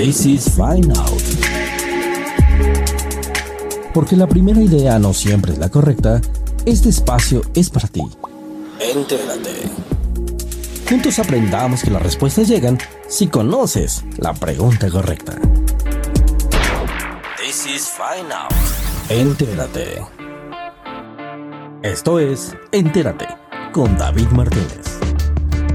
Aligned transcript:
This 0.00 0.24
is 0.24 0.48
Find 0.56 0.96
Out. 0.96 1.22
Porque 3.92 4.16
la 4.16 4.26
primera 4.26 4.58
idea 4.58 4.98
no 4.98 5.12
siempre 5.12 5.52
es 5.52 5.58
la 5.58 5.68
correcta, 5.68 6.22
este 6.64 6.88
espacio 6.88 7.42
es 7.52 7.68
para 7.68 7.86
ti. 7.86 8.00
Entérate. 8.80 9.50
Juntos 10.88 11.18
aprendamos 11.18 11.82
que 11.82 11.90
las 11.90 12.00
respuestas 12.00 12.48
llegan 12.48 12.78
si 13.08 13.26
conoces 13.26 14.02
la 14.16 14.32
pregunta 14.32 14.88
correcta. 14.88 15.38
This 17.36 17.66
is 17.66 17.86
Find 17.86 18.32
Out. 18.32 18.54
Entérate. 19.10 20.00
Esto 21.82 22.18
es 22.18 22.56
Entérate 22.72 23.26
con 23.70 23.98
David 23.98 24.28
Martínez. 24.28 24.98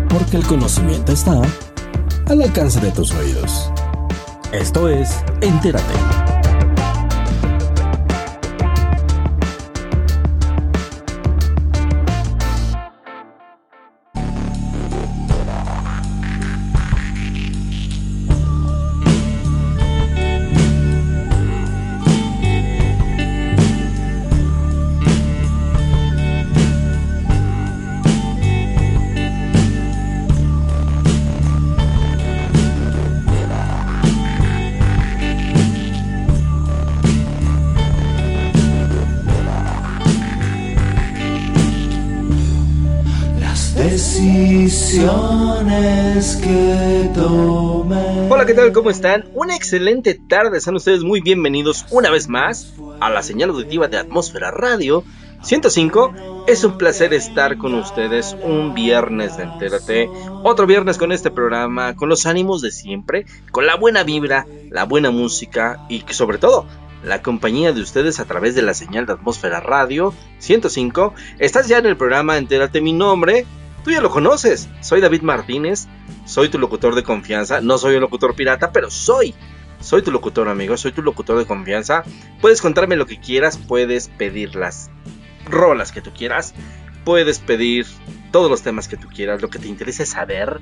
Porque 0.10 0.38
el 0.38 0.48
conocimiento 0.48 1.12
está 1.12 1.40
al 2.26 2.42
alcance 2.42 2.80
de 2.80 2.90
tus 2.90 3.12
oídos. 3.12 3.70
Esto 4.56 4.88
es 4.88 5.10
Entérate. 5.42 6.25
¿Qué 48.46 48.54
tal? 48.54 48.74
¿Cómo 48.74 48.92
están? 48.92 49.26
Una 49.34 49.56
excelente 49.56 50.14
tarde, 50.14 50.62
sean 50.62 50.76
ustedes 50.76 51.02
muy 51.02 51.20
bienvenidos 51.20 51.84
una 51.90 52.12
vez 52.12 52.28
más 52.28 52.76
a 53.00 53.10
la 53.10 53.24
señal 53.24 53.50
auditiva 53.50 53.88
de 53.88 53.98
Atmósfera 53.98 54.52
Radio 54.52 55.04
105. 55.42 56.14
Es 56.46 56.64
un 56.64 56.78
placer 56.78 57.16
estar 57.16 57.58
con 57.58 57.74
ustedes 57.74 58.38
un 58.44 58.76
viernes 58.76 59.38
de 59.38 59.44
Entérate, 59.44 60.10
otro 60.44 60.68
viernes 60.68 61.00
con 61.00 61.12
este 61.12 61.32
programa, 61.32 61.96
con 61.96 62.08
los 62.08 62.28
ánimos 62.28 62.62
de 62.62 62.70
siempre, 62.70 63.26
con 63.50 63.66
la 63.66 63.78
buena 63.78 64.04
vibra, 64.04 64.46
la 64.70 64.84
buena 64.84 65.10
música 65.10 65.84
y 65.90 66.04
sobre 66.10 66.38
todo 66.38 66.68
la 67.04 67.24
compañía 67.24 67.74
de 67.74 67.82
ustedes 67.82 68.20
a 68.20 68.26
través 68.26 68.54
de 68.54 68.62
la 68.62 68.76
señal 68.76 69.08
de 69.08 69.14
Atmósfera 69.14 69.60
Radio 69.60 70.14
105. 70.38 71.16
Estás 71.40 71.68
ya 71.68 71.80
en 71.80 71.88
el 71.88 71.98
programa 71.98 72.38
Entérate 72.38 72.80
mi 72.80 72.94
nombre 72.94 73.48
Tú 73.86 73.92
ya 73.92 74.02
lo 74.02 74.10
conoces, 74.10 74.68
soy 74.82 75.00
David 75.00 75.22
Martínez, 75.22 75.88
soy 76.26 76.50
tu 76.50 76.58
locutor 76.58 76.96
de 76.96 77.04
confianza, 77.04 77.62
no 77.62 77.78
soy 77.78 77.94
un 77.94 78.02
locutor 78.02 78.36
pirata, 78.36 78.72
pero 78.72 78.90
soy, 78.90 79.36
soy 79.80 80.02
tu 80.02 80.10
locutor 80.10 80.50
amigo, 80.50 80.76
soy 80.76 80.92
tu 80.92 81.04
locutor 81.04 81.38
de 81.38 81.46
confianza. 81.46 82.04
Puedes 82.42 82.64
contarme 82.64 82.96
lo 82.96 83.06
que 83.06 83.20
quieras, 83.20 83.60
puedes 83.60 84.08
pedir 84.08 84.56
las 84.56 84.90
rolas 85.46 85.92
que 85.92 86.02
tú 86.02 86.10
quieras, 86.12 86.56
puedes 87.04 87.38
pedir 87.38 87.86
todos 88.32 88.50
los 88.50 88.64
temas 88.64 88.88
que 88.88 88.98
tú 88.98 89.08
quieras, 89.08 89.44
lo 89.44 89.52
que 89.52 89.60
te 89.60 89.68
interese 89.68 90.08
saber, 90.08 90.62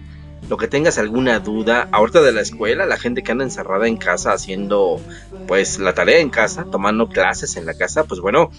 lo 0.49 0.57
que 0.57 0.67
tengas 0.67 0.97
alguna 0.97 1.39
duda, 1.39 1.87
ahorita 1.93 2.21
de 2.21 2.33
la 2.33 2.41
escuela, 2.41 2.85
la 2.85 2.97
gente 2.97 3.23
que 3.23 3.31
anda 3.31 3.45
encerrada 3.45 3.87
en 3.87 3.95
casa 3.95 4.33
haciendo 4.33 4.99
pues 5.47 5.79
la 5.79 5.93
tarea 5.93 6.19
en 6.19 6.29
casa, 6.29 6.65
tomando 6.69 7.07
clases 7.07 7.55
en 7.55 7.65
la 7.65 7.73
casa, 7.73 8.03
pues 8.03 8.19
bueno, 8.19 8.51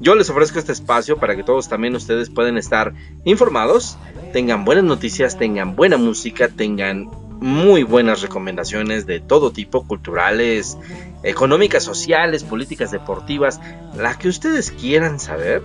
yo 0.00 0.14
les 0.14 0.30
ofrezco 0.30 0.58
este 0.58 0.72
espacio 0.72 1.18
para 1.18 1.36
que 1.36 1.44
todos 1.44 1.68
también 1.68 1.94
ustedes 1.94 2.30
puedan 2.30 2.56
estar 2.56 2.94
informados, 3.24 3.98
tengan 4.32 4.64
buenas 4.64 4.84
noticias, 4.84 5.38
tengan 5.38 5.76
buena 5.76 5.98
música, 5.98 6.48
tengan 6.48 7.08
muy 7.40 7.82
buenas 7.82 8.22
recomendaciones 8.22 9.06
de 9.06 9.20
todo 9.20 9.52
tipo, 9.52 9.86
culturales, 9.86 10.78
económicas, 11.22 11.84
sociales, 11.84 12.44
políticas, 12.44 12.90
deportivas, 12.90 13.60
la 13.94 14.16
que 14.18 14.28
ustedes 14.28 14.70
quieran 14.70 15.20
saber. 15.20 15.62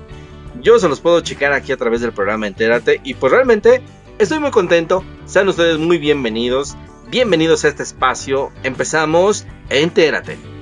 Yo 0.61 0.79
se 0.79 0.89
los 0.89 0.99
puedo 0.99 1.21
checar 1.21 1.53
aquí 1.53 1.71
a 1.71 1.77
través 1.77 2.01
del 2.01 2.13
programa 2.13 2.47
Entérate 2.47 3.01
y 3.03 3.13
pues 3.13 3.31
realmente 3.31 3.81
estoy 4.19 4.39
muy 4.39 4.51
contento. 4.51 5.03
Sean 5.25 5.47
ustedes 5.47 5.77
muy 5.77 5.97
bienvenidos. 5.97 6.75
Bienvenidos 7.09 7.65
a 7.65 7.69
este 7.69 7.83
espacio. 7.83 8.51
Empezamos. 8.63 9.45
Entérate. 9.69 10.54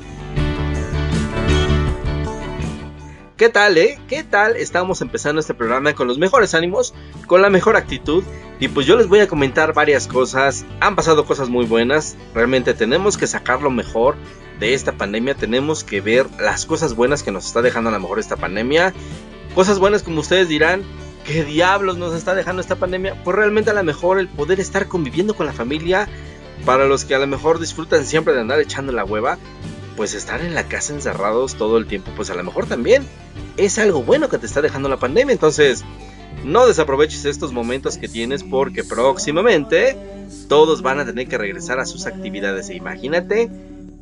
¿Qué 3.36 3.50
tal, 3.50 3.80
eh? 3.80 4.00
¿Qué 4.08 4.24
tal? 4.24 4.56
Estamos 4.58 5.02
empezando 5.02 5.40
este 5.40 5.56
programa 5.56 5.96
con 5.96 6.08
los 6.08 6.20
mejores 6.20 6.54
ánimos, 6.54 6.94
con 7.26 7.42
la 7.42 7.50
mejor 7.50 7.76
actitud. 7.76 8.24
Y 8.60 8.68
pues 8.68 8.86
yo 8.86 8.96
les 8.96 9.08
voy 9.08 9.22
a 9.22 9.28
comentar 9.28 9.74
varias 9.74 10.08
cosas. 10.08 10.66
Han 10.80 10.96
pasado 10.96 11.26
cosas 11.26 11.50
muy 11.50 11.66
buenas. 11.66 12.16
Realmente 12.36 12.76
tenemos 12.76 13.18
que 13.18 13.26
sacar 13.26 13.64
lo 13.64 13.72
mejor 13.72 14.18
de 14.60 14.76
esta 14.76 14.92
pandemia. 14.92 15.34
Tenemos 15.34 15.84
que 15.84 16.00
ver 16.00 16.28
las 16.40 16.68
cosas 16.68 16.96
buenas 16.96 17.24
que 17.24 17.32
nos 17.32 17.48
está 17.48 17.64
dejando 17.64 17.90
a 17.90 17.94
lo 17.94 18.00
mejor 18.00 18.20
esta 18.20 18.38
pandemia. 18.38 18.94
Cosas 19.56 19.80
buenas 19.80 20.04
como 20.04 20.20
ustedes 20.20 20.48
dirán. 20.48 20.84
¿Qué 21.26 21.44
diablos 21.44 21.98
nos 21.98 22.14
está 22.14 22.36
dejando 22.36 22.62
esta 22.62 22.76
pandemia? 22.76 23.16
Pues 23.24 23.36
realmente 23.36 23.72
a 23.72 23.74
lo 23.74 23.84
mejor 23.84 24.20
el 24.20 24.28
poder 24.28 24.60
estar 24.60 24.88
conviviendo 24.88 25.34
con 25.34 25.48
la 25.48 25.54
familia. 25.54 26.08
Para 26.68 26.86
los 26.86 27.04
que 27.04 27.16
a 27.16 27.20
lo 27.20 27.26
mejor 27.26 27.60
disfrutan 27.60 28.06
siempre 28.06 28.36
de 28.36 28.42
andar 28.42 28.60
echando 28.60 28.92
la 28.92 29.04
hueva 29.04 29.40
pues 29.96 30.14
estar 30.14 30.42
en 30.42 30.56
la 30.56 30.68
casa 30.68 30.94
encerrados 30.94 31.56
todo 31.56 31.78
el 31.78 31.88
tiempo, 31.88 32.12
pues 32.16 32.30
a 32.30 32.36
lo 32.36 32.44
mejor 32.44 32.66
también 32.66 33.04
es 33.58 33.78
algo 33.80 34.04
bueno 34.04 34.30
que 34.30 34.38
te 34.38 34.46
está 34.46 34.62
dejando 34.62 34.90
la 34.90 34.98
pandemia. 34.98 35.34
Entonces, 35.34 35.84
no 36.44 36.68
desaproveches 36.68 37.26
estos 37.26 37.54
momentos 37.54 37.98
que 37.98 38.08
tienes 38.08 38.44
porque 38.44 38.84
próximamente 38.84 39.96
todos 40.48 40.82
van 40.82 41.00
a 41.00 41.06
tener 41.06 41.28
que 41.28 41.38
regresar 41.38 41.80
a 41.80 41.86
sus 41.86 42.06
actividades. 42.06 42.70
E 42.70 42.76
imagínate 42.76 43.50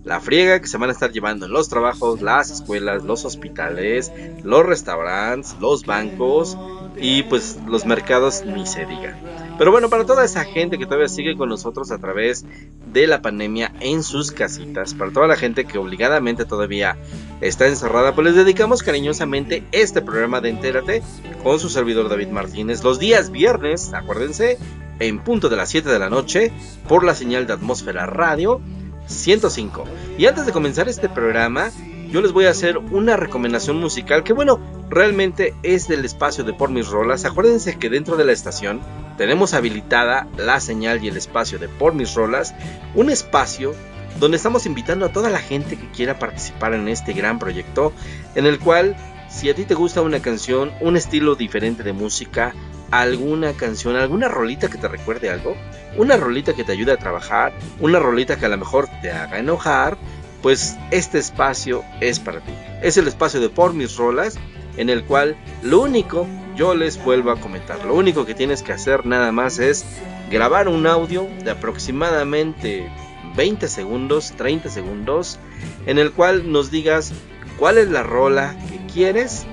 la 0.04 0.20
friega 0.20 0.60
que 0.60 0.68
se 0.68 0.78
van 0.78 0.90
a 0.90 0.94
estar 0.94 1.12
llevando 1.12 1.46
en 1.46 1.52
los 1.52 1.70
trabajos, 1.70 2.22
las 2.22 2.50
escuelas, 2.50 3.04
los 3.04 3.26
hospitales, 3.26 4.12
los 4.44 4.66
restaurantes, 4.66 5.56
los 5.60 5.86
bancos 5.86 6.58
y 6.98 7.24
pues 7.24 7.60
los 7.68 7.86
mercados 7.86 8.44
ni 8.46 8.66
se 8.66 8.86
diga. 8.86 9.16
Pero 9.58 9.72
bueno, 9.72 9.90
para 9.90 10.06
toda 10.06 10.26
esa 10.26 10.44
gente 10.44 10.78
que 10.78 10.86
todavía 10.86 11.08
sigue 11.08 11.38
con 11.38 11.50
nosotros 11.50 11.92
a 11.92 12.00
través 12.00 12.46
de 12.92 13.08
la 13.08 13.22
pandemia 13.22 13.72
en 13.80 14.04
sus 14.04 14.32
casitas, 14.32 14.94
para 14.94 15.12
toda 15.12 15.28
la 15.28 15.36
gente 15.36 15.66
que 15.66 15.78
obligadamente 15.78 16.46
todavía 16.46 16.98
está 17.42 17.68
encerrada, 17.68 18.16
pues 18.16 18.26
les 18.26 18.36
dedicamos 18.36 18.84
cariñosamente 18.84 19.64
este 19.72 20.02
programa 20.02 20.42
de 20.42 20.50
Entérate 20.50 21.04
con 21.44 21.60
su 21.60 21.70
servidor 21.70 22.10
David 22.10 22.30
Martínez 22.30 22.84
los 22.84 23.00
días 23.00 23.32
viernes, 23.32 23.94
acuérdense, 23.94 24.58
en 25.00 25.24
punto 25.24 25.50
de 25.50 25.56
las 25.56 25.70
7 25.70 25.90
de 25.90 26.00
la 26.00 26.10
noche 26.10 26.52
por 26.88 27.04
la 27.04 27.16
señal 27.16 27.48
de 27.48 27.54
Atmósfera 27.54 28.06
Radio 28.06 28.62
105. 29.08 29.84
Y 30.18 30.26
antes 30.26 30.46
de 30.46 30.52
comenzar 30.52 30.88
este 30.88 31.10
programa, 31.10 31.72
yo 32.12 32.22
les 32.22 32.34
voy 32.34 32.46
a 32.46 32.50
hacer 32.50 32.78
una 32.78 33.16
recomendación 33.16 33.80
musical 33.80 34.24
que 34.24 34.34
bueno, 34.34 34.60
realmente 34.90 35.56
es 35.64 35.88
del 35.88 36.04
espacio 36.04 36.44
de 36.44 36.54
Por 36.54 36.70
Mis 36.70 36.90
Rolas. 36.90 37.24
Acuérdense 37.24 37.80
que 37.80 37.90
dentro 37.90 38.18
de 38.18 38.26
la 38.26 38.34
estación 38.34 38.82
tenemos 39.18 39.54
habilitada 39.54 40.28
la 40.38 40.60
señal 40.60 41.02
y 41.04 41.08
el 41.08 41.16
espacio 41.16 41.58
de 41.58 41.70
Por 41.70 41.94
Mis 41.94 42.14
Rolas, 42.14 42.54
un 42.96 43.10
espacio 43.10 43.74
donde 44.20 44.36
estamos 44.36 44.66
invitando 44.66 45.06
a 45.06 45.14
toda 45.14 45.30
la 45.30 45.40
gente 45.40 45.78
que 45.78 45.90
quiera 45.92 46.20
participar 46.20 46.74
en 46.74 46.90
este 46.90 47.14
gran 47.14 47.40
proyecto, 47.40 47.94
en 48.36 48.46
el 48.46 48.60
cual 48.60 48.98
si 49.30 49.50
a 49.50 49.56
ti 49.56 49.64
te 49.64 49.74
gusta 49.74 50.02
una 50.02 50.22
canción, 50.22 50.74
un 50.82 50.98
estilo 50.98 51.36
diferente 51.36 51.82
de 51.82 51.94
música, 51.94 52.54
alguna 52.92 53.54
canción, 53.54 53.96
alguna 53.96 54.28
rolita 54.28 54.70
que 54.70 54.78
te 54.78 54.90
recuerde 54.90 55.30
algo, 55.30 55.56
una 55.98 56.18
rolita 56.18 56.54
que 56.54 56.66
te 56.66 56.74
ayude 56.74 56.92
a 56.92 56.98
trabajar, 56.98 57.54
una 57.80 58.00
rolita 58.00 58.36
que 58.36 58.46
a 58.46 58.50
lo 58.50 58.58
mejor 58.58 58.90
te 59.02 59.12
haga 59.12 59.40
enojar, 59.40 59.98
pues 60.42 60.78
este 60.92 61.20
espacio 61.20 61.84
es 62.00 62.20
para 62.20 62.40
ti. 62.42 62.52
Es 62.82 62.98
el 62.98 63.08
espacio 63.08 63.40
de 63.40 63.50
Por 63.50 63.74
Mis 63.74 63.96
Rolas, 63.98 64.38
en 64.78 64.90
el 64.90 65.04
cual 65.04 65.36
lo 65.62 65.82
único, 65.82 66.28
yo 66.56 66.76
les 66.76 67.04
vuelvo 67.04 67.32
a 67.32 67.40
comentar, 67.40 67.84
lo 67.86 67.96
único 67.96 68.26
que 68.26 68.34
tienes 68.34 68.64
que 68.64 68.74
hacer 68.74 69.06
nada 69.06 69.32
más 69.32 69.60
es 69.60 69.86
grabar 70.30 70.68
un 70.68 70.88
audio 70.88 71.28
de 71.44 71.52
aproximadamente 71.52 72.90
20 73.36 73.68
segundos, 73.68 74.34
30 74.38 74.70
segundos, 74.70 75.40
en 75.86 76.00
el 76.00 76.12
cual 76.12 76.52
nos 76.52 76.72
digas 76.72 77.14
cuál 77.58 77.78
es 77.78 77.90
la 77.90 78.04
rola 78.04 78.58
que 78.70 78.94
quieres 78.94 79.46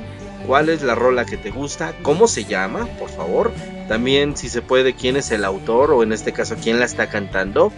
cuál 0.48 0.70
es 0.70 0.82
la 0.82 0.94
rola 0.94 1.26
que 1.26 1.36
te 1.36 1.50
gusta, 1.50 1.94
cómo 2.02 2.26
se 2.26 2.44
llama, 2.44 2.86
por 2.98 3.10
favor. 3.10 3.52
También 3.86 4.34
si 4.34 4.48
se 4.48 4.62
puede 4.62 4.94
quién 4.94 5.16
es 5.16 5.30
el 5.30 5.44
autor 5.44 5.92
o 5.92 6.02
en 6.02 6.14
este 6.14 6.32
caso 6.32 6.56
quién 6.60 6.78
la 6.78 6.86
está 6.86 7.10
cantando. 7.10 7.70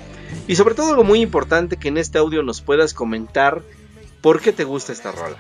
Y 0.50 0.56
sobre 0.56 0.74
todo 0.74 0.90
algo 0.90 1.04
muy 1.04 1.20
importante 1.20 1.76
que 1.76 1.86
en 1.86 1.96
este 1.96 2.18
audio 2.18 2.42
nos 2.42 2.60
puedas 2.60 2.92
comentar 2.92 3.62
por 4.20 4.40
qué 4.40 4.52
te 4.52 4.64
gusta 4.64 4.92
esta 4.92 5.12
rola. 5.12 5.36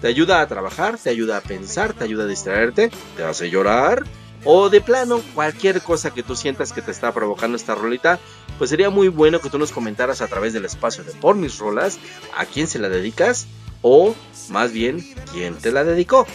Te 0.00 0.08
ayuda 0.08 0.40
a 0.40 0.48
trabajar, 0.48 0.96
te 0.96 1.10
ayuda 1.10 1.36
a 1.36 1.40
pensar, 1.42 1.92
te 1.92 2.04
ayuda 2.04 2.24
a 2.24 2.26
distraerte, 2.26 2.90
te 3.18 3.22
hace 3.22 3.50
llorar. 3.50 4.04
O 4.46 4.70
de 4.70 4.80
plano, 4.80 5.20
cualquier 5.34 5.82
cosa 5.82 6.14
que 6.14 6.22
tú 6.22 6.34
sientas 6.34 6.72
que 6.72 6.80
te 6.80 6.90
está 6.90 7.12
provocando 7.12 7.54
esta 7.54 7.74
rolita, 7.74 8.18
pues 8.56 8.70
sería 8.70 8.88
muy 8.88 9.08
bueno 9.08 9.42
que 9.42 9.50
tú 9.50 9.58
nos 9.58 9.72
comentaras 9.72 10.22
a 10.22 10.26
través 10.26 10.54
del 10.54 10.64
espacio 10.64 11.04
de 11.04 11.12
Por 11.12 11.36
Mis 11.36 11.58
Rolas 11.58 11.98
a 12.34 12.46
quién 12.46 12.66
se 12.66 12.78
la 12.78 12.88
dedicas 12.88 13.48
o 13.82 14.14
más 14.48 14.72
bien 14.72 15.04
quién 15.34 15.54
te 15.56 15.70
la 15.70 15.84
dedicó. 15.84 16.26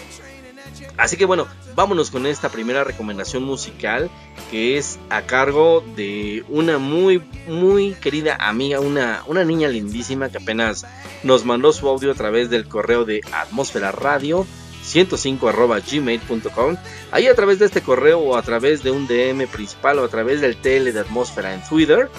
Así 0.97 1.17
que 1.17 1.25
bueno, 1.25 1.47
vámonos 1.75 2.11
con 2.11 2.25
esta 2.25 2.49
primera 2.49 2.83
recomendación 2.83 3.43
musical 3.43 4.09
que 4.49 4.77
es 4.77 4.99
a 5.09 5.23
cargo 5.23 5.83
de 5.95 6.43
una 6.49 6.77
muy 6.77 7.23
muy 7.47 7.93
querida 7.93 8.35
amiga, 8.39 8.79
una, 8.79 9.23
una 9.27 9.43
niña 9.43 9.67
lindísima 9.69 10.29
que 10.29 10.37
apenas 10.37 10.85
nos 11.23 11.45
mandó 11.45 11.73
su 11.73 11.87
audio 11.87 12.11
a 12.11 12.15
través 12.15 12.49
del 12.49 12.67
correo 12.67 13.05
de 13.05 13.21
Atmósfera 13.31 13.91
Radio 13.91 14.45
105 14.83 15.51
gmail.com 15.91 16.75
ahí 17.11 17.27
a 17.27 17.35
través 17.35 17.59
de 17.59 17.65
este 17.65 17.81
correo 17.81 18.19
o 18.19 18.35
a 18.35 18.41
través 18.41 18.83
de 18.83 18.91
un 18.91 19.07
DM 19.07 19.47
principal 19.47 19.99
o 19.99 20.05
a 20.05 20.09
través 20.09 20.41
del 20.41 20.57
tele 20.57 20.91
de 20.91 20.99
atmósfera 20.99 21.53
en 21.53 21.63
Twitter 21.63 22.09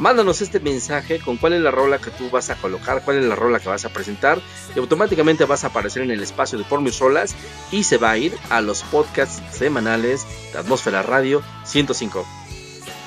mándanos 0.00 0.40
este 0.40 0.60
mensaje 0.60 1.20
con 1.20 1.36
cuál 1.36 1.52
es 1.52 1.60
la 1.60 1.70
rola 1.70 1.98
que 1.98 2.10
tú 2.10 2.30
vas 2.30 2.48
a 2.48 2.56
colocar, 2.56 3.04
cuál 3.04 3.18
es 3.18 3.24
la 3.26 3.36
rola 3.36 3.60
que 3.60 3.68
vas 3.68 3.84
a 3.84 3.90
presentar 3.90 4.40
y 4.74 4.78
automáticamente 4.78 5.44
vas 5.44 5.62
a 5.62 5.68
aparecer 5.68 6.02
en 6.02 6.10
el 6.10 6.22
espacio 6.22 6.58
de 6.58 6.64
por 6.64 6.80
mis 6.80 6.98
rolas 6.98 7.36
y 7.70 7.84
se 7.84 7.98
va 7.98 8.12
a 8.12 8.16
ir 8.16 8.34
a 8.48 8.62
los 8.62 8.82
podcasts 8.82 9.42
semanales 9.54 10.26
de 10.52 10.58
Atmósfera 10.58 11.02
Radio 11.02 11.42
105. 11.64 12.26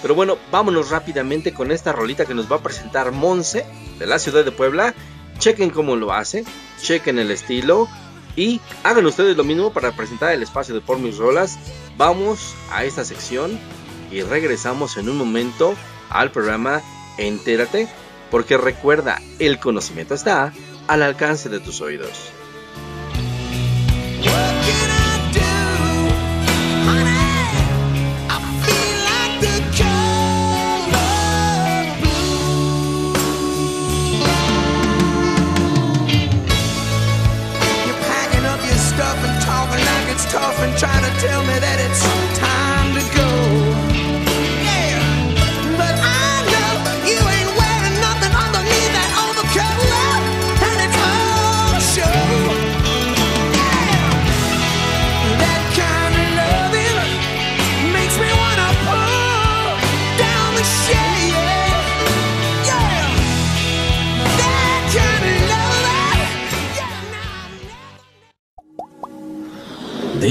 Pero 0.03 0.13
bueno, 0.13 0.37
vámonos 0.51 0.91
rápidamente 0.91 1.51
con 1.51 1.71
esta 1.71 1.93
rolita 1.93 2.25
que 2.25 2.35
nos 2.35 2.51
va 2.51 2.57
a 2.57 2.63
presentar 2.63 3.11
Monse 3.11 3.65
de 3.97 4.05
la 4.05 4.19
ciudad 4.19 4.45
de 4.45 4.51
Puebla. 4.51 4.93
Chequen 5.39 5.71
cómo 5.71 5.95
lo 5.95 6.13
hace, 6.13 6.45
chequen 6.79 7.17
el 7.17 7.31
estilo 7.31 7.87
y 8.35 8.61
hagan 8.83 9.05
ustedes 9.07 9.35
lo 9.35 9.43
mismo 9.43 9.73
para 9.73 9.95
presentar 9.95 10.31
el 10.31 10.43
espacio 10.43 10.75
de 10.75 10.81
por 10.81 10.99
mis 10.99 11.17
rolas. 11.17 11.57
Vamos 11.97 12.53
a 12.71 12.83
esta 12.83 13.03
sección 13.03 13.59
y 14.11 14.21
regresamos 14.21 14.97
en 14.97 15.09
un 15.09 15.17
momento 15.17 15.73
al 16.13 16.31
programa 16.31 16.81
Entérate, 17.17 17.87
porque 18.31 18.57
recuerda, 18.57 19.21
el 19.39 19.59
conocimiento 19.59 20.13
está 20.13 20.53
al 20.87 21.03
alcance 21.03 21.49
de 21.49 21.59
tus 21.59 21.81
oídos. 21.81 22.31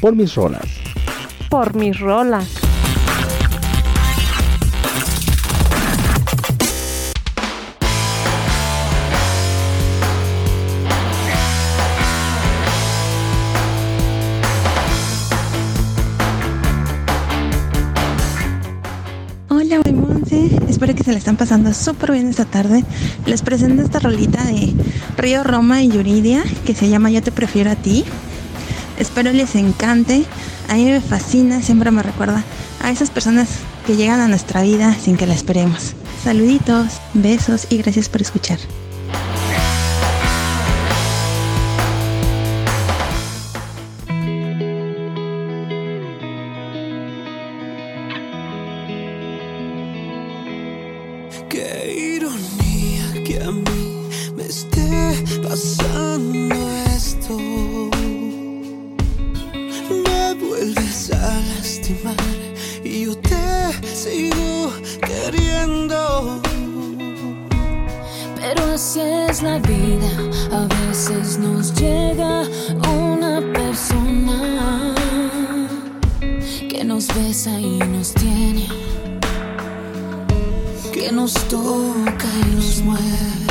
por 0.00 0.16
mis 0.16 0.34
rolas. 0.34 0.66
Por 1.50 1.74
mis 1.74 1.98
rolas. 2.00 2.48
Hola, 19.48 19.80
Monse. 19.92 20.50
Espero 20.68 20.94
que 20.94 21.04
se 21.04 21.12
le 21.12 21.18
están 21.18 21.36
pasando 21.36 21.74
súper 21.74 22.12
bien 22.12 22.28
esta 22.28 22.46
tarde. 22.46 22.84
Les 23.26 23.42
presento 23.42 23.82
esta 23.82 23.98
rolita 23.98 24.42
de 24.44 24.72
Río 25.18 25.44
Roma 25.44 25.82
y 25.82 25.88
Yuridia 25.88 26.42
que 26.64 26.74
se 26.74 26.88
llama 26.88 27.10
Yo 27.10 27.22
te 27.22 27.32
prefiero 27.32 27.70
a 27.70 27.76
ti. 27.76 28.04
Espero 29.00 29.32
les 29.32 29.56
encante. 29.56 30.24
A 30.68 30.74
mí 30.74 30.84
me 30.84 31.00
fascina, 31.00 31.62
siempre 31.62 31.90
me 31.90 32.02
recuerda 32.02 32.44
a 32.82 32.90
esas 32.90 33.10
personas 33.10 33.48
que 33.86 33.96
llegan 33.96 34.20
a 34.20 34.28
nuestra 34.28 34.62
vida 34.62 34.94
sin 34.94 35.16
que 35.16 35.26
la 35.26 35.34
esperemos. 35.34 35.94
Saluditos, 36.22 37.00
besos 37.14 37.66
y 37.70 37.78
gracias 37.78 38.10
por 38.10 38.20
escuchar. 38.20 38.58
Que 80.92 81.12
nos 81.12 81.32
toca 81.48 82.26
y 82.46 82.54
nos 82.56 82.82
mueve, 82.82 83.46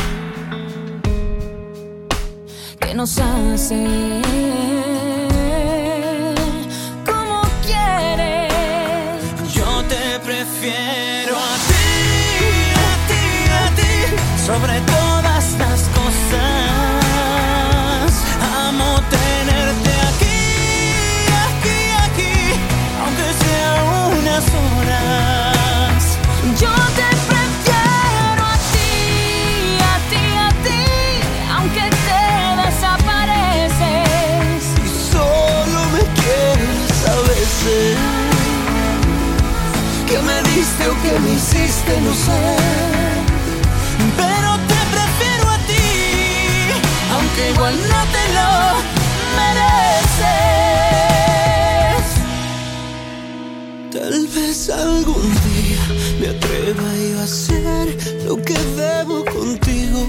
que 2.80 2.94
nos 2.94 3.18
hace 3.18 4.22
como 7.06 7.42
quiere. 7.66 8.48
Yo 9.54 9.84
te 9.88 10.20
prefiero 10.20 10.99
hiciste? 41.90 42.02
No 42.02 42.14
sé. 42.14 42.56
Pero 44.18 44.58
te 44.68 44.80
prefiero 44.96 45.50
a 45.50 45.58
ti, 45.68 45.88
aunque 47.14 47.52
igual 47.52 47.76
no 47.76 48.02
te 48.14 48.24
lo 48.38 48.50
mereces. 49.38 50.38
Tal 53.92 54.28
vez 54.28 54.70
algún 54.70 55.30
día 55.34 55.84
me 56.20 56.28
atreva 56.30 56.90
yo 57.12 57.20
a 57.20 57.24
hacer 57.24 57.88
lo 58.26 58.36
que 58.38 58.58
debo 58.76 59.26
contigo. 59.26 60.02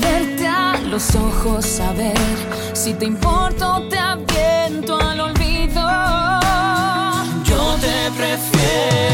Verte 0.00 0.46
a 0.46 0.78
los 0.88 1.14
ojos, 1.16 1.66
saber 1.66 2.18
si 2.72 2.94
te 2.94 3.04
importo, 3.04 3.86
te 3.90 3.98
aviento 3.98 4.99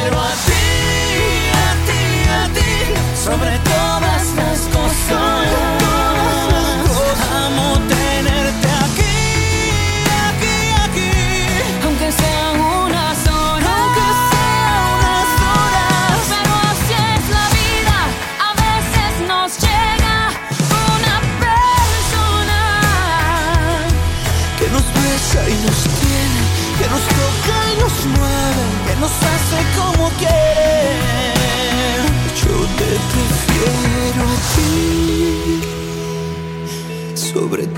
Pero 0.08 0.20
a 0.20 0.30
ti, 0.30 1.50
a 1.52 1.70
ti, 1.84 2.28
a 2.30 2.48
ti, 2.54 3.16
sobre 3.16 3.58
todas 3.58 4.34
las 4.36 4.60
cosas. 4.68 5.85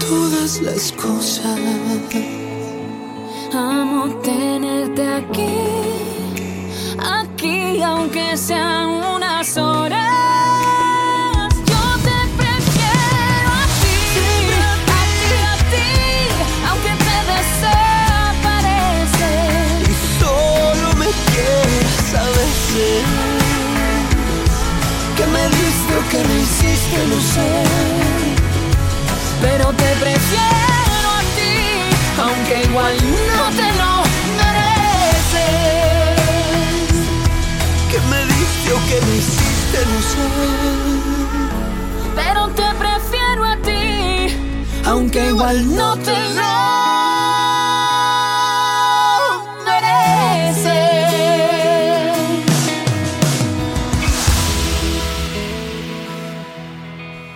Todas 0.08 0.60
las 0.62 0.92
cosas. 0.92 1.58
Amo 3.52 4.08
tenerte 4.22 5.06
aquí, 5.06 5.56
aquí, 6.98 7.82
aunque 7.82 8.36
sean 8.36 8.88
unas 9.14 9.56
horas. 9.56 9.67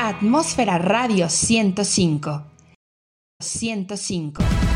Atmósfera 0.00 0.78
Radio 0.78 1.28
105. 1.28 2.42
105. 3.40 4.71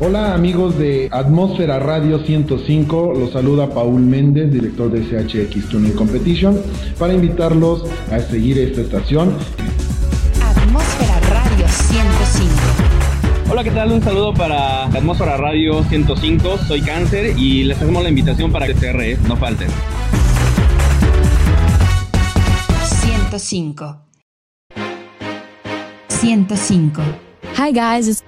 Hola 0.00 0.34
amigos 0.34 0.76
de 0.76 1.08
Atmósfera 1.12 1.78
Radio 1.78 2.18
105, 2.18 3.14
los 3.16 3.30
saluda 3.30 3.70
Paul 3.70 4.00
Méndez, 4.00 4.52
director 4.52 4.90
de 4.90 5.04
SHX 5.04 5.68
Tuning 5.68 5.92
Competition, 5.92 6.60
para 6.98 7.14
invitarlos 7.14 7.84
a 8.10 8.18
seguir 8.18 8.58
esta 8.58 8.80
estación. 8.80 9.36
Atmósfera 10.42 11.20
Radio 11.30 11.68
105. 11.68 12.52
Hola, 13.52 13.62
¿qué 13.62 13.70
tal? 13.70 13.92
Un 13.92 14.02
saludo 14.02 14.34
para 14.34 14.86
Atmósfera 14.86 15.36
Radio 15.36 15.84
105. 15.84 16.58
Soy 16.66 16.80
Cáncer 16.82 17.38
y 17.38 17.62
les 17.62 17.76
hacemos 17.76 18.02
la 18.02 18.08
invitación 18.08 18.50
para 18.50 18.66
que 18.66 18.74
se 18.74 18.92
re, 18.92 19.16
no 19.28 19.36
falten. 19.36 19.68
105. 22.82 24.00
105. 26.08 27.02
Hi 27.56 27.70
guys, 27.70 28.08
it's 28.08 28.24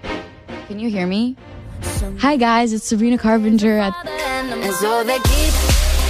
Can 0.69 0.81
you 0.81 0.91
hear 0.91 1.07
me? 1.07 1.37
Hi 2.19 2.37
guys, 2.37 2.73
it's 2.73 2.87
Sabrina 2.87 3.19
Carpenter 3.19 3.77
at 3.77 3.95
And 4.07 4.75
so 4.75 5.05
they 5.05 5.19
keep 5.19 5.53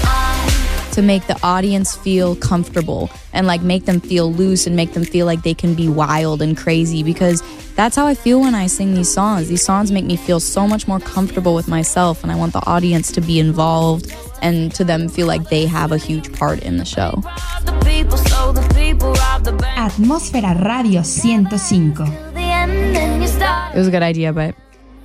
on. 0.07 0.93
to 0.93 1.03
make 1.03 1.27
the 1.27 1.37
audience 1.43 1.97
feel 1.97 2.37
comfortable 2.37 3.11
and 3.33 3.49
like 3.49 3.61
make 3.63 3.87
them 3.87 4.01
feel 4.01 4.33
loose 4.33 4.69
and 4.69 4.77
make 4.77 4.93
them 4.93 5.05
feel 5.05 5.27
like 5.27 5.43
they 5.43 5.53
can 5.53 5.75
be 5.75 5.89
wild 5.89 6.43
and 6.43 6.57
crazy 6.57 7.03
because 7.03 7.43
that's 7.75 7.97
how 7.97 8.07
I 8.07 8.15
feel 8.15 8.41
when 8.41 8.55
I 8.55 8.69
sing 8.69 8.95
these 8.95 9.13
songs. 9.13 9.49
These 9.49 9.65
songs 9.65 9.91
make 9.91 10.05
me 10.05 10.17
feel 10.17 10.39
so 10.39 10.69
much 10.69 10.87
more 10.87 11.01
comfortable 11.01 11.57
with 11.57 11.67
myself 11.67 12.23
and 12.23 12.31
I 12.31 12.37
want 12.37 12.53
the 12.53 12.65
audience 12.67 13.11
to 13.13 13.21
be 13.21 13.41
involved 13.41 14.15
and 14.43 14.73
to 14.77 14.85
them 14.85 15.09
feel 15.09 15.27
like 15.27 15.49
they 15.51 15.67
have 15.67 15.91
a 15.91 15.99
huge 15.99 16.33
part 16.39 16.61
in 16.61 16.77
the 16.77 16.85
show. 16.85 17.21
The 17.65 17.73
people, 17.85 18.17
so 18.17 18.53
the 18.53 18.63
people 18.75 19.13
rob 19.13 19.43
the 19.43 19.53
bank. 19.53 19.93
Atmósfera 19.93 20.55
Radio 20.65 21.01
105. 21.01 22.35
The 22.35 22.41
end, 22.41 22.97
and 22.97 23.23
you 23.23 23.29
start 23.29 23.75
It 23.75 23.79
was 23.79 23.89
a 23.89 23.91
good 23.91 24.05
idea, 24.05 24.33
but 24.33 24.55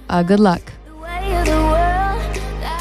uh, 0.10 0.22
good 0.22 0.40
luck. 0.40 0.62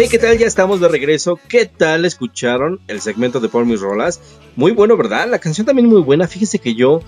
Hey, 0.00 0.06
¿qué 0.08 0.20
tal? 0.20 0.38
Ya 0.38 0.46
estamos 0.46 0.80
de 0.80 0.86
regreso. 0.86 1.40
¿Qué 1.48 1.66
tal 1.66 2.04
escucharon 2.04 2.78
el 2.86 3.00
segmento 3.00 3.40
de 3.40 3.48
Por 3.48 3.66
mis 3.66 3.80
rolas? 3.80 4.20
Muy 4.54 4.70
bueno, 4.70 4.96
¿verdad? 4.96 5.28
La 5.28 5.40
canción 5.40 5.66
también 5.66 5.88
muy 5.88 6.00
buena. 6.02 6.28
Fíjese 6.28 6.60
que 6.60 6.76
yo 6.76 7.00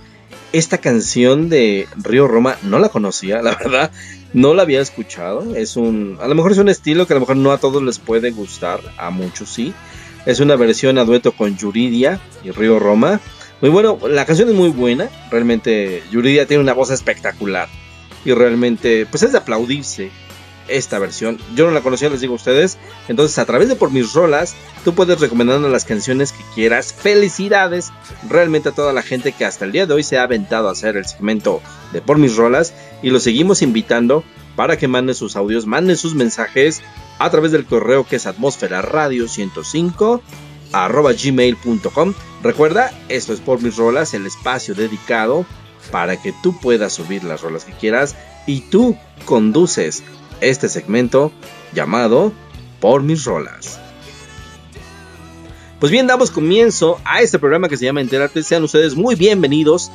esta 0.51 0.77
canción 0.77 1.47
de 1.47 1.87
Río 1.95 2.27
Roma 2.27 2.57
no 2.63 2.79
la 2.79 2.89
conocía, 2.89 3.41
la 3.41 3.55
verdad. 3.55 3.91
No 4.33 4.53
la 4.53 4.63
había 4.63 4.81
escuchado. 4.81 5.55
Es 5.55 5.77
un, 5.77 6.17
a 6.19 6.27
lo 6.27 6.35
mejor 6.35 6.51
es 6.51 6.57
un 6.57 6.67
estilo 6.67 7.07
que 7.07 7.13
a 7.13 7.15
lo 7.15 7.21
mejor 7.21 7.37
no 7.37 7.53
a 7.53 7.59
todos 7.59 7.81
les 7.81 7.97
puede 7.97 8.31
gustar, 8.31 8.81
a 8.97 9.09
muchos 9.09 9.47
sí. 9.47 9.73
Es 10.25 10.41
una 10.41 10.57
versión 10.57 10.97
a 10.97 11.05
dueto 11.05 11.31
con 11.31 11.55
Yuridia 11.55 12.19
y 12.43 12.51
Río 12.51 12.77
Roma. 12.77 13.21
Muy 13.61 13.69
bueno, 13.69 13.99
la 14.05 14.25
canción 14.25 14.49
es 14.49 14.55
muy 14.55 14.69
buena. 14.69 15.09
Realmente 15.31 16.03
Yuridia 16.11 16.45
tiene 16.45 16.61
una 16.61 16.73
voz 16.73 16.91
espectacular. 16.91 17.69
Y 18.25 18.33
realmente, 18.33 19.05
pues 19.05 19.23
es 19.23 19.31
de 19.31 19.37
aplaudirse 19.37 20.11
esta 20.77 20.99
versión. 20.99 21.37
Yo 21.55 21.65
no 21.65 21.71
la 21.71 21.81
conocía, 21.81 22.09
les 22.09 22.21
digo 22.21 22.33
a 22.33 22.37
ustedes. 22.37 22.77
Entonces, 23.07 23.37
a 23.37 23.45
través 23.45 23.69
de 23.69 23.75
por 23.75 23.91
mis 23.91 24.13
rolas, 24.13 24.55
tú 24.83 24.93
puedes 24.93 25.19
recomendarnos 25.19 25.71
las 25.71 25.85
canciones 25.85 26.31
que 26.31 26.43
quieras. 26.53 26.93
Felicidades 26.93 27.91
realmente 28.29 28.69
a 28.69 28.73
toda 28.73 28.93
la 28.93 29.01
gente 29.01 29.31
que 29.31 29.45
hasta 29.45 29.65
el 29.65 29.71
día 29.71 29.85
de 29.85 29.93
hoy 29.93 30.03
se 30.03 30.17
ha 30.17 30.23
aventado 30.23 30.69
a 30.69 30.71
hacer 30.71 30.97
el 30.97 31.05
segmento 31.05 31.61
de 31.93 32.01
por 32.01 32.17
mis 32.17 32.35
rolas. 32.35 32.73
Y 33.01 33.09
los 33.09 33.23
seguimos 33.23 33.61
invitando 33.61 34.23
para 34.55 34.77
que 34.77 34.87
manden 34.87 35.15
sus 35.15 35.35
audios, 35.35 35.65
manden 35.65 35.97
sus 35.97 36.15
mensajes 36.15 36.81
a 37.19 37.29
través 37.29 37.51
del 37.51 37.65
correo 37.65 38.05
que 38.05 38.17
es 38.17 38.25
atmósfera 38.25 38.81
radio 38.81 39.27
105 39.27 40.21
arroba 40.71 41.13
gmail.com. 41.13 42.13
Recuerda, 42.43 42.91
esto 43.09 43.33
es 43.33 43.39
por 43.39 43.61
mis 43.61 43.77
rolas, 43.77 44.13
el 44.13 44.25
espacio 44.25 44.73
dedicado 44.73 45.45
para 45.91 46.21
que 46.21 46.33
tú 46.43 46.57
puedas 46.59 46.93
subir 46.93 47.23
las 47.23 47.41
rolas 47.41 47.65
que 47.65 47.73
quieras 47.73 48.15
y 48.45 48.61
tú 48.61 48.97
conduces 49.25 50.03
este 50.41 50.67
segmento 50.69 51.31
llamado 51.73 52.33
Por 52.79 53.03
mis 53.03 53.23
rolas. 53.25 53.79
Pues 55.79 55.91
bien, 55.91 56.05
damos 56.05 56.29
comienzo 56.29 56.99
a 57.05 57.21
este 57.21 57.39
programa 57.39 57.67
que 57.67 57.77
se 57.77 57.85
llama 57.85 58.01
Enterarte. 58.01 58.43
Sean 58.43 58.63
ustedes 58.63 58.95
muy 58.95 59.15
bienvenidos. 59.15 59.91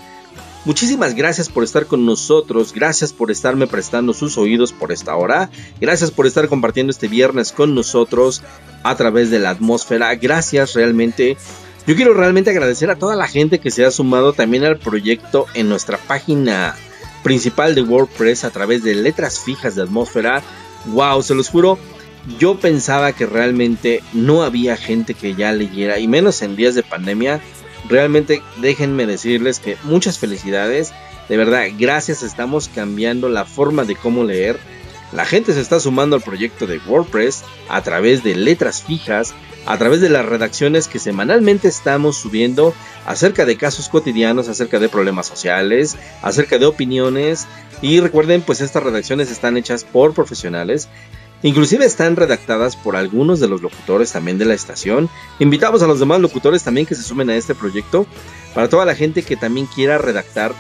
Muchísimas 0.65 1.15
gracias 1.15 1.49
por 1.49 1.63
estar 1.63 1.87
con 1.87 2.05
nosotros, 2.05 2.73
gracias 2.73 3.13
por 3.13 3.31
estarme 3.31 3.69
prestando 3.69 4.13
sus 4.13 4.37
oídos 4.37 4.73
por 4.73 4.91
esta 4.91 5.15
hora, 5.15 5.49
gracias 5.81 6.11
por 6.11 6.27
estar 6.27 6.49
compartiendo 6.49 6.91
este 6.91 7.07
viernes 7.07 7.53
con 7.53 7.77
nosotros 7.77 8.43
a 8.83 8.97
través 8.97 9.31
de 9.31 9.39
la 9.39 9.51
atmósfera, 9.51 10.13
gracias 10.17 10.75
realmente. 10.75 11.37
Yo 11.87 11.95
quiero 11.95 12.15
realmente 12.15 12.51
agradecer 12.51 12.91
a 12.91 12.97
toda 12.97 13.15
la 13.15 13.29
gente 13.29 13.61
que 13.61 13.71
se 13.71 13.85
ha 13.85 13.93
sumado 13.93 14.33
también 14.33 14.65
al 14.65 14.77
proyecto 14.77 15.47
en 15.55 15.69
nuestra 15.69 15.99
página 15.99 16.75
principal 17.27 17.75
de 17.75 17.83
WordPress 17.83 18.45
a 18.45 18.51
través 18.51 18.85
de 18.85 18.95
letras 18.95 19.41
fijas 19.41 19.75
de 19.75 19.83
atmósfera. 19.83 20.45
Wow, 20.93 21.25
se 21.25 21.35
los 21.35 21.49
juro, 21.49 21.77
yo 22.39 22.61
pensaba 22.61 23.13
que 23.13 23.27
realmente 23.27 24.01
no 24.13 24.45
había 24.45 24.77
gente 24.77 25.13
que 25.15 25.35
ya 25.35 25.51
leyera, 25.51 25.99
y 25.99 26.07
menos 26.07 26.41
en 26.43 26.55
días 26.55 26.77
de 26.77 26.85
pandemia. 26.85 27.41
Realmente 27.89 28.43
déjenme 28.59 29.07
decirles 29.07 29.59
que 29.59 29.77
muchas 29.83 30.21
felicidades. 30.21 30.93
De 31.29 31.37
verdad, 31.37 31.65
gracias, 31.77 32.23
estamos 32.23 32.71
cambiando 32.73 33.29
la 33.29 33.45
forma 33.45 33.83
de 33.83 33.97
cómo 33.97 34.23
leer. 34.23 34.57
La 35.11 35.25
gente 35.25 35.53
se 35.53 35.61
está 35.61 35.81
sumando 35.81 36.15
al 36.15 36.23
proyecto 36.23 36.69
de 36.69 36.79
WordPress 36.87 37.43
a 37.69 37.83
través 37.83 38.23
de 38.23 38.37
letras 38.37 38.85
fijas, 38.85 39.35
a 39.67 39.77
través 39.79 40.01
de 40.01 40.09
las 40.09 40.25
redacciones 40.25 40.89
que 40.89 40.99
semanalmente 40.99 41.69
estamos 41.69 42.17
subiendo 42.17 42.73
acerca 43.05 43.45
de 43.45 43.57
casos 43.57 43.89
cotidianos, 43.89 44.49
acerca 44.49 44.79
de 44.79 44.89
problemas 44.89 45.27
sociales, 45.27 45.97
acerca 46.23 46.59
de 46.59 46.67
opiniones. 46.67 47.47
Y 47.83 48.01
recuerden, 48.01 48.43
pues 48.43 48.61
estas 48.61 48.83
redacciones 48.83 49.31
están 49.31 49.57
hechas 49.57 49.85
por 49.85 50.15
profesionales. 50.15 50.89
Inclusive 51.43 51.85
están 51.85 52.17
redactadas 52.17 52.77
por 52.77 52.97
algunos 52.97 53.41
de 53.41 53.49
los 53.49 53.61
locutores 53.61 54.13
también 54.13 54.39
de 54.39 54.47
la 54.47 54.55
estación. 54.55 55.11
Invitamos 55.39 55.83
a 55.83 55.87
los 55.87 56.01
demás 56.01 56.21
locutores 56.21 56.63
también 56.63 56.87
que 56.87 56.95
se 56.95 57.03
sumen 57.03 57.29
a 57.29 57.37
este 57.37 57.55
proyecto. 57.55 58.07
Para 58.55 58.69
toda 58.69 58.87
la 58.87 58.95
gente 58.95 59.23
que 59.23 59.37
también 59.37 59.67
quiera 59.67 59.99
redactar, 59.99 60.55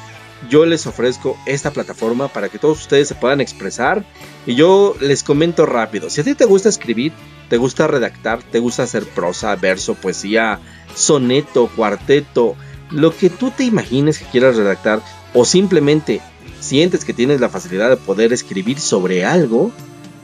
yo 0.50 0.66
les 0.66 0.86
ofrezco 0.86 1.38
esta 1.46 1.70
plataforma 1.70 2.28
para 2.28 2.48
que 2.48 2.58
todos 2.58 2.80
ustedes 2.82 3.08
se 3.08 3.14
puedan 3.14 3.40
expresar. 3.40 4.04
Y 4.46 4.54
yo 4.54 4.94
les 5.00 5.22
comento 5.22 5.64
rápido, 5.64 6.10
si 6.10 6.20
a 6.20 6.24
ti 6.24 6.34
te 6.34 6.44
gusta 6.44 6.68
escribir, 6.68 7.12
te 7.48 7.56
gusta 7.56 7.86
redactar, 7.86 8.42
te 8.42 8.58
gusta 8.58 8.82
hacer 8.84 9.04
prosa, 9.04 9.54
verso, 9.56 9.94
poesía, 9.94 10.60
soneto, 10.94 11.68
cuarteto, 11.74 12.56
lo 12.90 13.16
que 13.16 13.30
tú 13.30 13.50
te 13.50 13.64
imagines 13.64 14.18
que 14.18 14.26
quieras 14.26 14.56
redactar 14.56 15.00
o 15.34 15.44
simplemente 15.44 16.20
sientes 16.60 17.04
que 17.04 17.12
tienes 17.12 17.40
la 17.40 17.48
facilidad 17.48 17.90
de 17.90 17.96
poder 17.96 18.32
escribir 18.32 18.78
sobre 18.80 19.24
algo, 19.24 19.70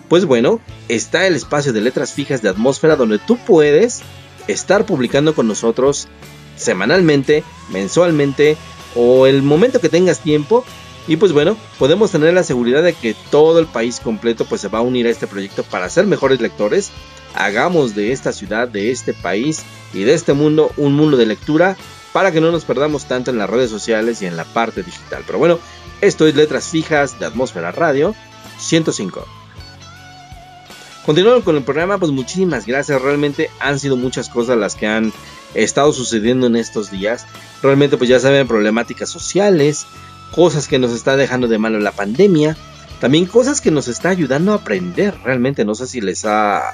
pues 0.08 0.24
bueno, 0.24 0.60
está 0.88 1.26
el 1.26 1.34
espacio 1.34 1.72
de 1.72 1.80
letras 1.80 2.12
fijas 2.12 2.42
de 2.42 2.48
atmósfera 2.48 2.96
donde 2.96 3.18
tú 3.18 3.36
puedes 3.36 4.02
estar 4.48 4.86
publicando 4.86 5.34
con 5.34 5.46
nosotros 5.48 6.08
semanalmente, 6.56 7.44
mensualmente 7.70 8.56
o 8.94 9.26
el 9.26 9.42
momento 9.42 9.80
que 9.80 9.88
tengas 9.88 10.20
tiempo. 10.20 10.64
Y 11.08 11.16
pues 11.16 11.32
bueno, 11.32 11.56
podemos 11.78 12.12
tener 12.12 12.32
la 12.32 12.44
seguridad 12.44 12.82
de 12.82 12.92
que 12.92 13.14
todo 13.30 13.58
el 13.58 13.66
país 13.66 13.98
completo 14.00 14.44
pues 14.44 14.60
se 14.60 14.68
va 14.68 14.78
a 14.78 14.82
unir 14.82 15.06
a 15.06 15.10
este 15.10 15.26
proyecto 15.26 15.64
para 15.64 15.88
ser 15.88 16.06
mejores 16.06 16.40
lectores. 16.40 16.90
Hagamos 17.34 17.94
de 17.94 18.12
esta 18.12 18.32
ciudad, 18.32 18.68
de 18.68 18.90
este 18.90 19.12
país 19.12 19.62
y 19.92 20.04
de 20.04 20.14
este 20.14 20.32
mundo 20.32 20.70
un 20.76 20.94
mundo 20.94 21.16
de 21.16 21.26
lectura 21.26 21.76
para 22.12 22.30
que 22.30 22.40
no 22.40 22.52
nos 22.52 22.64
perdamos 22.64 23.06
tanto 23.06 23.30
en 23.30 23.38
las 23.38 23.50
redes 23.50 23.70
sociales 23.70 24.22
y 24.22 24.26
en 24.26 24.36
la 24.36 24.44
parte 24.44 24.82
digital. 24.82 25.24
Pero 25.26 25.38
bueno, 25.38 25.58
esto 26.00 26.26
es 26.26 26.36
Letras 26.36 26.68
Fijas 26.68 27.18
de 27.18 27.26
Atmósfera 27.26 27.72
Radio 27.72 28.14
105. 28.58 29.26
Continuando 31.04 31.42
con 31.42 31.56
el 31.56 31.64
programa, 31.64 31.98
pues 31.98 32.12
muchísimas 32.12 32.64
gracias. 32.64 33.02
Realmente 33.02 33.50
han 33.58 33.80
sido 33.80 33.96
muchas 33.96 34.28
cosas 34.28 34.56
las 34.56 34.76
que 34.76 34.86
han 34.86 35.12
estado 35.54 35.92
sucediendo 35.92 36.46
en 36.46 36.54
estos 36.54 36.92
días. 36.92 37.26
Realmente 37.60 37.96
pues 37.96 38.08
ya 38.08 38.20
saben 38.20 38.46
problemáticas 38.46 39.10
sociales, 39.10 39.86
cosas 40.34 40.66
que 40.66 40.78
nos 40.78 40.92
está 40.92 41.16
dejando 41.16 41.46
de 41.46 41.58
mano 41.58 41.78
la 41.78 41.92
pandemia, 41.92 42.56
también 43.00 43.26
cosas 43.26 43.60
que 43.60 43.70
nos 43.70 43.88
está 43.88 44.08
ayudando 44.08 44.52
a 44.52 44.56
aprender. 44.56 45.14
Realmente 45.24 45.64
no 45.64 45.74
sé 45.74 45.86
si 45.86 46.00
les 46.00 46.24
ha 46.24 46.72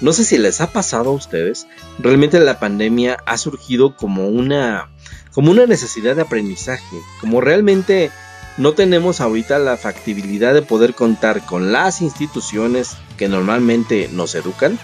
no 0.00 0.12
sé 0.12 0.24
si 0.24 0.38
les 0.38 0.60
ha 0.60 0.72
pasado 0.72 1.10
a 1.10 1.14
ustedes. 1.14 1.66
Realmente 1.98 2.40
la 2.40 2.58
pandemia 2.58 3.18
ha 3.26 3.36
surgido 3.36 3.96
como 3.96 4.28
una 4.28 4.88
como 5.32 5.50
una 5.50 5.66
necesidad 5.66 6.16
de 6.16 6.22
aprendizaje, 6.22 6.96
como 7.20 7.40
realmente 7.40 8.10
no 8.56 8.72
tenemos 8.72 9.20
ahorita 9.20 9.58
la 9.58 9.76
factibilidad 9.76 10.52
de 10.54 10.62
poder 10.62 10.94
contar 10.94 11.46
con 11.46 11.72
las 11.72 12.00
instituciones 12.00 12.96
que 13.16 13.28
normalmente 13.28 14.08
nos 14.12 14.34
educan. 14.34 14.78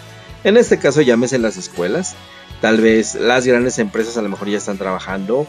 En 0.45 0.57
este 0.57 0.79
caso 0.79 1.03
llámese 1.03 1.39
las 1.39 1.57
escuelas, 1.57 2.15
tal 2.61 2.81
vez 2.81 3.17
las 3.17 3.47
grandes 3.47 3.79
empresas 3.79 4.17
a 4.17 4.23
lo 4.23 4.29
mejor 4.29 4.49
ya 4.49 4.59
están 4.59 4.79
trabajando, 4.79 5.47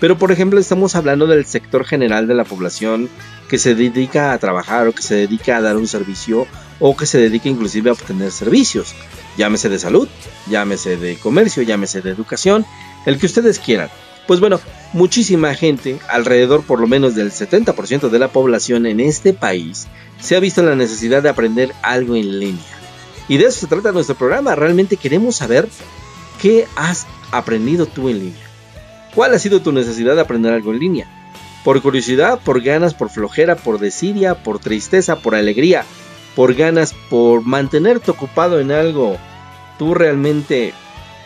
pero 0.00 0.18
por 0.18 0.32
ejemplo 0.32 0.60
estamos 0.60 0.94
hablando 0.94 1.26
del 1.26 1.44
sector 1.44 1.84
general 1.84 2.26
de 2.26 2.34
la 2.34 2.44
población 2.44 3.08
que 3.48 3.58
se 3.58 3.74
dedica 3.74 4.32
a 4.32 4.38
trabajar 4.38 4.88
o 4.88 4.92
que 4.92 5.02
se 5.02 5.14
dedica 5.14 5.56
a 5.56 5.60
dar 5.60 5.76
un 5.76 5.88
servicio 5.88 6.46
o 6.80 6.96
que 6.96 7.06
se 7.06 7.18
dedica 7.18 7.48
inclusive 7.48 7.90
a 7.90 7.94
obtener 7.94 8.30
servicios, 8.30 8.94
llámese 9.36 9.68
de 9.68 9.78
salud, 9.78 10.08
llámese 10.48 10.96
de 10.96 11.16
comercio, 11.16 11.62
llámese 11.62 12.02
de 12.02 12.10
educación, 12.10 12.64
el 13.06 13.18
que 13.18 13.26
ustedes 13.26 13.58
quieran. 13.58 13.88
Pues 14.26 14.40
bueno, 14.40 14.60
muchísima 14.92 15.54
gente, 15.54 15.98
alrededor 16.08 16.62
por 16.62 16.80
lo 16.80 16.86
menos 16.86 17.14
del 17.14 17.32
70% 17.32 18.10
de 18.10 18.18
la 18.18 18.28
población 18.28 18.84
en 18.86 19.00
este 19.00 19.32
país, 19.32 19.88
se 20.20 20.36
ha 20.36 20.40
visto 20.40 20.62
la 20.62 20.76
necesidad 20.76 21.22
de 21.22 21.30
aprender 21.30 21.72
algo 21.82 22.14
en 22.14 22.38
línea. 22.38 22.78
Y 23.28 23.38
de 23.38 23.46
eso 23.46 23.60
se 23.60 23.66
trata 23.66 23.92
nuestro 23.92 24.16
programa. 24.16 24.54
Realmente 24.54 24.96
queremos 24.96 25.36
saber 25.36 25.68
qué 26.40 26.66
has 26.76 27.06
aprendido 27.30 27.86
tú 27.86 28.08
en 28.08 28.18
línea. 28.18 28.47
¿Cuál 29.18 29.34
ha 29.34 29.40
sido 29.40 29.60
tu 29.60 29.72
necesidad 29.72 30.14
de 30.14 30.20
aprender 30.20 30.52
algo 30.52 30.72
en 30.72 30.78
línea? 30.78 31.08
Por 31.64 31.82
curiosidad, 31.82 32.38
por 32.38 32.62
ganas, 32.62 32.94
por 32.94 33.10
flojera, 33.10 33.56
por 33.56 33.80
desidia, 33.80 34.44
por 34.44 34.60
tristeza, 34.60 35.16
por 35.16 35.34
alegría, 35.34 35.84
por 36.36 36.54
ganas, 36.54 36.94
por 37.10 37.42
mantenerte 37.42 38.12
ocupado 38.12 38.60
en 38.60 38.70
algo. 38.70 39.16
¿Tú 39.76 39.92
realmente 39.92 40.72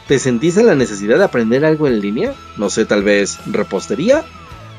¿Te 0.08 0.18
sentiste 0.18 0.62
la 0.62 0.74
necesidad 0.74 1.18
de 1.18 1.24
aprender 1.24 1.66
algo 1.66 1.86
en 1.86 2.00
línea? 2.00 2.32
No 2.56 2.70
sé, 2.70 2.86
tal 2.86 3.02
vez 3.02 3.38
repostería. 3.44 4.24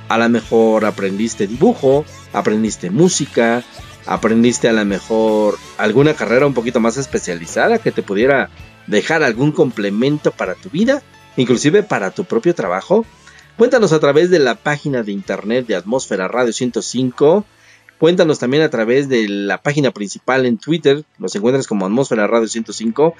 A 0.09 0.17
lo 0.17 0.27
mejor 0.27 0.83
aprendiste 0.83 1.45
dibujo, 1.45 2.05
aprendiste 2.33 2.89
música, 2.89 3.61
aprendiste 4.07 4.69
a 4.69 4.73
lo 4.73 4.85
mejor 4.85 5.59
alguna 5.77 6.15
carrera 6.15 6.47
un 6.47 6.55
poquito 6.55 6.79
más 6.79 6.97
especializada 6.97 7.77
que 7.77 7.91
te 7.91 8.01
pudiera 8.01 8.49
dejar 8.87 9.21
algún 9.21 9.51
complemento 9.51 10.31
para 10.31 10.55
tu 10.55 10.71
vida, 10.71 11.03
inclusive 11.37 11.83
para 11.83 12.11
tu 12.11 12.25
propio 12.25 12.55
trabajo. 12.55 13.05
Cuéntanos 13.57 13.93
a 13.93 13.99
través 13.99 14.29
de 14.29 14.39
la 14.39 14.55
página 14.55 15.03
de 15.03 15.11
internet 15.11 15.67
de 15.67 15.75
Atmósfera 15.75 16.27
Radio 16.27 16.53
105. 16.53 17.45
Cuéntanos 17.99 18.39
también 18.39 18.63
a 18.63 18.69
través 18.69 19.09
de 19.09 19.27
la 19.27 19.61
página 19.61 19.91
principal 19.91 20.45
en 20.45 20.57
Twitter. 20.57 21.03
Nos 21.17 21.35
encuentras 21.35 21.67
como 21.67 21.85
Atmósfera 21.85 22.27
Radio 22.27 22.47
105. 22.47 23.15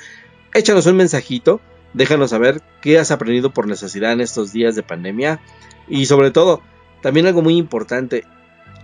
Échanos 0.54 0.86
un 0.86 0.98
mensajito 0.98 1.62
Déjanos 1.94 2.32
saber 2.32 2.62
qué 2.82 2.98
has 2.98 3.12
aprendido 3.12 3.54
por 3.54 3.68
necesidad 3.68 4.12
en 4.12 4.22
estos 4.22 4.52
días 4.52 4.76
de 4.76 4.84
pandemia. 4.84 5.40
Y 5.88 6.08
sobre 6.08 6.32
todo, 6.32 6.62
también 7.02 7.28
algo 7.28 7.42
muy 7.42 7.58
importante, 7.58 8.24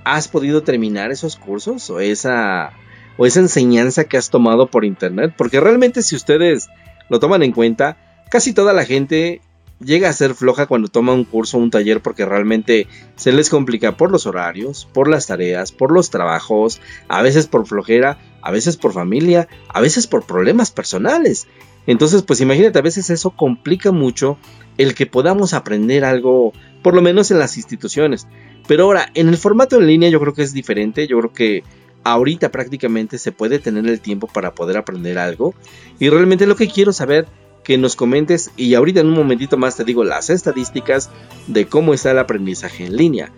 ¿has 0.04 0.28
podido 0.28 0.62
terminar 0.64 1.12
esos 1.12 1.36
cursos 1.36 1.90
o 1.90 2.00
esa, 2.00 2.72
o 3.18 3.26
esa 3.26 3.40
enseñanza 3.40 4.04
que 4.04 4.18
has 4.18 4.30
tomado 4.30 4.68
por 4.68 4.86
internet? 4.86 5.34
Porque 5.36 5.60
realmente 5.60 6.04
si 6.04 6.16
ustedes 6.16 6.70
lo 7.10 7.20
toman 7.20 7.42
en 7.42 7.52
cuenta, 7.52 7.98
casi 8.30 8.54
toda 8.54 8.74
la 8.74 8.86
gente 8.86 9.42
llega 9.84 10.10
a 10.10 10.14
ser 10.14 10.36
floja 10.36 10.66
cuando 10.66 10.90
toma 10.90 11.14
un 11.14 11.24
curso 11.24 11.58
o 11.58 11.62
un 11.62 11.72
taller 11.72 12.02
porque 12.02 12.26
realmente 12.26 12.88
se 13.16 13.32
les 13.32 13.50
complica 13.50 13.96
por 13.98 14.12
los 14.12 14.26
horarios, 14.26 14.88
por 14.94 15.08
las 15.08 15.28
tareas, 15.28 15.72
por 15.72 15.92
los 15.92 16.10
trabajos, 16.10 16.82
a 17.08 17.22
veces 17.22 17.48
por 17.48 17.66
flojera, 17.66 18.18
a 18.42 18.52
veces 18.52 18.78
por 18.78 18.94
familia, 18.94 19.48
a 19.70 19.82
veces 19.82 20.08
por 20.08 20.26
problemas 20.26 20.72
personales. 20.72 21.48
Entonces, 21.88 22.22
pues 22.24 22.42
imagínate, 22.42 22.78
a 22.78 22.84
veces 22.84 23.10
eso 23.10 23.32
complica 23.32 23.92
mucho 23.92 24.38
el 24.78 24.94
que 24.94 25.06
podamos 25.06 25.54
aprender 25.54 26.06
algo, 26.06 26.54
por 26.84 26.94
lo 26.94 27.02
menos 27.02 27.32
en 27.32 27.40
las 27.40 27.58
instituciones. 27.58 28.28
Pero 28.68 28.84
ahora, 28.84 29.10
en 29.16 29.30
el 29.30 29.38
formato 29.38 29.78
en 29.78 29.88
línea 29.88 30.10
yo 30.10 30.20
creo 30.20 30.34
que 30.34 30.44
es 30.44 30.54
diferente, 30.54 31.08
yo 31.08 31.18
creo 31.20 31.34
que 31.34 31.64
ahorita 32.04 32.52
prácticamente 32.52 33.18
se 33.18 33.32
puede 33.32 33.60
tener 33.60 33.88
el 33.88 34.02
tiempo 34.02 34.28
para 34.28 34.54
poder 34.54 34.78
aprender 34.78 35.18
algo. 35.18 35.56
Y 36.00 36.10
realmente 36.10 36.46
lo 36.46 36.56
que 36.56 36.68
quiero 36.68 36.94
saber 36.94 37.28
que 37.64 37.78
nos 37.78 37.96
comentes 37.96 38.52
y 38.58 38.74
ahorita 38.74 39.02
en 39.02 39.08
un 39.08 39.16
momentito 39.16 39.58
más 39.58 39.76
te 39.76 39.84
digo 39.84 40.04
las 40.04 40.30
estadísticas 40.30 41.10
de 41.48 41.68
cómo 41.68 41.94
está 41.94 42.12
el 42.12 42.20
aprendizaje 42.20 42.86
en 42.86 42.96
línea. 42.96 43.32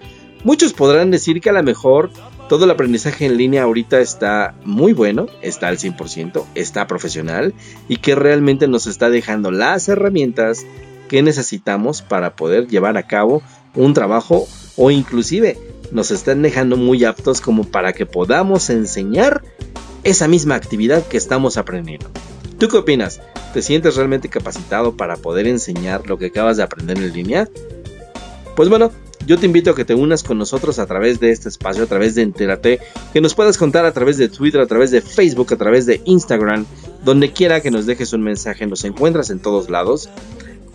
Muchos 0.44 0.74
podrán 0.74 1.12
decir 1.12 1.40
que 1.40 1.50
a 1.50 1.54
lo 1.54 1.62
mejor 1.62 2.10
todo 2.50 2.66
el 2.66 2.72
aprendizaje 2.72 3.26
en 3.26 3.38
línea 3.38 3.64
ahorita 3.64 4.00
está 4.00 4.56
muy 4.66 4.94
bueno, 4.94 5.28
está 5.42 5.68
al 5.68 5.78
100%, 5.78 6.46
está 6.56 6.88
profesional 6.88 7.54
y 7.88 7.98
que 7.98 8.16
realmente 8.16 8.68
nos 8.68 8.88
está 8.88 9.10
dejando 9.10 9.52
las 9.52 9.88
herramientas 9.88 10.66
que 11.08 11.22
necesitamos 11.22 12.02
para 12.02 12.36
poder 12.36 12.68
llevar 12.68 12.98
a 12.98 13.08
cabo 13.08 13.44
un 13.76 13.94
trabajo 13.94 14.48
o 14.78 14.92
inclusive 14.92 15.58
nos 15.92 16.12
están 16.12 16.42
dejando 16.42 16.78
muy 16.78 17.04
aptos 17.04 17.42
como 17.42 17.66
para 17.66 17.94
que 17.94 18.06
podamos 18.06 18.70
enseñar 18.70 19.44
esa 20.04 20.28
misma 20.28 20.56
actividad 20.56 21.06
que 21.08 21.18
estamos 21.18 21.58
aprendiendo. 21.58 22.10
¿Tú 22.62 22.68
qué 22.68 22.78
opinas? 22.78 23.20
¿Te 23.56 23.64
sientes 23.64 23.96
realmente 23.96 24.30
capacitado 24.30 24.96
para 24.96 25.18
poder 25.18 25.48
enseñar 25.48 26.08
lo 26.08 26.20
que 26.20 26.28
acabas 26.28 26.58
de 26.58 26.64
aprender 26.64 26.96
en 26.96 27.12
línea? 27.12 27.50
Pues 28.56 28.70
bueno, 28.70 28.92
yo 29.26 29.40
te 29.40 29.48
invito 29.48 29.72
a 29.72 29.76
que 29.76 29.84
te 29.84 29.96
unas 29.96 30.22
con 30.22 30.38
nosotros 30.38 30.78
a 30.78 30.86
través 30.86 31.20
de 31.20 31.32
este 31.32 31.50
espacio, 31.50 31.86
a 31.86 31.88
través 31.88 32.14
de 32.14 32.22
Entérate, 32.22 32.80
que 33.14 33.20
nos 33.20 33.34
puedas 33.34 33.58
contar 33.58 33.86
a 33.86 33.94
través 33.94 34.20
de 34.20 34.30
Twitter, 34.30 34.62
a 34.62 34.68
través 34.68 34.92
de 34.92 35.02
Facebook, 35.02 35.52
a 35.52 35.58
través 35.58 35.88
de 35.88 36.02
Instagram, 36.06 36.68
donde 37.04 37.32
quiera 37.32 37.62
que 37.62 37.72
nos 37.72 37.88
dejes 37.88 38.14
un 38.14 38.22
mensaje, 38.22 38.68
nos 38.68 38.86
encuentras 38.86 39.32
en 39.32 39.40
todos 39.40 39.72
lados. 39.72 40.08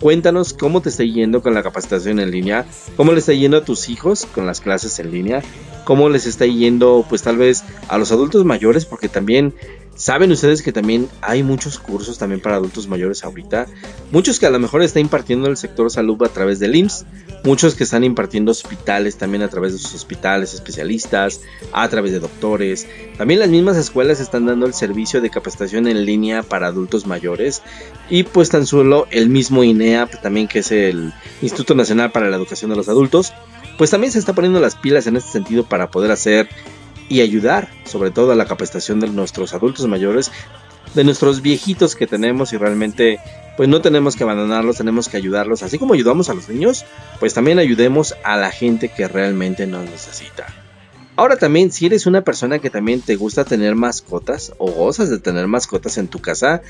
Cuéntanos 0.01 0.53
cómo 0.53 0.81
te 0.81 0.89
está 0.89 1.05
yendo 1.05 1.41
con 1.41 1.53
la 1.53 1.63
capacitación 1.63 2.19
en 2.19 2.31
línea, 2.31 2.65
cómo 2.97 3.13
le 3.13 3.19
está 3.19 3.31
yendo 3.31 3.55
a 3.55 3.63
tus 3.63 3.87
hijos 3.87 4.27
con 4.35 4.45
las 4.45 4.59
clases 4.59 4.99
en 4.99 5.09
línea, 5.09 5.41
cómo 5.85 6.09
les 6.09 6.27
está 6.27 6.45
yendo 6.45 7.05
pues 7.07 7.23
tal 7.23 7.37
vez 7.37 7.63
a 7.87 7.97
los 7.97 8.11
adultos 8.11 8.43
mayores, 8.43 8.85
porque 8.85 9.07
también 9.07 9.55
Saben 9.97 10.31
ustedes 10.31 10.61
que 10.61 10.71
también 10.71 11.09
hay 11.21 11.41
muchos 11.41 11.79
cursos 11.79 12.19
también 12.19 12.39
para 12.39 12.57
adultos 12.57 12.87
mayores 12.87 13.23
ahorita, 13.23 13.65
muchos 14.11 14.39
que 14.39 14.45
a 14.45 14.51
lo 14.51 14.59
mejor 14.59 14.83
está 14.83 14.99
impartiendo 14.99 15.47
el 15.47 15.57
sector 15.57 15.89
salud 15.89 16.21
a 16.23 16.29
través 16.29 16.59
del 16.59 16.75
IMSS, 16.75 17.05
muchos 17.43 17.73
que 17.73 17.83
están 17.83 18.03
impartiendo 18.03 18.51
hospitales 18.51 19.17
también 19.17 19.41
a 19.41 19.47
través 19.47 19.73
de 19.73 19.79
sus 19.79 19.95
hospitales 19.95 20.53
especialistas, 20.53 21.41
a 21.73 21.89
través 21.89 22.11
de 22.11 22.19
doctores. 22.19 22.85
También 23.17 23.39
las 23.39 23.49
mismas 23.49 23.75
escuelas 23.75 24.19
están 24.19 24.45
dando 24.45 24.67
el 24.67 24.75
servicio 24.75 25.19
de 25.19 25.31
capacitación 25.31 25.87
en 25.87 26.05
línea 26.05 26.43
para 26.43 26.67
adultos 26.67 27.07
mayores 27.07 27.63
y 28.07 28.21
pues 28.21 28.49
tan 28.49 28.67
solo 28.67 29.07
el 29.09 29.29
mismo 29.29 29.63
INEAP 29.63 30.21
también 30.21 30.47
que 30.47 30.59
es 30.59 30.71
el 30.71 31.11
Instituto 31.41 31.73
Nacional 31.73 32.11
para 32.11 32.29
la 32.29 32.37
Educación 32.37 32.69
de 32.69 32.77
los 32.77 32.87
Adultos, 32.87 33.33
pues 33.79 33.89
también 33.89 34.13
se 34.13 34.19
está 34.19 34.33
poniendo 34.33 34.59
las 34.59 34.75
pilas 34.75 35.07
en 35.07 35.17
este 35.17 35.31
sentido 35.31 35.63
para 35.63 35.89
poder 35.89 36.11
hacer 36.11 36.47
y 37.09 37.21
ayudar 37.21 37.69
sobre 37.85 38.11
todo 38.11 38.31
a 38.31 38.35
la 38.35 38.45
capacitación 38.45 38.99
de 38.99 39.07
nuestros 39.07 39.53
adultos 39.53 39.87
mayores, 39.87 40.31
de 40.93 41.03
nuestros 41.03 41.41
viejitos 41.41 41.95
que 41.95 42.07
tenemos 42.07 42.53
y 42.53 42.57
realmente 42.57 43.19
pues 43.55 43.67
no 43.69 43.81
tenemos 43.81 44.15
que 44.15 44.23
abandonarlos, 44.23 44.77
tenemos 44.77 45.09
que 45.09 45.17
ayudarlos, 45.17 45.63
así 45.63 45.79
como 45.79 45.93
ayudamos 45.93 46.29
a 46.29 46.33
los 46.33 46.47
niños, 46.47 46.85
pues 47.19 47.33
también 47.33 47.59
ayudemos 47.59 48.15
a 48.23 48.37
la 48.37 48.51
gente 48.51 48.89
que 48.89 49.07
realmente 49.07 49.65
nos 49.65 49.89
necesita. 49.89 50.66
Ahora 51.17 51.35
también, 51.35 51.71
si 51.71 51.87
eres 51.87 52.05
una 52.05 52.21
persona 52.21 52.59
que 52.59 52.69
también 52.69 53.01
te 53.01 53.15
gusta 53.15 53.43
tener 53.43 53.73
mascotas 53.73 54.53
o 54.59 54.71
gozas 54.71 55.09
de 55.09 55.17
tener 55.17 55.47
mascotas 55.47 55.97
en 55.97 56.07
tu 56.07 56.19
casa, 56.19 56.61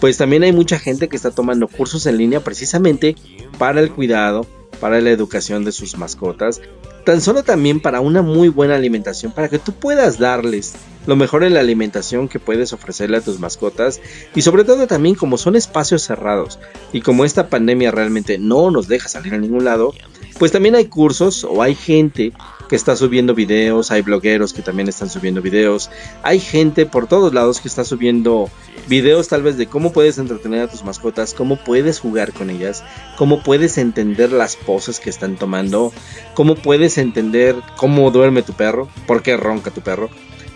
pues 0.00 0.18
también 0.18 0.42
hay 0.42 0.50
mucha 0.50 0.80
gente 0.80 1.08
que 1.08 1.14
está 1.14 1.30
tomando 1.30 1.68
cursos 1.68 2.04
en 2.06 2.18
línea 2.18 2.40
precisamente 2.40 3.14
para 3.58 3.80
el 3.80 3.92
cuidado, 3.92 4.44
para 4.80 5.00
la 5.00 5.10
educación 5.10 5.64
de 5.64 5.70
sus 5.70 5.96
mascotas, 5.96 6.60
tan 7.04 7.20
solo 7.20 7.44
también 7.44 7.78
para 7.78 8.00
una 8.00 8.22
muy 8.22 8.48
buena 8.48 8.74
alimentación, 8.74 9.30
para 9.30 9.48
que 9.48 9.60
tú 9.60 9.72
puedas 9.72 10.18
darles 10.18 10.74
lo 11.06 11.14
mejor 11.14 11.44
en 11.44 11.54
la 11.54 11.60
alimentación 11.60 12.28
que 12.28 12.40
puedes 12.40 12.72
ofrecerle 12.72 13.18
a 13.18 13.20
tus 13.20 13.38
mascotas. 13.38 14.00
Y 14.34 14.42
sobre 14.42 14.64
todo 14.64 14.88
también 14.88 15.14
como 15.14 15.38
son 15.38 15.54
espacios 15.54 16.02
cerrados 16.02 16.58
y 16.92 17.02
como 17.02 17.24
esta 17.24 17.48
pandemia 17.48 17.92
realmente 17.92 18.36
no 18.38 18.72
nos 18.72 18.88
deja 18.88 19.08
salir 19.08 19.34
a 19.34 19.38
ningún 19.38 19.64
lado, 19.64 19.94
pues 20.40 20.50
también 20.50 20.74
hay 20.74 20.86
cursos 20.86 21.44
o 21.44 21.62
hay 21.62 21.76
gente 21.76 22.32
que 22.72 22.76
está 22.76 22.96
subiendo 22.96 23.34
videos, 23.34 23.90
hay 23.90 24.00
blogueros 24.00 24.54
que 24.54 24.62
también 24.62 24.88
están 24.88 25.10
subiendo 25.10 25.42
videos, 25.42 25.90
hay 26.22 26.40
gente 26.40 26.86
por 26.86 27.06
todos 27.06 27.34
lados 27.34 27.60
que 27.60 27.68
está 27.68 27.84
subiendo 27.84 28.48
videos 28.88 29.28
tal 29.28 29.42
vez 29.42 29.58
de 29.58 29.66
cómo 29.66 29.92
puedes 29.92 30.16
entretener 30.16 30.62
a 30.62 30.68
tus 30.68 30.82
mascotas, 30.82 31.34
cómo 31.34 31.56
puedes 31.56 32.00
jugar 32.00 32.32
con 32.32 32.48
ellas, 32.48 32.82
cómo 33.18 33.42
puedes 33.42 33.76
entender 33.76 34.32
las 34.32 34.56
poses 34.56 35.00
que 35.00 35.10
están 35.10 35.36
tomando, 35.36 35.92
cómo 36.32 36.54
puedes 36.54 36.96
entender 36.96 37.56
cómo 37.76 38.10
duerme 38.10 38.42
tu 38.42 38.54
perro, 38.54 38.88
por 39.06 39.22
qué 39.22 39.36
ronca 39.36 39.70
tu 39.70 39.82
perro. 39.82 40.08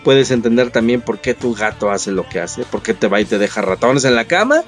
Puedes 0.02 0.30
entender 0.30 0.70
también 0.70 1.02
por 1.02 1.18
qué 1.18 1.34
tu 1.34 1.52
gato 1.52 1.90
hace 1.90 2.12
lo 2.12 2.26
que 2.26 2.40
hace, 2.40 2.64
por 2.64 2.80
qué 2.80 2.94
te 2.94 3.08
va 3.08 3.20
y 3.20 3.26
te 3.26 3.36
deja 3.36 3.60
ratones 3.60 4.06
en 4.06 4.14
la 4.14 4.24
cama, 4.24 4.62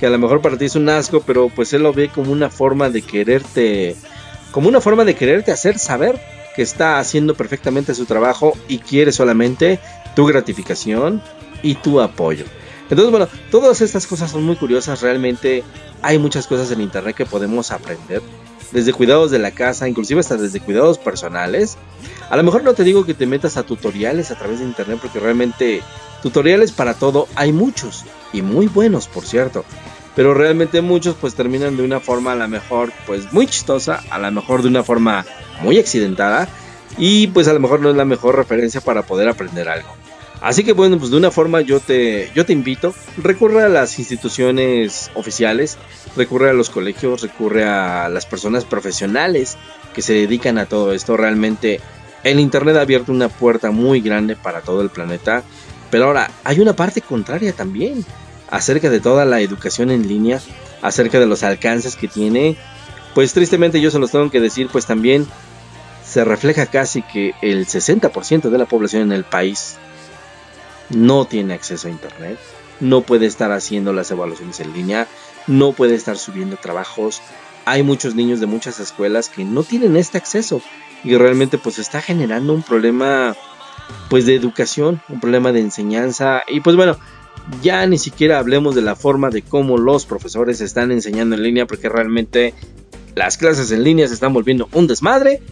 que 0.00 0.06
a 0.06 0.10
lo 0.10 0.18
mejor 0.18 0.42
para 0.42 0.58
ti 0.58 0.64
es 0.64 0.74
un 0.74 0.88
asco, 0.88 1.22
pero 1.24 1.48
pues 1.48 1.72
él 1.72 1.84
lo 1.84 1.92
ve 1.92 2.08
como 2.08 2.32
una 2.32 2.50
forma 2.50 2.90
de 2.90 3.02
quererte, 3.02 3.94
como 4.50 4.68
una 4.68 4.80
forma 4.80 5.04
de 5.04 5.14
quererte 5.14 5.52
hacer 5.52 5.78
saber 5.78 6.20
que 6.58 6.62
está 6.62 6.98
haciendo 6.98 7.36
perfectamente 7.36 7.94
su 7.94 8.04
trabajo 8.04 8.58
y 8.66 8.78
quiere 8.78 9.12
solamente 9.12 9.78
tu 10.16 10.26
gratificación 10.26 11.22
y 11.62 11.76
tu 11.76 12.00
apoyo. 12.00 12.46
Entonces, 12.90 13.12
bueno, 13.12 13.28
todas 13.52 13.80
estas 13.80 14.08
cosas 14.08 14.32
son 14.32 14.42
muy 14.42 14.56
curiosas, 14.56 15.00
realmente 15.00 15.62
hay 16.02 16.18
muchas 16.18 16.48
cosas 16.48 16.72
en 16.72 16.80
internet 16.80 17.14
que 17.14 17.26
podemos 17.26 17.70
aprender, 17.70 18.22
desde 18.72 18.92
cuidados 18.92 19.30
de 19.30 19.38
la 19.38 19.52
casa, 19.52 19.88
inclusive 19.88 20.18
hasta 20.18 20.36
desde 20.36 20.58
cuidados 20.58 20.98
personales. 20.98 21.78
A 22.28 22.36
lo 22.36 22.42
mejor 22.42 22.64
no 22.64 22.74
te 22.74 22.82
digo 22.82 23.06
que 23.06 23.14
te 23.14 23.26
metas 23.26 23.56
a 23.56 23.62
tutoriales 23.62 24.32
a 24.32 24.34
través 24.34 24.58
de 24.58 24.64
internet, 24.64 24.98
porque 25.00 25.20
realmente 25.20 25.80
tutoriales 26.24 26.72
para 26.72 26.94
todo 26.94 27.28
hay 27.36 27.52
muchos, 27.52 28.04
y 28.32 28.42
muy 28.42 28.66
buenos, 28.66 29.06
por 29.06 29.24
cierto. 29.24 29.64
Pero 30.16 30.34
realmente 30.34 30.80
muchos 30.80 31.14
pues 31.20 31.36
terminan 31.36 31.76
de 31.76 31.84
una 31.84 32.00
forma 32.00 32.32
a 32.32 32.34
lo 32.34 32.48
mejor 32.48 32.92
pues 33.06 33.32
muy 33.32 33.46
chistosa, 33.46 34.02
a 34.10 34.18
lo 34.18 34.32
mejor 34.32 34.62
de 34.62 34.68
una 34.68 34.82
forma 34.82 35.24
muy 35.60 35.78
accidentada, 35.78 36.48
y 36.96 37.28
pues 37.28 37.48
a 37.48 37.52
lo 37.52 37.60
mejor 37.60 37.80
no 37.80 37.90
es 37.90 37.96
la 37.96 38.04
mejor 38.04 38.36
referencia 38.36 38.80
para 38.80 39.02
poder 39.02 39.28
aprender 39.28 39.68
algo. 39.68 39.88
Así 40.40 40.62
que 40.62 40.72
bueno, 40.72 40.98
pues 40.98 41.10
de 41.10 41.16
una 41.16 41.30
forma 41.30 41.60
yo 41.62 41.80
te, 41.80 42.30
yo 42.34 42.46
te 42.46 42.52
invito, 42.52 42.94
recurre 43.16 43.64
a 43.64 43.68
las 43.68 43.98
instituciones 43.98 45.10
oficiales, 45.14 45.78
recurre 46.16 46.50
a 46.50 46.52
los 46.52 46.70
colegios, 46.70 47.22
recurre 47.22 47.64
a 47.64 48.08
las 48.08 48.24
personas 48.24 48.64
profesionales 48.64 49.56
que 49.94 50.02
se 50.02 50.12
dedican 50.12 50.58
a 50.58 50.66
todo 50.66 50.92
esto. 50.92 51.16
Realmente 51.16 51.80
el 52.22 52.38
Internet 52.38 52.76
ha 52.76 52.82
abierto 52.82 53.10
una 53.10 53.28
puerta 53.28 53.72
muy 53.72 54.00
grande 54.00 54.36
para 54.36 54.60
todo 54.60 54.82
el 54.82 54.90
planeta. 54.90 55.42
Pero 55.90 56.04
ahora 56.04 56.30
hay 56.44 56.60
una 56.60 56.74
parte 56.74 57.00
contraria 57.00 57.52
también 57.52 58.04
acerca 58.50 58.90
de 58.90 59.00
toda 59.00 59.24
la 59.24 59.40
educación 59.40 59.90
en 59.90 60.06
línea, 60.06 60.40
acerca 60.82 61.18
de 61.18 61.26
los 61.26 61.42
alcances 61.42 61.96
que 61.96 62.06
tiene. 62.06 62.56
Pues 63.14 63.32
tristemente 63.32 63.80
yo 63.80 63.90
se 63.90 63.98
los 63.98 64.12
tengo 64.12 64.30
que 64.30 64.40
decir, 64.40 64.68
pues 64.70 64.86
también 64.86 65.26
se 66.08 66.24
refleja 66.24 66.66
casi 66.66 67.02
que 67.02 67.34
el 67.42 67.66
60% 67.66 68.48
de 68.48 68.58
la 68.58 68.64
población 68.64 69.02
en 69.02 69.12
el 69.12 69.24
país 69.24 69.76
no 70.88 71.26
tiene 71.26 71.52
acceso 71.52 71.86
a 71.86 71.90
internet, 71.90 72.38
no 72.80 73.02
puede 73.02 73.26
estar 73.26 73.52
haciendo 73.52 73.92
las 73.92 74.10
evaluaciones 74.10 74.58
en 74.60 74.72
línea, 74.72 75.06
no 75.46 75.72
puede 75.72 75.94
estar 75.94 76.16
subiendo 76.16 76.56
trabajos. 76.56 77.20
Hay 77.66 77.82
muchos 77.82 78.14
niños 78.14 78.40
de 78.40 78.46
muchas 78.46 78.80
escuelas 78.80 79.28
que 79.28 79.44
no 79.44 79.64
tienen 79.64 79.96
este 79.96 80.16
acceso 80.16 80.62
y 81.04 81.14
realmente 81.14 81.58
pues 81.58 81.78
está 81.78 82.00
generando 82.00 82.54
un 82.54 82.62
problema 82.62 83.36
pues 84.08 84.24
de 84.24 84.34
educación, 84.34 85.02
un 85.10 85.20
problema 85.20 85.52
de 85.52 85.60
enseñanza 85.60 86.42
y 86.48 86.60
pues 86.60 86.74
bueno, 86.74 86.96
ya 87.62 87.86
ni 87.86 87.98
siquiera 87.98 88.38
hablemos 88.38 88.74
de 88.74 88.82
la 88.82 88.96
forma 88.96 89.28
de 89.28 89.42
cómo 89.42 89.76
los 89.76 90.06
profesores 90.06 90.62
están 90.62 90.90
enseñando 90.90 91.36
en 91.36 91.42
línea 91.42 91.66
porque 91.66 91.90
realmente 91.90 92.54
las 93.14 93.36
clases 93.36 93.70
en 93.72 93.84
línea 93.84 94.08
se 94.08 94.14
están 94.14 94.32
volviendo 94.32 94.70
un 94.72 94.86
desmadre 94.86 95.42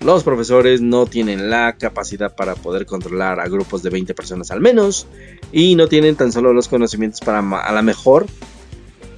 los 0.00 0.24
profesores 0.24 0.80
no 0.80 1.06
tienen 1.06 1.50
la 1.50 1.76
capacidad 1.76 2.34
para 2.34 2.54
poder 2.54 2.86
controlar 2.86 3.40
a 3.40 3.48
grupos 3.48 3.82
de 3.82 3.90
20 3.90 4.14
personas 4.14 4.50
al 4.50 4.60
menos 4.60 5.06
y 5.52 5.74
no 5.74 5.88
tienen 5.88 6.16
tan 6.16 6.32
solo 6.32 6.52
los 6.52 6.68
conocimientos 6.68 7.20
para 7.20 7.38
a 7.38 7.72
la 7.72 7.82
mejor 7.82 8.26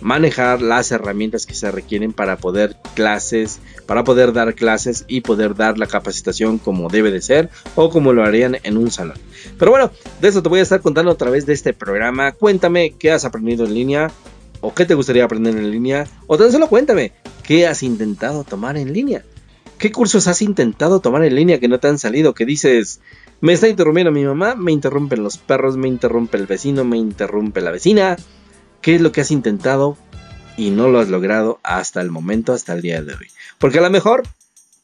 manejar 0.01 0.63
las 0.63 0.93
herramientas 0.93 1.47
que 1.47 1.55
se 1.55 1.71
requieren 1.71 2.13
para 2.13 2.37
poder 2.37 2.77
clases, 2.95 3.61
para 3.87 4.05
poder 4.05 4.33
dar 4.33 4.55
clases 4.55 5.05
y 5.09 5.23
poder 5.23 5.55
dar 5.55 5.79
la 5.79 5.87
capacitación 5.87 6.59
como 6.59 6.89
debe 6.89 7.11
de 7.11 7.21
ser 7.21 7.51
o 7.75 7.91
como 7.91 8.13
lo 8.13 8.25
harían 8.25 8.59
en 8.63 8.77
un 8.77 8.91
salón. 8.91 9.17
Pero 9.59 9.71
bueno, 9.71 9.91
de 10.21 10.29
eso 10.29 10.43
te 10.43 10.49
voy 10.49 10.61
a 10.61 10.63
estar 10.63 10.81
contando 10.81 11.11
a 11.11 11.17
través 11.17 11.47
de 11.47 11.53
este 11.53 11.73
programa. 11.73 12.33
Cuéntame 12.33 12.95
qué 12.99 13.11
has 13.11 13.25
aprendido 13.25 13.67
en 13.67 13.75
línea 13.75 14.11
o 14.61 14.75
qué 14.75 14.85
te 14.85 14.95
gustaría 14.95 15.25
aprender 15.25 15.57
en 15.57 15.71
línea 15.71 16.07
o 16.27 16.37
tan 16.37 16.53
solo 16.53 16.69
cuéntame 16.69 17.13
qué 17.43 17.67
has 17.67 17.83
intentado 17.83 18.45
tomar 18.45 18.77
en 18.77 18.93
línea. 18.93 19.25
¿Qué 19.79 19.93
cursos 19.93 20.27
has 20.27 20.43
intentado 20.43 21.01
tomar 21.01 21.25
en 21.25 21.37
línea 21.37 21.61
que 21.61 21.69
no 21.69 21.79
te 21.79 21.87
han 21.87 21.99
salido? 21.99 22.35
Que 22.35 22.45
dices, 22.45 23.01
me 23.41 23.53
está 23.53 23.69
interrumpiendo 23.69 24.11
mi 24.11 24.25
mamá, 24.25 24.57
me 24.57 24.73
interrumpen 24.73 25.23
los 25.23 25.39
perros, 25.39 25.77
me 25.77 25.87
interrumpe 25.87 26.37
el 26.37 26.47
vecino, 26.47 26.85
me 26.85 26.97
interrumpe 26.97 27.61
la 27.61 27.71
vecina. 27.71 28.17
¿Qué 28.83 28.97
es 28.97 29.01
lo 29.01 29.13
que 29.13 29.21
has 29.21 29.31
intentado 29.31 29.97
y 30.57 30.71
no 30.71 30.89
lo 30.89 30.99
has 30.99 31.09
logrado 31.09 31.61
hasta 31.63 32.01
el 32.01 32.11
momento, 32.11 32.53
hasta 32.53 32.73
el 32.73 32.83
día 32.83 33.03
de 33.03 33.15
hoy? 33.15 33.29
Porque 33.59 33.79
a 33.79 33.83
lo 33.83 33.91
mejor 33.91 34.25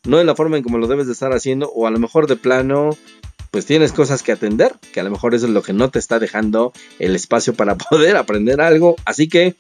no 0.05 0.21
es 0.21 0.27
la 0.27 0.37
forma 0.37 0.59
en 0.59 0.63
como 0.63 0.79
lo 0.79 0.87
debes 0.87 1.07
de 1.07 1.13
estar 1.13 1.33
haciendo 1.33 1.71
o 1.71 1.89
a 1.89 1.91
lo 1.91 1.99
mejor 1.99 2.29
de 2.29 2.37
plano 2.37 2.91
pues 3.51 3.67
tienes 3.67 3.93
cosas 3.93 4.23
que 4.23 4.33
atender, 4.33 4.75
que 4.93 5.01
a 5.01 5.05
lo 5.05 5.11
mejor 5.11 5.35
eso 5.35 5.47
es 5.47 5.53
lo 5.53 5.63
que 5.63 5.73
no 5.73 5.91
te 5.91 5.99
está 5.99 6.21
dejando 6.21 6.73
el 7.01 7.17
espacio 7.17 7.55
para 7.55 7.77
poder 7.91 8.17
aprender 8.17 8.61
algo. 8.61 8.95
Así 9.05 9.29
que 9.29 9.57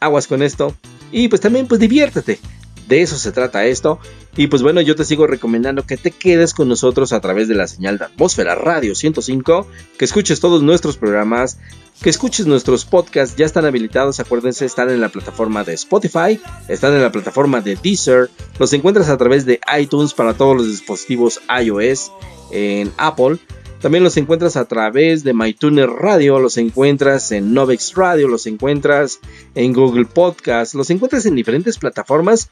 aguas 0.00 0.26
con 0.26 0.42
esto 0.42 0.74
y 1.12 1.28
pues 1.28 1.40
también 1.40 1.68
pues 1.68 1.80
diviértete. 1.80 2.40
De 2.88 3.02
eso 3.02 3.18
se 3.18 3.32
trata 3.32 3.66
esto. 3.66 3.98
Y 4.36 4.46
pues 4.46 4.62
bueno, 4.62 4.80
yo 4.80 4.96
te 4.96 5.04
sigo 5.04 5.26
recomendando 5.26 5.84
que 5.84 5.96
te 5.96 6.10
quedes 6.10 6.54
con 6.54 6.68
nosotros 6.68 7.12
a 7.12 7.20
través 7.20 7.48
de 7.48 7.54
la 7.54 7.68
señal 7.68 7.98
de 7.98 8.06
Atmósfera 8.06 8.54
Radio 8.54 8.94
105, 8.94 9.66
que 9.98 10.04
escuches 10.04 10.40
todos 10.40 10.62
nuestros 10.62 10.96
programas, 10.96 11.58
que 12.02 12.08
escuches 12.08 12.46
nuestros 12.46 12.84
podcasts, 12.84 13.36
ya 13.36 13.44
están 13.44 13.66
habilitados, 13.66 14.20
acuérdense, 14.20 14.64
están 14.64 14.88
en 14.90 15.00
la 15.00 15.10
plataforma 15.10 15.64
de 15.64 15.74
Spotify, 15.74 16.40
están 16.68 16.94
en 16.94 17.02
la 17.02 17.12
plataforma 17.12 17.60
de 17.60 17.76
Deezer, 17.76 18.30
los 18.58 18.72
encuentras 18.72 19.08
a 19.08 19.18
través 19.18 19.44
de 19.44 19.60
iTunes 19.78 20.14
para 20.14 20.34
todos 20.34 20.56
los 20.56 20.66
dispositivos 20.66 21.40
iOS 21.60 22.10
en 22.52 22.92
Apple. 22.96 23.38
También 23.80 24.02
los 24.02 24.16
encuentras 24.16 24.56
a 24.56 24.64
través 24.64 25.22
de 25.22 25.34
MyTuner 25.34 25.88
Radio, 25.88 26.40
los 26.40 26.56
encuentras 26.56 27.30
en 27.30 27.54
Novex 27.54 27.94
Radio, 27.94 28.26
los 28.26 28.46
encuentras 28.46 29.20
en 29.54 29.72
Google 29.72 30.06
Podcast, 30.06 30.74
los 30.74 30.90
encuentras 30.90 31.26
en 31.26 31.36
diferentes 31.36 31.78
plataformas 31.78 32.50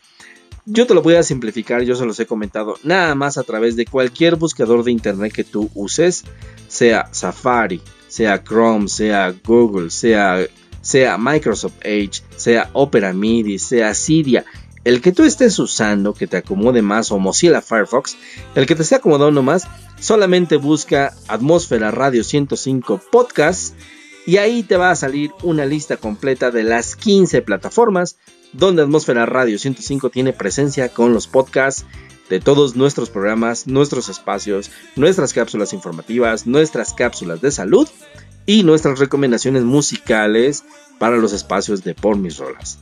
yo 0.66 0.87
te 0.87 0.94
lo 0.94 1.02
voy 1.02 1.14
a 1.14 1.22
simplificar, 1.22 1.83
yo 1.83 1.94
se 1.94 2.05
los 2.05 2.18
he 2.18 2.26
comentado, 2.26 2.76
nada 2.83 3.14
más 3.14 3.38
a 3.38 3.44
través 3.44 3.76
de 3.76 3.87
cualquier 3.87 4.35
buscador 4.35 4.83
de 4.83 4.90
internet 4.90 5.33
que 5.33 5.44
tú 5.44 5.70
uses, 5.74 6.24
sea 6.66 7.09
Safari, 7.12 7.81
sea 8.09 8.42
Chrome, 8.42 8.88
sea 8.88 9.33
Google, 9.44 9.90
sea, 9.90 10.44
sea 10.81 11.16
Microsoft 11.18 11.76
Edge, 11.83 12.22
sea 12.35 12.68
Opera 12.72 13.12
MIDI, 13.12 13.61
sea 13.61 13.94
Cydia, 13.94 14.44
el 14.83 15.00
que 15.00 15.12
tú 15.12 15.22
estés 15.22 15.57
usando 15.61 16.14
que 16.14 16.26
te 16.26 16.37
acomode 16.37 16.83
más 16.83 17.12
o 17.12 17.18
Mozilla 17.18 17.62
Firefox, 17.62 18.16
el 18.57 18.66
que 18.66 18.74
te 18.74 18.83
esté 18.83 18.96
acomodando 18.96 19.42
más, 19.42 19.68
solamente 20.00 20.57
busca 20.57 21.14
Atmósfera 21.29 21.92
Radio 21.92 22.24
105 22.24 23.00
Podcast 23.12 23.74
y 24.26 24.38
ahí 24.38 24.64
te 24.64 24.76
va 24.76 24.90
a 24.90 24.96
salir 24.96 25.31
una 25.44 25.64
lista 25.64 25.96
completa 25.96 26.50
de 26.50 26.64
las 26.64 26.96
15 26.96 27.42
plataformas 27.42 28.16
donde 28.57 28.83
Atmósfera 28.83 29.27
Radio 29.27 29.59
105 29.59 30.11
tiene 30.11 30.33
presencia 30.33 30.88
con 30.88 31.12
los 31.12 31.27
podcasts 31.27 31.85
de 32.29 32.40
todos 32.40 32.75
nuestros 32.75 33.11
programas, 33.11 33.66
nuestros 33.66 34.09
espacios, 34.09 34.71
nuestras 34.97 35.33
cápsulas 35.33 35.73
informativas, 35.73 36.47
nuestras 36.47 36.92
cápsulas 36.92 37.40
de 37.40 37.51
salud 37.51 37.88
y 38.47 38.62
nuestras 38.62 38.99
recomendaciones 38.99 39.62
musicales 39.62 40.64
para 40.99 41.16
los 41.16 41.33
espacios 41.33 41.85
de 41.85 41.95
Por 41.95 42.16
Mis 42.16 42.38
Rolas. 42.38 42.79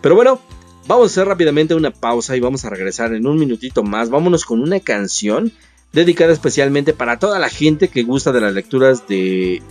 Pero 0.00 0.14
bueno, 0.14 0.40
vamos 0.86 1.08
a 1.08 1.10
hacer 1.10 1.28
rápidamente 1.28 1.74
una 1.74 1.90
pausa 1.90 2.36
y 2.36 2.40
vamos 2.40 2.64
a 2.64 2.70
regresar 2.70 3.12
en 3.12 3.26
un 3.26 3.38
minutito 3.38 3.82
más. 3.82 4.10
Vámonos 4.10 4.44
con 4.44 4.62
una 4.62 4.80
canción 4.80 5.52
dedicada 5.92 6.32
especialmente 6.32 6.92
para 6.92 7.18
toda 7.18 7.38
la 7.38 7.48
gente 7.48 7.88
que 7.88 8.02
gusta 8.02 8.32
de 8.32 8.40
las 8.40 8.54
lecturas 8.54 9.08
de 9.08 9.62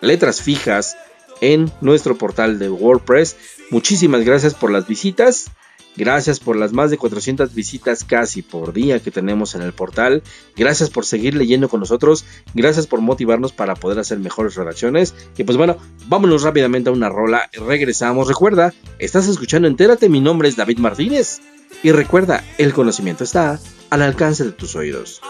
letras 0.00 0.40
fijas 0.42 0.96
en 1.40 1.70
nuestro 1.80 2.16
portal 2.16 2.58
de 2.58 2.68
WordPress. 2.68 3.36
Muchísimas 3.70 4.24
gracias 4.24 4.54
por 4.54 4.70
las 4.70 4.86
visitas. 4.86 5.50
Gracias 5.96 6.40
por 6.40 6.56
las 6.56 6.74
más 6.74 6.90
de 6.90 6.98
400 6.98 7.54
visitas 7.54 8.04
casi 8.04 8.42
por 8.42 8.74
día 8.74 9.00
que 9.00 9.10
tenemos 9.10 9.54
en 9.54 9.62
el 9.62 9.72
portal. 9.72 10.22
Gracias 10.54 10.90
por 10.90 11.06
seguir 11.06 11.34
leyendo 11.34 11.70
con 11.70 11.80
nosotros. 11.80 12.26
Gracias 12.52 12.86
por 12.86 13.00
motivarnos 13.00 13.52
para 13.52 13.74
poder 13.74 13.98
hacer 13.98 14.18
mejores 14.18 14.56
redacciones. 14.56 15.14
Y 15.38 15.44
pues 15.44 15.56
bueno, 15.56 15.78
vámonos 16.06 16.42
rápidamente 16.42 16.90
a 16.90 16.92
una 16.92 17.08
rola. 17.08 17.48
Regresamos. 17.52 18.28
Recuerda, 18.28 18.74
estás 18.98 19.26
escuchando 19.26 19.68
Entérate. 19.68 20.10
Mi 20.10 20.20
nombre 20.20 20.48
es 20.48 20.56
David 20.56 20.78
Martínez. 20.78 21.40
Y 21.82 21.92
recuerda, 21.92 22.44
el 22.58 22.74
conocimiento 22.74 23.24
está 23.24 23.58
al 23.88 24.02
alcance 24.02 24.44
de 24.44 24.52
tus 24.52 24.76
oídos. 24.76 25.22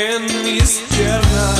en. 0.00 1.59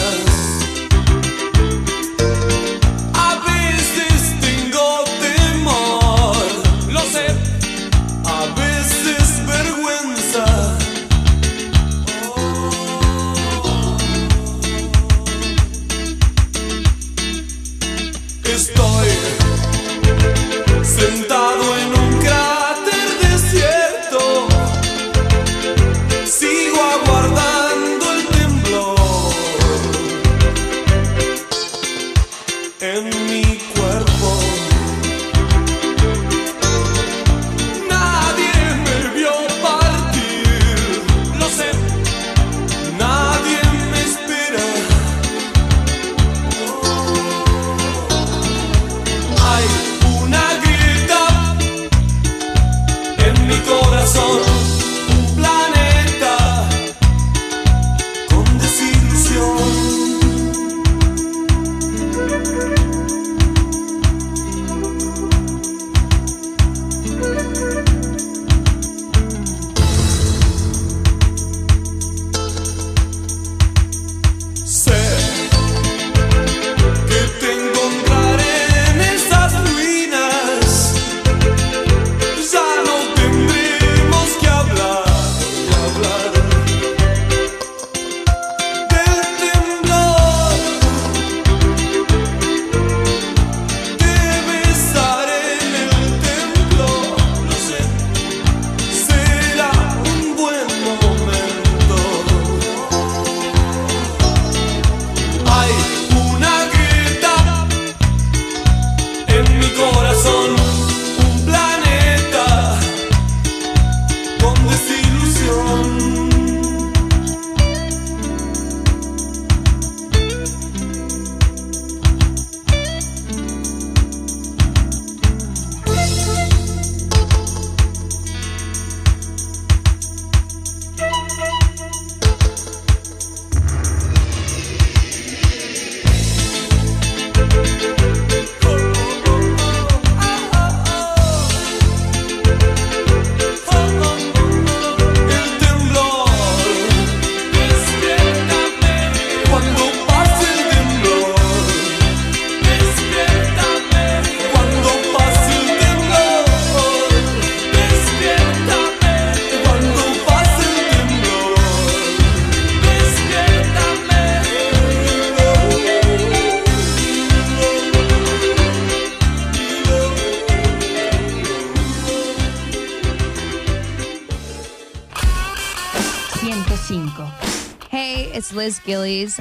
It's 178.51 178.57
Liz 178.57 178.81
Gillies. 178.81 179.37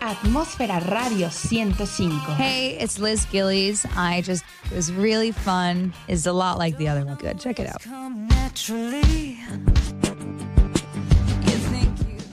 Atmósfera 0.00 0.80
Radio 0.90 1.28
105. 1.28 2.36
Hey, 2.36 2.78
it's 2.78 2.98
Liz 2.98 3.26
Gillies. 3.26 3.84
I 3.94 4.22
just 4.22 4.42
it 4.70 4.74
was 4.74 4.90
really 4.90 5.32
fun. 5.32 5.92
It's 6.06 6.24
a 6.24 6.32
lot 6.32 6.56
like 6.56 6.78
the 6.78 6.88
other 6.88 7.04
one. 7.04 7.16
Good, 7.16 7.38
check 7.38 7.60
it 7.60 7.66
out. 7.66 7.86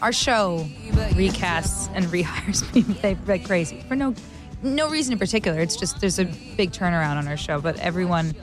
Our 0.02 0.14
show 0.14 0.66
recasts 1.16 1.90
and 1.94 2.06
rehires 2.14 2.72
people 2.74 2.96
like 3.04 3.18
like 3.28 3.46
crazy 3.46 3.82
for 3.90 3.98
no 3.98 4.16
no 4.64 4.90
reason 4.90 5.12
in 5.12 5.20
particular. 5.20 5.60
It's 5.60 5.76
just 5.76 6.00
there's 6.00 6.20
a 6.20 6.26
big 6.56 6.72
turnaround 6.72 7.18
on 7.18 7.28
our 7.28 7.36
show, 7.36 7.60
but 7.60 7.78
everyone 7.80 8.34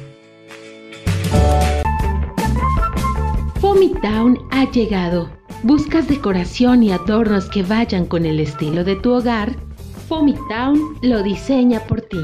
Foamy 3.59 3.93
Town 4.01 4.39
ha 4.51 4.69
llegado. 4.71 5.29
¿Buscas 5.63 6.07
decoración 6.07 6.83
y 6.83 6.91
adornos 6.91 7.49
que 7.49 7.63
vayan 7.63 8.05
con 8.05 8.25
el 8.25 8.39
estilo 8.39 8.83
de 8.83 8.95
tu 8.95 9.13
hogar? 9.13 9.55
Foamy 10.07 10.35
Town 10.49 10.97
lo 11.01 11.23
diseña 11.23 11.79
por 11.81 12.01
ti. 12.01 12.19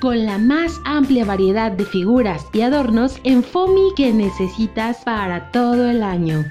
Con 0.00 0.24
la 0.24 0.38
más 0.38 0.80
amplia 0.84 1.24
variedad 1.24 1.72
de 1.72 1.84
figuras 1.84 2.46
y 2.52 2.60
adornos 2.60 3.18
en 3.24 3.42
Foamy 3.42 3.92
que 3.96 4.12
necesitas 4.12 4.98
para 5.04 5.50
todo 5.50 5.90
el 5.90 6.02
año. 6.02 6.44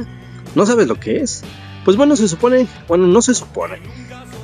¿No 0.56 0.66
sabes 0.66 0.88
lo 0.88 0.98
que 0.98 1.18
es? 1.18 1.44
Pues 1.84 1.96
bueno, 1.96 2.16
se 2.16 2.26
supone, 2.26 2.66
bueno, 2.88 3.06
no 3.06 3.22
se 3.22 3.34
supone. 3.34 3.78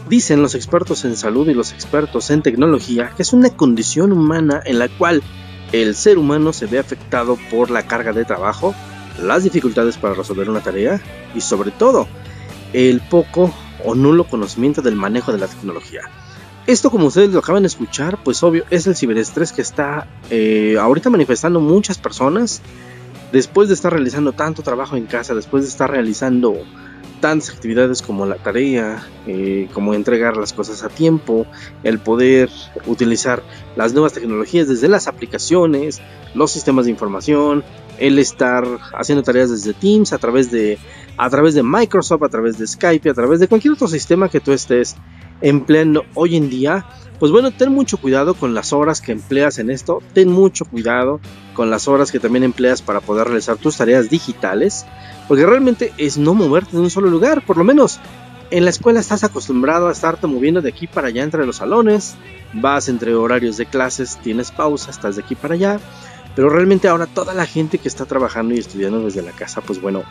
Dicen 0.09 0.43
los 0.43 0.55
expertos 0.55 1.05
en 1.05 1.17
salud 1.17 1.49
y 1.49 1.55
los 1.55 1.73
expertos 1.73 2.31
en 2.31 2.43
tecnología 2.43 3.13
que 3.17 3.23
es 3.23 3.33
una 3.33 3.51
condición 3.51 4.13
humana 4.13 4.61
en 4.65 4.79
la 4.79 4.89
cual 4.89 5.23
el 5.73 5.95
ser 5.95 6.19
humano 6.19 6.53
se 6.53 6.67
ve 6.67 6.79
afectado 6.79 7.39
por 7.51 7.71
la 7.71 7.87
carga 7.87 8.13
de 8.13 8.25
trabajo, 8.25 8.75
las 9.21 9.45
dificultades 9.45 9.97
para 9.97 10.15
resolver 10.15 10.51
una 10.51 10.61
tarea 10.61 11.01
y 11.35 11.41
sobre 11.41 11.71
todo 11.71 12.07
el 12.73 13.01
poco 13.01 13.53
o 13.85 13.95
nulo 13.95 14.25
conocimiento 14.25 14.83
del 14.83 14.95
manejo 14.95 15.33
de 15.33 15.39
la 15.39 15.47
tecnología. 15.47 16.03
Esto 16.67 16.91
como 16.91 17.07
ustedes 17.07 17.31
lo 17.31 17.41
acaban 17.41 17.63
de 17.63 17.69
escuchar, 17.69 18.19
pues 18.23 18.43
obvio 18.43 18.65
es 18.71 18.87
el 18.87 18.97
ciberestrés 18.97 19.53
que 19.53 19.63
está 19.63 20.07
eh, 20.31 20.77
ahorita 20.81 21.11
manifestando 21.11 21.61
muchas 21.61 21.99
personas 21.99 22.63
después 23.33 23.69
de 23.69 23.75
estar 23.75 23.93
realizando 23.93 24.33
tanto 24.33 24.63
trabajo 24.63 24.97
en 24.97 25.07
casa, 25.07 25.35
después 25.35 25.65
de 25.65 25.69
estar 25.69 25.91
realizando 25.91 26.55
tantas 27.21 27.51
actividades 27.51 28.03
como 28.03 28.27
la 28.27 28.37
tarea, 28.37 29.07
eh, 29.27 29.69
como 29.73 29.95
entregar 29.95 30.37
las 30.37 30.53
cosas 30.53 30.83
a 30.83 30.89
tiempo, 30.89 31.47
el 31.83 31.99
poder 31.99 32.51
utilizar 32.87 33.43
las 33.77 33.93
nuevas 33.93 34.13
tecnologías 34.13 34.69
desde 34.69 34.89
las 34.89 35.09
aplicaciones, 35.09 36.01
los 36.35 36.51
sistemas 36.51 36.85
de 36.85 36.91
información, 36.91 37.65
el 37.99 38.19
estar 38.19 38.65
haciendo 38.95 39.23
tareas 39.23 39.51
desde 39.51 39.73
Teams, 39.73 40.13
a 40.13 40.19
través 40.19 40.51
de, 40.51 40.79
a 41.17 41.31
través 41.31 41.55
de 41.55 41.63
Microsoft, 41.63 42.23
a 42.23 42.29
través 42.29 42.59
de 42.59 42.67
Skype, 42.67 43.11
a 43.11 43.15
través 43.15 43.41
de 43.41 43.49
cualquier 43.49 43.75
otro 43.75 43.89
sistema 43.89 44.29
que 44.29 44.41
tú 44.41 44.53
estés 44.53 44.97
empleando 45.41 46.05
hoy 46.15 46.37
en 46.37 46.51
día. 46.51 46.87
Pues 47.19 47.31
bueno, 47.31 47.53
ten 47.53 47.73
mucho 47.73 47.97
cuidado 47.97 48.35
con 48.35 48.55
las 48.55 48.73
horas 48.73 49.01
que 49.01 49.13
empleas 49.13 49.59
en 49.59 49.71
esto, 49.71 50.03
ten 50.13 50.31
mucho 50.31 50.65
cuidado 50.65 51.21
con 51.55 51.71
las 51.71 51.87
horas 51.87 52.11
que 52.11 52.19
también 52.19 52.43
empleas 52.43 52.83
para 52.83 53.01
poder 53.01 53.29
realizar 53.29 53.57
tus 53.57 53.77
tareas 53.77 54.11
digitales, 54.11 54.85
porque 55.29 55.47
realmente 55.47 55.93
es 55.97 56.19
no 56.19 56.35
moverte 56.35 56.73
de 56.73 56.83
un 56.83 56.91
solo 56.91 57.09
lugar, 57.09 57.45
por 57.47 57.57
lo 57.57 57.65
menos 57.65 58.01
en 58.51 58.65
la 58.65 58.71
escuela 58.71 59.01
estás 59.01 59.25
acostumbrado 59.25 59.89
a 59.89 59.93
estarte 59.93 60.27
moviendo 60.27 60.61
de 60.61 60.69
aquí 60.69 60.87
para 60.87 61.09
allá 61.09 61.23
entre 61.23 61.47
los 61.47 61.57
salones, 61.57 62.17
vas 62.53 62.89
entre 62.89 63.15
horarios 63.15 63.57
de 63.57 63.67
clases, 63.67 64.19
tienes 64.23 64.51
pausa, 64.51 64.91
estás 64.91 65.17
de 65.17 65.23
aquí 65.23 65.35
para 65.35 65.55
allá, 65.55 65.81
pero 66.35 66.51
realmente 66.51 66.89
ahora 66.89 67.07
toda 67.07 67.33
la 67.33 67.47
gente 67.47 67.79
que 67.79 67.89
está 67.89 68.07
trabajando 68.07 68.55
y 68.55 68.59
estudiando 68.59 69.01
desde 69.01 69.23
la 69.23 69.33
casa, 69.33 69.61
pues 69.61 69.81
bueno, 69.81 70.03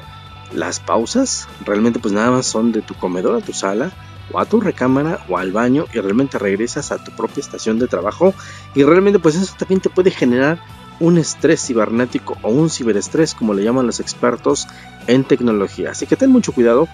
las 0.53 0.79
pausas 0.79 1.47
realmente 1.65 1.99
pues 1.99 2.13
nada 2.13 2.31
más 2.31 2.45
son 2.45 2.71
de 2.71 2.81
tu 2.81 2.93
comedor 2.95 3.35
a 3.35 3.45
tu 3.45 3.53
sala, 3.53 3.91
o 4.31 4.39
a 4.39 4.45
tu 4.45 4.61
recámara 4.61 5.19
o 5.29 5.37
al 5.37 5.51
baño 5.51 5.85
y 5.93 5.99
realmente 5.99 6.39
regresas 6.39 6.91
a 6.91 7.03
tu 7.03 7.11
propia 7.11 7.41
estación 7.41 7.79
de 7.79 7.87
trabajo 7.87 8.33
y 8.75 8.83
realmente 8.83 9.19
pues 9.19 9.35
eso 9.35 9.53
también 9.57 9.81
te 9.81 9.89
puede 9.89 10.11
generar 10.11 10.59
un 10.99 11.17
estrés 11.17 11.65
cibernético 11.65 12.37
o 12.41 12.49
un 12.49 12.69
ciberestrés 12.69 13.33
como 13.33 13.53
le 13.53 13.63
llaman 13.63 13.87
los 13.87 13.99
expertos 13.99 14.67
en 15.07 15.23
tecnología. 15.23 15.91
Así 15.91 16.05
que 16.05 16.15
ten 16.15 16.29
mucho 16.29 16.53
cuidado 16.53 16.87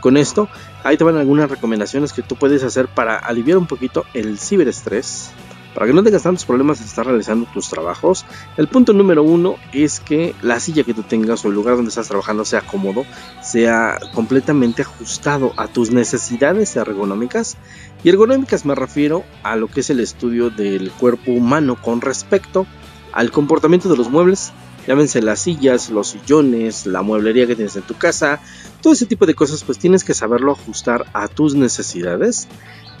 con 0.00 0.16
esto. 0.16 0.48
Ahí 0.82 0.96
te 0.96 1.04
van 1.04 1.16
algunas 1.16 1.50
recomendaciones 1.50 2.12
que 2.12 2.22
tú 2.22 2.36
puedes 2.36 2.62
hacer 2.62 2.88
para 2.88 3.16
aliviar 3.16 3.56
un 3.56 3.66
poquito 3.66 4.04
el 4.12 4.38
ciberestrés. 4.38 5.30
Para 5.74 5.86
que 5.86 5.92
no 5.92 6.04
tengas 6.04 6.22
tantos 6.22 6.44
problemas 6.44 6.78
de 6.78 6.84
estar 6.84 7.04
realizando 7.04 7.46
tus 7.52 7.68
trabajos, 7.68 8.24
el 8.56 8.68
punto 8.68 8.92
número 8.92 9.24
uno 9.24 9.56
es 9.72 9.98
que 9.98 10.34
la 10.40 10.60
silla 10.60 10.84
que 10.84 10.94
tú 10.94 11.02
tengas 11.02 11.44
o 11.44 11.48
el 11.48 11.54
lugar 11.54 11.74
donde 11.74 11.88
estás 11.88 12.06
trabajando 12.06 12.44
sea 12.44 12.60
cómodo, 12.60 13.04
sea 13.42 13.98
completamente 14.14 14.82
ajustado 14.82 15.52
a 15.56 15.66
tus 15.66 15.90
necesidades 15.90 16.76
ergonómicas. 16.76 17.56
Y 18.04 18.08
ergonómicas 18.08 18.64
me 18.64 18.76
refiero 18.76 19.24
a 19.42 19.56
lo 19.56 19.66
que 19.66 19.80
es 19.80 19.90
el 19.90 19.98
estudio 19.98 20.50
del 20.50 20.92
cuerpo 20.92 21.32
humano 21.32 21.76
con 21.80 22.00
respecto 22.00 22.66
al 23.12 23.32
comportamiento 23.32 23.88
de 23.88 23.96
los 23.96 24.10
muebles, 24.10 24.52
llámense 24.86 25.22
las 25.22 25.40
sillas, 25.40 25.90
los 25.90 26.08
sillones, 26.08 26.86
la 26.86 27.02
mueblería 27.02 27.46
que 27.46 27.56
tienes 27.56 27.76
en 27.76 27.82
tu 27.82 27.94
casa, 27.94 28.40
todo 28.80 28.92
ese 28.92 29.06
tipo 29.06 29.24
de 29.26 29.34
cosas 29.34 29.64
pues 29.64 29.78
tienes 29.78 30.04
que 30.04 30.14
saberlo 30.14 30.52
ajustar 30.52 31.06
a 31.12 31.28
tus 31.28 31.54
necesidades 31.54 32.48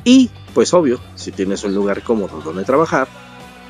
y 0.04 0.30
pues 0.54 0.72
obvio, 0.74 1.00
si 1.14 1.32
tienes 1.32 1.64
un 1.64 1.74
lugar 1.74 2.02
cómodo 2.02 2.40
donde 2.40 2.64
trabajar, 2.64 3.08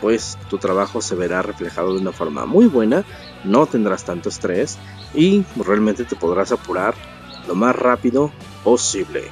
pues 0.01 0.37
tu 0.51 0.59
trabajo 0.59 1.01
se 1.01 1.15
verá 1.15 1.43
reflejado 1.43 1.95
de 1.95 2.01
una 2.01 2.13
forma 2.13 2.45
muy 2.45 2.67
buena, 2.67 3.05
no 3.45 3.67
tendrás 3.67 4.05
tanto 4.05 4.29
estrés 4.29 4.77
y 5.15 5.45
realmente 5.57 6.05
te 6.05 6.17
podrás 6.17 6.53
apurar 6.53 6.95
lo 7.49 7.55
más 7.55 7.75
rápido 7.75 8.31
posible. 8.63 9.31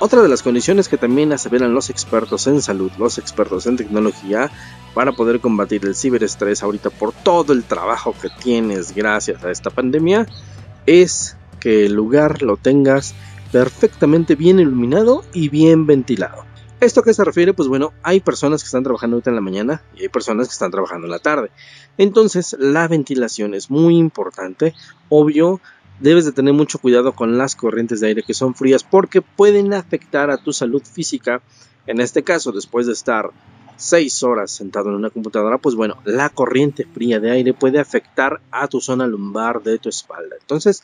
Otra 0.00 0.22
de 0.22 0.28
las 0.28 0.42
condiciones 0.42 0.88
que 0.88 0.96
también 0.96 1.32
aseveran 1.32 1.74
los 1.74 1.88
expertos 1.88 2.46
en 2.46 2.60
salud, 2.60 2.90
los 2.98 3.18
expertos 3.18 3.66
en 3.66 3.76
tecnología, 3.76 4.50
para 4.92 5.12
poder 5.12 5.40
combatir 5.40 5.84
el 5.84 5.94
ciberestrés 5.94 6.62
ahorita 6.62 6.90
por 6.90 7.12
todo 7.12 7.52
el 7.52 7.64
trabajo 7.64 8.14
que 8.20 8.28
tienes 8.28 8.94
gracias 8.94 9.44
a 9.44 9.50
esta 9.50 9.70
pandemia, 9.70 10.26
es 10.86 11.36
que 11.60 11.86
el 11.86 11.94
lugar 11.94 12.42
lo 12.42 12.56
tengas 12.56 13.14
perfectamente 13.54 14.34
bien 14.34 14.58
iluminado 14.58 15.24
y 15.32 15.48
bien 15.48 15.86
ventilado. 15.86 16.44
¿Esto 16.80 16.98
a 16.98 17.04
qué 17.04 17.14
se 17.14 17.22
refiere? 17.22 17.54
Pues 17.54 17.68
bueno, 17.68 17.92
hay 18.02 18.18
personas 18.18 18.64
que 18.64 18.66
están 18.66 18.82
trabajando 18.82 19.14
ahorita 19.14 19.30
en 19.30 19.36
la 19.36 19.42
mañana 19.42 19.82
y 19.94 20.02
hay 20.02 20.08
personas 20.08 20.48
que 20.48 20.54
están 20.54 20.72
trabajando 20.72 21.06
en 21.06 21.12
la 21.12 21.20
tarde. 21.20 21.52
Entonces 21.96 22.56
la 22.58 22.88
ventilación 22.88 23.54
es 23.54 23.70
muy 23.70 23.96
importante. 23.96 24.74
Obvio, 25.08 25.60
debes 26.00 26.24
de 26.24 26.32
tener 26.32 26.52
mucho 26.52 26.80
cuidado 26.80 27.12
con 27.12 27.38
las 27.38 27.54
corrientes 27.54 28.00
de 28.00 28.08
aire 28.08 28.24
que 28.24 28.34
son 28.34 28.56
frías 28.56 28.82
porque 28.82 29.22
pueden 29.22 29.72
afectar 29.72 30.32
a 30.32 30.38
tu 30.38 30.52
salud 30.52 30.82
física. 30.82 31.40
En 31.86 32.00
este 32.00 32.24
caso, 32.24 32.50
después 32.50 32.88
de 32.88 32.92
estar 32.94 33.30
6 33.76 34.22
horas 34.22 34.50
sentado 34.50 34.88
en 34.88 34.96
una 34.96 35.10
computadora, 35.10 35.58
pues 35.58 35.74
bueno, 35.74 35.96
la 36.04 36.28
corriente 36.28 36.86
fría 36.92 37.20
de 37.20 37.30
aire 37.30 37.54
puede 37.54 37.80
afectar 37.80 38.40
a 38.50 38.68
tu 38.68 38.80
zona 38.80 39.06
lumbar 39.06 39.62
de 39.62 39.78
tu 39.78 39.88
espalda. 39.88 40.36
Entonces, 40.40 40.82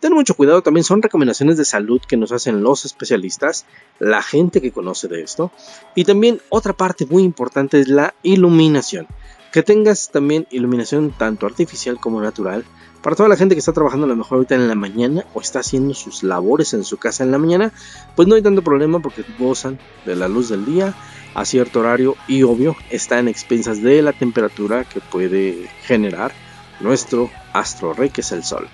ten 0.00 0.12
mucho 0.12 0.34
cuidado, 0.34 0.62
también 0.62 0.84
son 0.84 1.02
recomendaciones 1.02 1.56
de 1.56 1.64
salud 1.64 2.00
que 2.06 2.16
nos 2.16 2.32
hacen 2.32 2.62
los 2.62 2.84
especialistas, 2.84 3.66
la 3.98 4.22
gente 4.22 4.60
que 4.60 4.72
conoce 4.72 5.08
de 5.08 5.22
esto. 5.22 5.50
Y 5.94 6.04
también 6.04 6.40
otra 6.48 6.72
parte 6.72 7.06
muy 7.06 7.22
importante 7.22 7.80
es 7.80 7.88
la 7.88 8.14
iluminación. 8.22 9.06
Que 9.52 9.62
tengas 9.62 10.10
también 10.10 10.46
iluminación 10.50 11.12
tanto 11.16 11.46
artificial 11.46 11.98
como 11.98 12.20
natural. 12.20 12.64
Para 13.02 13.16
toda 13.16 13.28
la 13.28 13.36
gente 13.36 13.54
que 13.54 13.60
está 13.60 13.72
trabajando 13.72 14.04
a 14.04 14.08
lo 14.08 14.16
mejor 14.16 14.36
ahorita 14.36 14.56
en 14.56 14.68
la 14.68 14.74
mañana 14.74 15.24
o 15.32 15.40
está 15.40 15.60
haciendo 15.60 15.94
sus 15.94 16.22
labores 16.22 16.74
en 16.74 16.84
su 16.84 16.98
casa 16.98 17.24
en 17.24 17.30
la 17.30 17.38
mañana, 17.38 17.72
pues 18.16 18.28
no 18.28 18.34
hay 18.34 18.42
tanto 18.42 18.62
problema 18.62 19.00
porque 19.00 19.24
gozan 19.38 19.78
de 20.04 20.16
la 20.16 20.28
luz 20.28 20.48
del 20.48 20.66
día 20.66 20.94
a 21.34 21.44
cierto 21.44 21.80
horario 21.80 22.16
y 22.26 22.42
obvio 22.42 22.76
está 22.90 23.18
en 23.18 23.28
expensas 23.28 23.80
de 23.80 24.02
la 24.02 24.12
temperatura 24.12 24.84
que 24.84 25.00
puede 25.00 25.70
generar 25.82 26.32
nuestro 26.80 27.30
astro 27.52 27.92
rey 27.92 28.10
que 28.10 28.22
es 28.22 28.32
el 28.32 28.44
sol. 28.44 28.68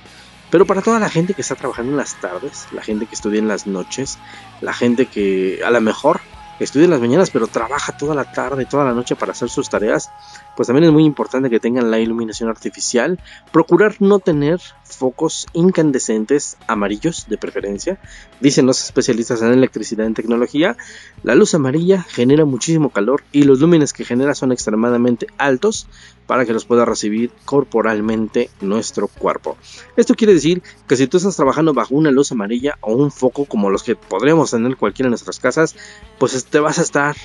Pero 0.51 0.67
para 0.67 0.83
toda 0.83 0.99
la 0.99 1.11
gente 1.11 1.35
que 1.35 1.43
está 1.43 1.55
trabajando 1.55 1.93
en 1.93 1.99
las 1.99 2.21
tardes, 2.21 2.67
la 2.73 2.83
gente 2.83 3.07
que 3.07 3.15
estudia 3.15 3.39
en 3.39 3.49
las 3.49 3.67
noches, 3.67 4.19
la 4.61 4.73
gente 4.73 5.07
que 5.07 5.61
a 5.65 5.71
lo 5.71 5.81
mejor 5.81 6.21
estudia 6.61 6.85
en 6.85 6.91
las 6.91 7.01
mañanas 7.01 7.31
pero 7.31 7.49
trabaja 7.49 7.97
toda 7.97 8.15
la 8.15 8.31
tarde 8.31 8.65
toda 8.65 8.85
la 8.85 8.93
noche 8.93 9.17
para 9.17 9.33
hacer 9.33 9.49
sus 9.49 9.69
tareas, 9.69 10.11
pues 10.57 10.69
también 10.69 10.85
es 10.85 10.93
muy 10.93 11.05
importante 11.05 11.51
que 11.51 11.61
tengan 11.61 11.91
la 11.91 11.99
iluminación 11.99 12.49
artificial, 12.49 13.19
procurar 13.53 13.97
no 14.01 14.19
tener 14.19 14.61
focos 14.85 15.47
incandescentes 15.53 16.57
amarillos 16.67 17.27
de 17.29 17.39
preferencia. 17.39 17.99
Dicen 18.41 18.67
los 18.67 18.83
especialistas 18.83 19.43
en 19.43 19.53
electricidad 19.53 20.09
y 20.09 20.15
tecnología, 20.15 20.77
la 21.23 21.35
luz 21.35 21.55
amarilla 21.55 22.03
genera 22.03 22.45
muchísimo 22.45 22.91
calor 22.91 23.23
y 23.33 23.45
los 23.45 23.61
lúmenes 23.61 23.93
que 23.93 24.05
genera 24.05 24.35
son 24.35 24.53
extremadamente 24.53 25.27
altos 25.39 25.87
para 26.27 26.47
que 26.47 26.53
los 26.53 26.65
pueda 26.65 26.85
recibir 26.85 27.31
corporalmente 27.45 28.51
nuestro 28.61 29.09
cuerpo. 29.09 29.57
Esto 29.97 30.15
quiere 30.15 30.35
decir 30.35 30.63
que 30.89 30.97
si 30.97 31.07
tú 31.07 31.19
estás 31.19 31.37
trabajando 31.37 31.75
bajo 31.75 31.95
una 31.95 32.11
luz 32.11 32.33
amarilla 32.33 32.79
o 32.81 32.95
un 32.95 33.11
foco 33.11 33.45
como 33.45 33.71
los 33.71 33.83
que 33.83 33.97
podríamos 33.97 34.51
tener 34.51 34.77
cualquiera 34.77 35.09
en 35.09 35.13
nuestras 35.13 35.39
casas, 35.39 35.77
pues 36.19 36.45
te 36.47 36.61
vas 36.61 36.79
a 36.79 36.83
estar 36.83 37.17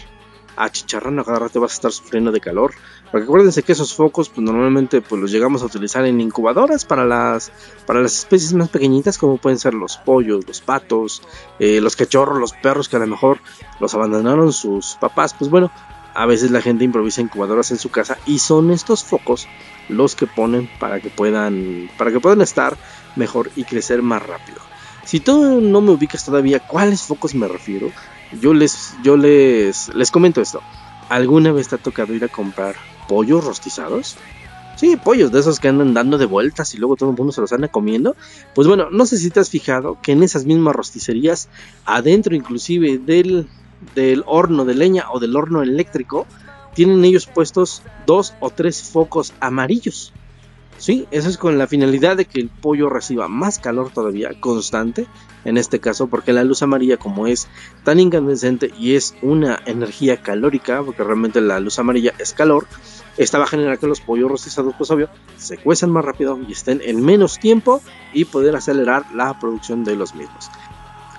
achicharrando 0.59 1.23
cada 1.23 1.39
rato, 1.39 1.61
vas 1.61 1.71
a 1.71 1.75
estar 1.75 1.91
sufriendo 1.91 2.31
de 2.31 2.41
calor. 2.41 2.73
Porque 3.11 3.23
acuérdense 3.23 3.63
que 3.63 3.71
esos 3.71 3.95
focos 3.95 4.29
pues 4.29 4.45
normalmente 4.45 5.01
pues 5.01 5.19
los 5.19 5.31
llegamos 5.31 5.63
a 5.63 5.65
utilizar 5.65 6.05
en 6.05 6.21
incubadoras 6.21 6.85
para 6.85 7.05
las 7.05 7.51
para 7.87 8.01
las 8.01 8.19
especies 8.19 8.53
más 8.53 8.69
pequeñitas 8.69 9.17
como 9.17 9.37
pueden 9.37 9.57
ser 9.57 9.73
los 9.73 9.97
pollos, 9.97 10.45
los 10.45 10.61
patos, 10.61 11.23
eh, 11.59 11.81
los 11.81 11.95
cachorros, 11.95 12.37
los 12.37 12.53
perros 12.53 12.89
que 12.89 12.97
a 12.97 12.99
lo 12.99 13.07
mejor 13.07 13.39
los 13.79 13.95
abandonaron 13.95 14.53
sus 14.53 14.97
papás. 14.99 15.33
Pues 15.33 15.49
bueno, 15.49 15.71
a 16.13 16.25
veces 16.25 16.51
la 16.51 16.61
gente 16.61 16.83
improvisa 16.83 17.21
incubadoras 17.21 17.71
en 17.71 17.77
su 17.77 17.89
casa 17.89 18.17
y 18.25 18.39
son 18.39 18.71
estos 18.71 19.03
focos 19.03 19.47
los 19.87 20.15
que 20.15 20.27
ponen 20.27 20.69
para 20.79 20.99
que 20.99 21.09
puedan 21.09 21.89
para 21.97 22.11
que 22.11 22.19
puedan 22.19 22.41
estar 22.41 22.77
mejor 23.15 23.49
y 23.55 23.63
crecer 23.63 24.01
más 24.01 24.21
rápido. 24.21 24.59
Si 25.05 25.19
tú 25.19 25.61
no 25.61 25.81
me 25.81 25.91
ubicas 25.91 26.25
todavía 26.25 26.59
cuáles 26.59 27.01
focos 27.01 27.33
me 27.33 27.47
refiero, 27.47 27.89
yo 28.41 28.53
les 28.53 28.95
yo 29.03 29.17
les 29.17 29.93
les 29.95 30.11
comento 30.11 30.41
esto. 30.41 30.61
¿Alguna 31.09 31.51
vez 31.51 31.67
te 31.67 31.75
ha 31.75 31.77
tocado 31.79 32.13
ir 32.13 32.23
a 32.23 32.27
comprar 32.27 32.75
pollos 33.07 33.43
rostizados? 33.43 34.17
Sí, 34.75 34.95
pollos 34.95 35.31
de 35.31 35.41
esos 35.41 35.59
que 35.59 35.67
andan 35.67 35.93
dando 35.93 36.17
de 36.17 36.25
vueltas 36.25 36.73
y 36.73 36.77
luego 36.77 36.95
todo 36.95 37.09
el 37.09 37.17
mundo 37.17 37.33
se 37.33 37.41
los 37.41 37.51
anda 37.51 37.67
comiendo. 37.67 38.15
Pues 38.55 38.67
bueno, 38.67 38.89
no 38.91 39.05
sé 39.05 39.17
si 39.17 39.29
te 39.29 39.41
has 39.41 39.49
fijado 39.49 39.97
que 40.01 40.13
en 40.13 40.23
esas 40.23 40.45
mismas 40.45 40.73
rosticerías, 40.75 41.49
adentro 41.83 42.33
inclusive 42.33 42.97
del, 42.97 43.49
del 43.93 44.23
horno 44.25 44.63
de 44.63 44.75
leña 44.75 45.11
o 45.11 45.19
del 45.19 45.35
horno 45.35 45.63
eléctrico, 45.63 46.27
tienen 46.75 47.03
ellos 47.03 47.25
puestos 47.25 47.81
dos 48.05 48.35
o 48.39 48.51
tres 48.51 48.81
focos 48.81 49.33
amarillos. 49.41 50.13
Sí, 50.79 51.07
eso 51.11 51.27
es 51.27 51.37
con 51.37 51.57
la 51.57 51.67
finalidad 51.67 52.15
de 52.15 52.23
que 52.23 52.39
el 52.39 52.47
pollo 52.47 52.89
reciba 52.89 53.27
más 53.27 53.59
calor 53.59 53.91
todavía, 53.91 54.29
constante, 54.39 55.07
en 55.43 55.57
este 55.57 55.81
caso, 55.81 56.07
porque 56.07 56.31
la 56.31 56.45
luz 56.45 56.63
amarilla 56.63 56.95
como 56.95 57.27
es 57.27 57.49
tan 57.83 57.99
incandescente 57.99 58.71
y 58.79 58.95
es 58.95 59.13
una 59.21 59.59
energía 59.65 60.21
calórica, 60.21 60.81
porque 60.81 61.03
realmente 61.03 61.41
la 61.41 61.59
luz 61.59 61.79
amarilla 61.79 62.13
es 62.17 62.33
calor, 62.33 62.65
esta 63.17 63.37
va 63.37 63.43
a 63.43 63.47
generar 63.47 63.77
que 63.77 63.87
los 63.87 63.99
pollos 63.99 64.31
rostizados, 64.31 64.73
pues 64.77 64.89
obvio, 64.89 65.09
se 65.35 65.57
cuezan 65.57 65.91
más 65.91 66.05
rápido 66.05 66.39
y 66.47 66.53
estén 66.53 66.81
en 66.81 67.03
menos 67.03 67.39
tiempo 67.39 67.81
y 68.13 68.23
poder 68.23 68.55
acelerar 68.55 69.03
la 69.13 69.37
producción 69.37 69.83
de 69.83 69.97
los 69.97 70.15
mismos. 70.15 70.49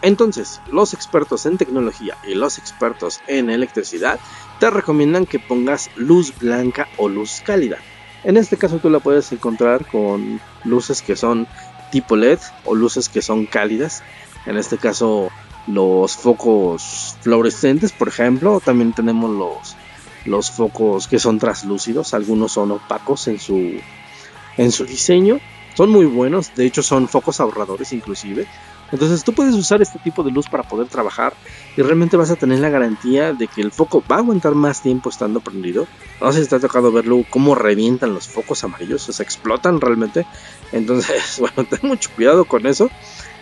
Entonces, 0.00 0.62
los 0.72 0.94
expertos 0.94 1.44
en 1.44 1.58
tecnología 1.58 2.16
y 2.26 2.34
los 2.34 2.56
expertos 2.56 3.20
en 3.26 3.50
electricidad 3.50 4.18
te 4.58 4.70
recomiendan 4.70 5.26
que 5.26 5.38
pongas 5.38 5.90
luz 5.96 6.32
blanca 6.38 6.88
o 6.96 7.10
luz 7.10 7.42
cálida. 7.44 7.76
En 8.24 8.36
este 8.36 8.56
caso 8.56 8.78
tú 8.78 8.90
la 8.90 9.00
puedes 9.00 9.32
encontrar 9.32 9.86
con 9.86 10.40
luces 10.64 11.02
que 11.02 11.16
son 11.16 11.46
tipo 11.90 12.16
LED 12.16 12.38
o 12.64 12.74
luces 12.74 13.08
que 13.08 13.22
son 13.22 13.46
cálidas. 13.46 14.02
En 14.46 14.56
este 14.56 14.78
caso 14.78 15.30
los 15.66 16.16
focos 16.16 17.16
fluorescentes, 17.20 17.92
por 17.92 18.08
ejemplo, 18.08 18.60
también 18.64 18.92
tenemos 18.92 19.30
los 19.30 19.76
los 20.26 20.50
focos 20.50 21.08
que 21.08 21.18
son 21.18 21.38
translúcidos, 21.38 22.12
algunos 22.12 22.52
son 22.52 22.72
opacos 22.72 23.26
en 23.28 23.38
su 23.38 23.72
en 24.56 24.72
su 24.72 24.84
diseño, 24.84 25.40
son 25.74 25.90
muy 25.90 26.04
buenos, 26.04 26.54
de 26.54 26.66
hecho 26.66 26.82
son 26.82 27.08
focos 27.08 27.40
ahorradores 27.40 27.92
inclusive. 27.92 28.46
Entonces 28.92 29.22
tú 29.24 29.32
puedes 29.32 29.54
usar 29.54 29.82
este 29.82 29.98
tipo 29.98 30.22
de 30.22 30.30
luz 30.30 30.48
para 30.48 30.62
poder 30.62 30.88
trabajar 30.88 31.32
y 31.76 31.82
realmente 31.82 32.16
vas 32.16 32.30
a 32.30 32.36
tener 32.36 32.58
la 32.58 32.70
garantía 32.70 33.32
de 33.32 33.46
que 33.46 33.60
el 33.60 33.70
foco 33.70 34.02
va 34.10 34.16
a 34.16 34.18
aguantar 34.18 34.54
más 34.54 34.82
tiempo 34.82 35.10
estando 35.10 35.40
prendido. 35.40 35.86
No 36.20 36.32
sé 36.32 36.42
si 36.42 36.48
te 36.48 36.56
ha 36.56 36.60
tocado 36.60 36.90
verlo 36.92 37.24
cómo 37.30 37.54
revientan 37.54 38.14
los 38.14 38.28
focos 38.28 38.64
amarillos, 38.64 39.02
se 39.02 39.22
explotan 39.22 39.80
realmente. 39.80 40.26
Entonces, 40.72 41.36
bueno, 41.40 41.68
ten 41.68 41.88
mucho 41.88 42.10
cuidado 42.14 42.44
con 42.44 42.66
eso. 42.66 42.90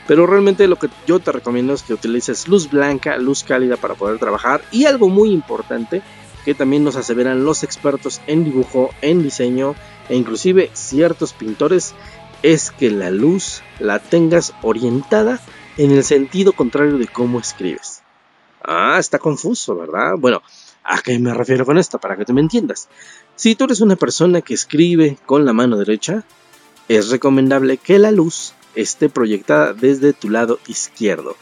Pero 0.06 0.26
realmente 0.26 0.66
lo 0.68 0.76
que 0.76 0.88
yo 1.06 1.20
te 1.20 1.32
recomiendo 1.32 1.74
es 1.74 1.82
que 1.82 1.92
utilices 1.92 2.48
luz 2.48 2.70
blanca, 2.70 3.18
luz 3.18 3.44
cálida 3.44 3.76
para 3.76 3.94
poder 3.94 4.18
trabajar. 4.18 4.62
Y 4.72 4.86
algo 4.86 5.10
muy 5.10 5.32
importante 5.32 6.02
que 6.46 6.54
también 6.54 6.82
nos 6.82 6.96
aseveran 6.96 7.44
los 7.44 7.62
expertos 7.62 8.22
en 8.26 8.42
dibujo, 8.42 8.90
en 9.02 9.22
diseño 9.22 9.74
e 10.08 10.16
inclusive 10.16 10.70
ciertos 10.72 11.34
pintores 11.34 11.94
es 12.42 12.70
que 12.70 12.90
la 12.90 13.10
luz 13.10 13.62
la 13.78 13.98
tengas 13.98 14.54
orientada 14.62 15.40
en 15.76 15.90
el 15.90 16.04
sentido 16.04 16.52
contrario 16.52 16.98
de 16.98 17.06
cómo 17.06 17.40
escribes. 17.40 18.02
Ah, 18.62 18.96
está 18.98 19.18
confuso, 19.18 19.76
¿verdad? 19.76 20.14
Bueno, 20.18 20.42
¿a 20.84 21.00
qué 21.00 21.18
me 21.18 21.34
refiero 21.34 21.64
con 21.64 21.78
esto? 21.78 21.98
Para 21.98 22.16
que 22.16 22.24
tú 22.24 22.32
me 22.32 22.40
entiendas. 22.40 22.88
Si 23.36 23.54
tú 23.54 23.64
eres 23.64 23.80
una 23.80 23.96
persona 23.96 24.40
que 24.40 24.54
escribe 24.54 25.16
con 25.26 25.44
la 25.44 25.52
mano 25.52 25.76
derecha, 25.76 26.24
es 26.88 27.08
recomendable 27.10 27.76
que 27.76 27.98
la 27.98 28.10
luz 28.10 28.54
esté 28.74 29.08
proyectada 29.08 29.72
desde 29.72 30.12
tu 30.12 30.30
lado 30.30 30.58
izquierdo. 30.66 31.36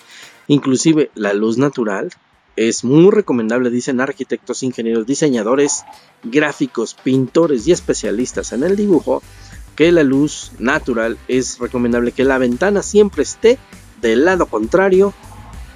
Inclusive 0.48 1.10
la 1.14 1.32
luz 1.32 1.58
natural 1.58 2.10
es 2.56 2.84
muy 2.84 3.10
recomendable, 3.10 3.70
dicen 3.70 4.00
arquitectos, 4.00 4.62
ingenieros, 4.62 5.06
diseñadores, 5.06 5.84
gráficos, 6.22 6.94
pintores 6.94 7.66
y 7.66 7.72
especialistas 7.72 8.52
en 8.52 8.64
el 8.64 8.76
dibujo, 8.76 9.22
que 9.76 9.92
la 9.92 10.02
luz 10.02 10.52
natural 10.58 11.18
es 11.28 11.58
recomendable 11.58 12.12
que 12.12 12.24
la 12.24 12.38
ventana 12.38 12.82
siempre 12.82 13.22
esté 13.22 13.58
del 14.00 14.24
lado 14.24 14.46
contrario 14.46 15.14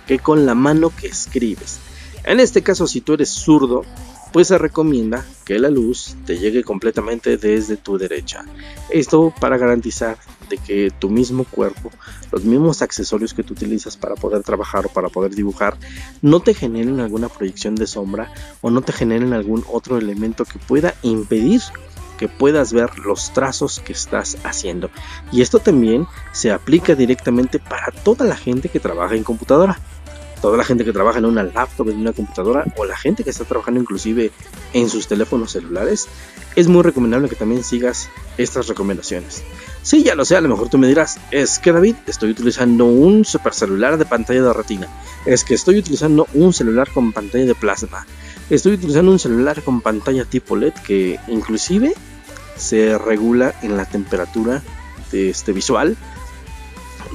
que 0.07 0.19
con 0.19 0.47
la 0.47 0.55
mano 0.55 0.91
que 0.91 1.07
escribes. 1.07 1.79
En 2.25 2.41
este 2.41 2.63
caso, 2.63 2.87
si 2.87 3.01
tú 3.01 3.15
eres 3.15 3.29
zurdo, 3.29 3.85
pues 4.33 4.49
se 4.49 4.59
recomienda 4.59 5.25
que 5.45 5.59
la 5.59 5.71
luz 5.71 6.17
te 6.25 6.39
llegue 6.39 6.63
completamente 6.63 7.37
desde 7.37 7.77
tu 7.77 7.99
derecha. 7.99 8.45
Esto 8.91 9.35
para 9.41 9.59
garantizar 9.59 10.19
de 10.49 10.59
que 10.59 10.91
tu 10.91 11.11
mismo 11.11 11.45
cuerpo, 11.45 11.91
los 12.33 12.45
mismos 12.45 12.83
accesorios 12.83 13.35
que 13.35 13.43
tú 13.43 13.55
utilizas 13.55 13.97
para 13.97 14.17
poder 14.17 14.43
trabajar 14.43 14.87
o 14.87 14.89
para 14.89 15.09
poder 15.09 15.35
dibujar, 15.35 15.77
no 16.23 16.41
te 16.41 16.55
generen 16.55 17.01
alguna 17.01 17.29
proyección 17.29 17.75
de 17.75 17.87
sombra 17.87 18.33
o 18.61 18.71
no 18.71 18.83
te 18.83 18.93
generen 18.93 19.33
algún 19.33 19.65
otro 19.71 19.97
elemento 19.97 20.45
que 20.45 20.59
pueda 20.59 20.95
impedir 21.03 21.61
que 22.21 22.29
puedas 22.29 22.75
ver 22.75 22.99
los 22.99 23.33
trazos 23.33 23.81
que 23.81 23.95
estás 23.95 24.37
haciendo. 24.45 24.91
Y 25.33 25.41
esto 25.41 25.59
también 25.59 26.07
se 26.33 26.53
aplica 26.53 26.95
directamente 26.95 27.59
para 27.59 27.91
toda 28.05 28.27
la 28.27 28.37
gente 28.37 28.69
que 28.69 28.79
trabaja 28.79 29.15
en 29.15 29.25
computadora. 29.25 29.81
Toda 30.43 30.59
la 30.59 30.65
gente 30.65 30.85
que 30.85 30.93
trabaja 30.93 31.19
en 31.19 31.25
una 31.25 31.43
laptop, 31.43 31.89
en 31.89 31.97
una 31.97 32.13
computadora 32.13 32.65
o 32.77 32.85
la 32.85 32.97
gente 32.97 33.25
que 33.25 33.31
está 33.31 33.45
trabajando 33.45 33.81
inclusive 33.81 34.33
en 34.75 34.91
sus 34.91 35.07
teléfonos 35.07 35.53
celulares, 35.53 36.09
es 36.57 36.69
muy 36.69 36.83
recomendable 36.83 37.31
que 37.31 37.37
también 37.37 37.65
sigas 37.65 38.11
estas 38.37 38.67
recomendaciones. 38.67 39.43
Sí, 39.83 40.03
ya 40.03 40.15
lo 40.15 40.27
sé, 40.27 40.37
a 40.37 40.43
lo 40.43 40.49
mejor 40.51 40.69
tú 40.69 40.77
me 40.77 40.89
dirás, 40.89 41.19
es 41.31 41.59
que 41.59 41.73
David, 41.73 41.97
estoy 42.07 42.31
utilizando 42.31 42.85
un 42.85 43.25
super 43.25 43.55
celular 43.55 43.97
de 43.97 44.05
pantalla 44.05 44.43
de 44.43 44.53
retina, 44.53 44.89
es 45.25 45.43
que 45.43 45.55
estoy 45.55 45.79
utilizando 45.79 46.27
un 46.35 46.53
celular 46.53 46.91
con 46.93 47.13
pantalla 47.13 47.47
de 47.47 47.55
plasma, 47.55 48.07
estoy 48.51 48.75
utilizando 48.75 49.11
un 49.11 49.19
celular 49.19 49.63
con 49.63 49.81
pantalla 49.81 50.25
tipo 50.25 50.57
LED 50.57 50.75
que 50.87 51.19
inclusive 51.29 51.95
se 52.57 52.99
regula 52.99 53.55
en 53.63 53.77
la 53.77 53.85
temperatura 53.85 54.63
de 55.13 55.31
este 55.31 55.53
visual 55.53 55.97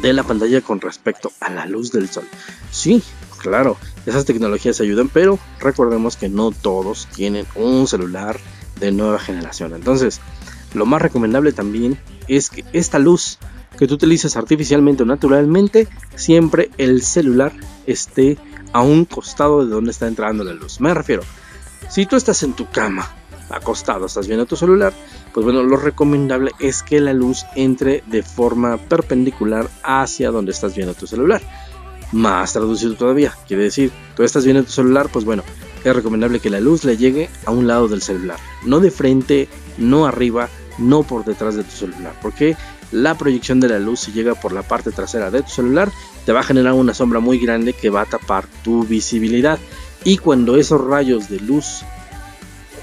de 0.01 0.13
la 0.13 0.23
pantalla 0.23 0.61
con 0.61 0.81
respecto 0.81 1.31
a 1.39 1.49
la 1.49 1.65
luz 1.65 1.91
del 1.91 2.09
sol. 2.09 2.27
Sí, 2.71 3.01
Claro, 3.45 3.77
esas 4.07 4.25
tecnologías 4.25 4.81
ayudan, 4.81 5.07
pero 5.07 5.37
recordemos 5.59 6.17
que 6.17 6.29
no 6.29 6.49
todos 6.49 7.07
tienen 7.13 7.45
un 7.53 7.85
celular 7.85 8.39
de 8.79 8.91
nueva 8.91 9.19
generación. 9.19 9.75
Entonces, 9.75 10.19
lo 10.73 10.87
más 10.87 10.99
recomendable 10.99 11.51
también 11.51 11.99
es 12.27 12.49
que 12.49 12.65
esta 12.73 12.97
luz 12.97 13.37
que 13.77 13.85
tú 13.85 13.93
utilices 13.93 14.35
artificialmente 14.35 15.03
o 15.03 15.05
naturalmente, 15.05 15.87
siempre 16.15 16.71
el 16.79 17.03
celular 17.03 17.53
esté 17.85 18.39
a 18.73 18.81
un 18.81 19.05
costado 19.05 19.63
de 19.63 19.71
donde 19.71 19.91
está 19.91 20.07
entrando 20.07 20.43
la 20.43 20.53
luz. 20.53 20.81
Me 20.81 20.91
refiero, 20.95 21.21
si 21.87 22.07
tú 22.07 22.15
estás 22.15 22.41
en 22.41 22.53
tu 22.53 22.67
cama, 22.71 23.13
acostado, 23.49 24.05
estás 24.05 24.27
viendo 24.27 24.45
tu 24.45 24.55
celular, 24.55 24.93
pues 25.33 25.43
bueno, 25.43 25.63
lo 25.63 25.77
recomendable 25.77 26.51
es 26.59 26.83
que 26.83 26.99
la 26.99 27.13
luz 27.13 27.45
entre 27.55 28.03
de 28.07 28.23
forma 28.23 28.77
perpendicular 28.77 29.69
hacia 29.83 30.31
donde 30.31 30.51
estás 30.51 30.75
viendo 30.75 30.93
tu 30.93 31.07
celular. 31.07 31.41
Más 32.11 32.53
traducido 32.53 32.95
todavía, 32.95 33.33
quiere 33.47 33.63
decir, 33.63 33.91
tú 34.15 34.23
estás 34.23 34.45
viendo 34.45 34.63
tu 34.63 34.71
celular, 34.71 35.09
pues 35.11 35.25
bueno, 35.25 35.43
es 35.83 35.95
recomendable 35.95 36.39
que 36.39 36.49
la 36.49 36.59
luz 36.59 36.83
le 36.83 36.97
llegue 36.97 37.29
a 37.45 37.51
un 37.51 37.67
lado 37.67 37.87
del 37.87 38.01
celular, 38.01 38.37
no 38.63 38.79
de 38.79 38.91
frente, 38.91 39.47
no 39.77 40.05
arriba, 40.05 40.49
no 40.77 41.03
por 41.03 41.25
detrás 41.25 41.55
de 41.55 41.63
tu 41.63 41.71
celular, 41.71 42.13
porque 42.21 42.55
la 42.91 43.17
proyección 43.17 43.59
de 43.59 43.69
la 43.69 43.79
luz 43.79 44.01
si 44.01 44.11
llega 44.11 44.35
por 44.35 44.51
la 44.53 44.61
parte 44.61 44.91
trasera 44.91 45.31
de 45.31 45.41
tu 45.41 45.49
celular 45.49 45.91
te 46.25 46.31
va 46.31 46.41
a 46.41 46.43
generar 46.43 46.73
una 46.73 46.93
sombra 46.93 47.19
muy 47.19 47.39
grande 47.39 47.73
que 47.73 47.89
va 47.89 48.01
a 48.01 48.05
tapar 48.05 48.45
tu 48.63 48.83
visibilidad 48.83 49.59
y 50.03 50.17
cuando 50.17 50.55
esos 50.55 50.81
rayos 50.81 51.29
de 51.29 51.39
luz 51.39 51.83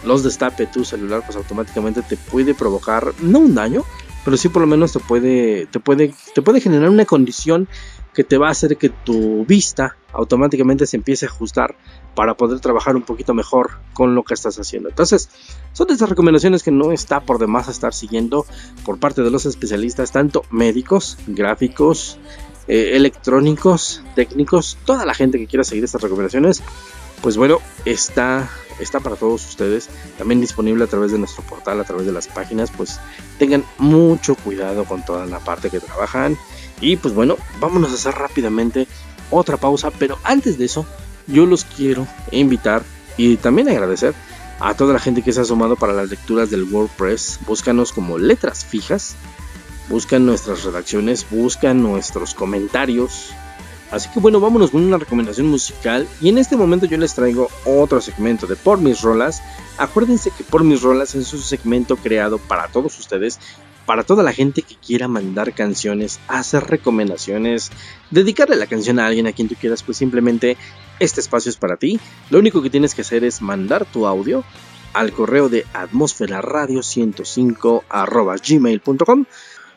los 0.04 0.22
destape 0.22 0.66
tu 0.66 0.84
celular 0.84 1.22
pues 1.24 1.36
automáticamente 1.36 2.02
te 2.02 2.16
puede 2.16 2.54
provocar 2.54 3.12
no 3.20 3.40
un 3.40 3.54
daño 3.54 3.84
pero 4.24 4.36
sí 4.36 4.48
por 4.48 4.62
lo 4.62 4.68
menos 4.68 4.92
te 4.92 5.00
puede 5.00 5.66
te 5.66 5.80
puede 5.80 6.14
te 6.34 6.42
puede 6.42 6.60
generar 6.60 6.90
una 6.90 7.04
condición 7.04 7.68
que 8.14 8.24
te 8.24 8.38
va 8.38 8.48
a 8.48 8.50
hacer 8.50 8.76
que 8.76 8.90
tu 8.90 9.44
vista 9.46 9.96
automáticamente 10.12 10.86
se 10.86 10.96
empiece 10.96 11.26
a 11.26 11.28
ajustar 11.28 11.76
para 12.14 12.34
poder 12.34 12.60
trabajar 12.60 12.94
un 12.96 13.02
poquito 13.02 13.32
mejor 13.32 13.70
con 13.94 14.14
lo 14.14 14.22
que 14.22 14.34
estás 14.34 14.58
haciendo. 14.58 14.90
Entonces, 14.90 15.30
son 15.72 15.90
estas 15.90 16.10
recomendaciones 16.10 16.62
que 16.62 16.70
no 16.70 16.92
está 16.92 17.20
por 17.20 17.38
demás 17.38 17.68
estar 17.68 17.94
siguiendo 17.94 18.44
por 18.84 18.98
parte 18.98 19.22
de 19.22 19.30
los 19.30 19.46
especialistas, 19.46 20.12
tanto 20.12 20.44
médicos, 20.50 21.16
gráficos, 21.26 22.18
eh, 22.68 22.92
electrónicos, 22.94 24.02
técnicos, 24.14 24.76
toda 24.84 25.06
la 25.06 25.14
gente 25.14 25.38
que 25.38 25.46
quiera 25.46 25.64
seguir 25.64 25.84
estas 25.84 26.02
recomendaciones, 26.02 26.62
pues 27.22 27.36
bueno, 27.36 27.58
está, 27.84 28.50
está 28.82 29.00
para 29.00 29.16
todos 29.16 29.46
ustedes, 29.48 29.88
también 30.18 30.40
disponible 30.40 30.84
a 30.84 30.86
través 30.86 31.12
de 31.12 31.18
nuestro 31.18 31.42
portal, 31.44 31.80
a 31.80 31.84
través 31.84 32.06
de 32.06 32.12
las 32.12 32.28
páginas, 32.28 32.70
pues 32.70 32.98
tengan 33.38 33.64
mucho 33.78 34.34
cuidado 34.34 34.84
con 34.84 35.04
toda 35.04 35.26
la 35.26 35.38
parte 35.38 35.70
que 35.70 35.80
trabajan. 35.80 36.36
Y 36.80 36.96
pues 36.96 37.14
bueno, 37.14 37.36
vámonos 37.60 37.92
a 37.92 37.94
hacer 37.94 38.14
rápidamente 38.14 38.86
otra 39.30 39.56
pausa, 39.56 39.90
pero 39.90 40.18
antes 40.24 40.58
de 40.58 40.64
eso, 40.66 40.86
yo 41.26 41.46
los 41.46 41.64
quiero 41.64 42.06
invitar 42.30 42.82
y 43.16 43.36
también 43.36 43.68
agradecer 43.68 44.14
a 44.60 44.74
toda 44.74 44.92
la 44.92 45.00
gente 45.00 45.22
que 45.22 45.32
se 45.32 45.40
ha 45.40 45.44
sumado 45.44 45.76
para 45.76 45.92
las 45.92 46.10
lecturas 46.10 46.50
del 46.50 46.64
WordPress. 46.64 47.40
Búscanos 47.46 47.92
como 47.92 48.18
letras 48.18 48.64
fijas, 48.64 49.16
buscan 49.88 50.24
nuestras 50.24 50.64
redacciones, 50.64 51.26
buscan 51.30 51.82
nuestros 51.82 52.34
comentarios. 52.34 53.30
Así 53.92 54.08
que 54.08 54.20
bueno, 54.20 54.40
vámonos 54.40 54.70
con 54.70 54.82
una 54.82 54.98
recomendación 54.98 55.48
musical 55.48 56.08
y 56.20 56.30
en 56.30 56.38
este 56.38 56.56
momento 56.56 56.86
yo 56.86 56.96
les 56.96 57.14
traigo 57.14 57.48
otro 57.66 58.00
segmento 58.00 58.46
de 58.46 58.56
Por 58.56 58.78
mis 58.78 59.02
rolas. 59.02 59.42
Acuérdense 59.76 60.32
que 60.36 60.44
Por 60.44 60.64
mis 60.64 60.82
rolas 60.82 61.14
es 61.14 61.32
un 61.32 61.40
segmento 61.40 61.96
creado 61.96 62.38
para 62.38 62.68
todos 62.68 62.98
ustedes 62.98 63.38
para 63.86 64.04
toda 64.04 64.22
la 64.22 64.32
gente 64.32 64.62
que 64.62 64.76
quiera 64.76 65.08
mandar 65.08 65.52
canciones, 65.54 66.20
hacer 66.28 66.62
recomendaciones, 66.64 67.70
dedicarle 68.10 68.56
la 68.56 68.66
canción 68.66 68.98
a 68.98 69.06
alguien 69.06 69.26
a 69.26 69.32
quien 69.32 69.48
tú 69.48 69.56
quieras, 69.60 69.82
pues 69.82 69.98
simplemente 69.98 70.56
este 71.00 71.20
espacio 71.20 71.50
es 71.50 71.56
para 71.56 71.76
ti. 71.76 72.00
Lo 72.30 72.38
único 72.38 72.62
que 72.62 72.70
tienes 72.70 72.94
que 72.94 73.02
hacer 73.02 73.24
es 73.24 73.42
mandar 73.42 73.84
tu 73.84 74.06
audio 74.06 74.44
al 74.92 75.12
correo 75.12 75.48
de 75.48 75.66
atmosferaradio105 75.66 78.48
gmail.com 78.48 79.24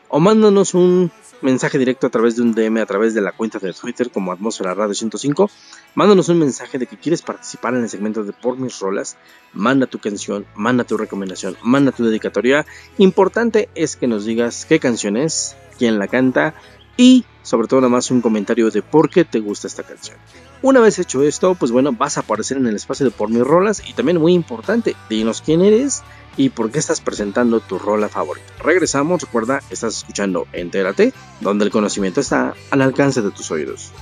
o 0.08 0.20
mándanos 0.20 0.74
un 0.74 1.10
mensaje 1.42 1.78
directo 1.78 2.06
a 2.06 2.10
través 2.10 2.36
de 2.36 2.42
un 2.42 2.54
DM 2.54 2.78
a 2.78 2.86
través 2.86 3.14
de 3.14 3.20
la 3.20 3.32
cuenta 3.32 3.58
de 3.58 3.72
Twitter 3.72 4.10
como 4.10 4.32
Atmósfera 4.32 4.74
Radio 4.74 4.94
105. 4.94 5.50
Mándanos 5.94 6.28
un 6.28 6.38
mensaje 6.38 6.78
de 6.78 6.86
que 6.86 6.96
quieres 6.96 7.22
participar 7.22 7.74
en 7.74 7.82
el 7.82 7.88
segmento 7.88 8.24
de 8.24 8.32
Por 8.32 8.58
mis 8.58 8.78
rolas. 8.78 9.16
Manda 9.52 9.86
tu 9.86 9.98
canción, 9.98 10.46
manda 10.54 10.84
tu 10.84 10.96
recomendación, 10.96 11.56
manda 11.62 11.92
tu 11.92 12.04
dedicatoria. 12.04 12.66
Importante 12.98 13.68
es 13.74 13.96
que 13.96 14.06
nos 14.06 14.24
digas 14.24 14.66
qué 14.66 14.78
canción 14.80 15.16
es, 15.16 15.56
quién 15.78 15.98
la 15.98 16.08
canta 16.08 16.54
y 16.96 17.24
sobre 17.42 17.68
todo 17.68 17.80
nada 17.80 17.90
más 17.90 18.10
un 18.10 18.20
comentario 18.20 18.70
de 18.70 18.82
por 18.82 19.10
qué 19.10 19.24
te 19.24 19.40
gusta 19.40 19.66
esta 19.66 19.82
canción. 19.82 20.16
Una 20.62 20.80
vez 20.80 20.98
hecho 20.98 21.22
esto, 21.22 21.54
pues 21.54 21.70
bueno, 21.70 21.92
vas 21.92 22.16
a 22.16 22.20
aparecer 22.20 22.56
en 22.56 22.66
el 22.66 22.74
espacio 22.74 23.06
de 23.06 23.12
Por 23.12 23.28
mis 23.28 23.42
rolas 23.42 23.82
y 23.86 23.92
también 23.92 24.18
muy 24.18 24.32
importante, 24.32 24.96
dinos 25.08 25.42
quién 25.42 25.60
eres 25.60 26.02
y 26.36 26.50
por 26.50 26.70
qué 26.70 26.78
estás 26.78 27.00
presentando 27.00 27.60
tu 27.60 27.78
rola 27.78 28.08
favorita. 28.08 28.52
Regresamos, 28.60 29.22
recuerda, 29.22 29.62
estás 29.70 29.98
escuchando 29.98 30.46
Entérate, 30.52 31.12
donde 31.40 31.64
el 31.64 31.70
conocimiento 31.70 32.20
está 32.20 32.54
al 32.70 32.82
alcance 32.82 33.22
de 33.22 33.30
tus 33.30 33.50
oídos. 33.50 33.92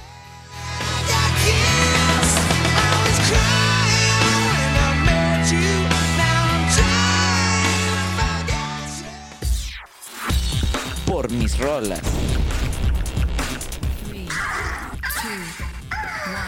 Por 11.06 11.30
mis 11.30 11.56
rolas. 11.58 12.02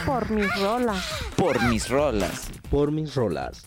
Por 0.04 0.30
mis 0.30 0.60
rolas. 0.60 1.04
Por 1.36 1.62
mis 1.62 1.88
rolas. 1.88 2.48
Por 2.68 2.90
mis 2.90 3.14
rolas. 3.14 3.66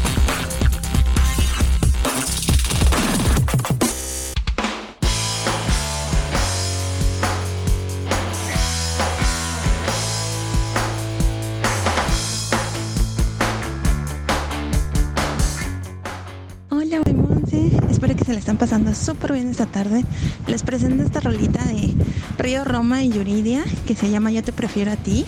Se 18.31 18.35
la 18.35 18.39
están 18.39 18.57
pasando 18.57 18.95
súper 18.95 19.33
bien 19.33 19.49
esta 19.49 19.65
tarde. 19.65 20.05
Les 20.47 20.63
presento 20.63 21.03
esta 21.03 21.19
rolita 21.19 21.65
de 21.65 21.93
Río 22.37 22.63
Roma 22.63 23.03
y 23.03 23.09
Yuridia 23.09 23.61
que 23.85 23.93
se 23.93 24.09
llama 24.09 24.31
Yo 24.31 24.41
te 24.41 24.53
prefiero 24.53 24.89
a 24.89 24.95
ti. 24.95 25.25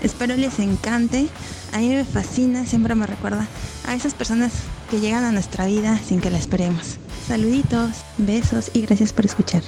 Espero 0.00 0.36
les 0.36 0.60
encante. 0.60 1.26
A 1.72 1.78
mí 1.78 1.88
me 1.88 2.04
fascina, 2.04 2.66
siempre 2.66 2.94
me 2.94 3.08
recuerda 3.08 3.48
a 3.88 3.96
esas 3.96 4.14
personas 4.14 4.52
que 4.92 5.00
llegan 5.00 5.24
a 5.24 5.32
nuestra 5.32 5.66
vida 5.66 5.98
sin 5.98 6.20
que 6.20 6.30
la 6.30 6.38
esperemos. 6.38 6.98
Saluditos, 7.26 7.90
besos 8.16 8.70
y 8.74 8.82
gracias 8.82 9.12
por 9.12 9.24
escuchar. 9.24 9.64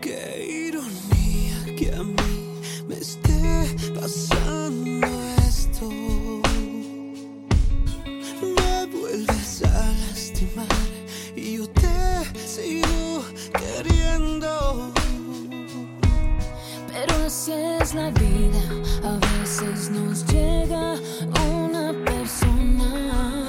Qué 0.00 0.68
ironía 0.68 1.76
que 1.76 1.94
a 1.94 2.02
mí 2.02 2.60
me 2.88 2.96
esté 2.96 3.66
pasando 3.94 5.06
esto. 5.46 5.88
Me 8.40 8.86
vuelves 8.86 9.62
a 9.62 9.92
lastimar 10.08 10.66
y 11.36 11.58
yo 11.58 11.68
te 11.68 12.24
sigo 12.46 13.24
queriendo. 13.52 14.92
Pero 16.92 17.14
así 17.26 17.52
es 17.52 17.94
la 17.94 18.10
vida, 18.10 18.62
a 19.04 19.18
veces 19.40 19.90
nos 19.90 20.26
llega 20.26 20.96
una 21.50 21.92
persona 22.04 23.46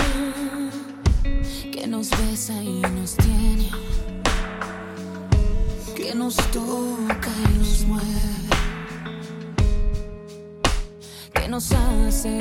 que 1.71 1.87
nos 1.87 2.09
besa 2.11 2.61
y 2.61 2.81
nos 2.81 3.15
tiene, 3.17 3.69
nos 6.23 6.37
toca 6.51 7.31
y 7.49 7.57
nos 7.57 7.81
mueve, 7.85 8.49
que 11.33 11.47
nos 11.49 11.69
hace 11.73 12.39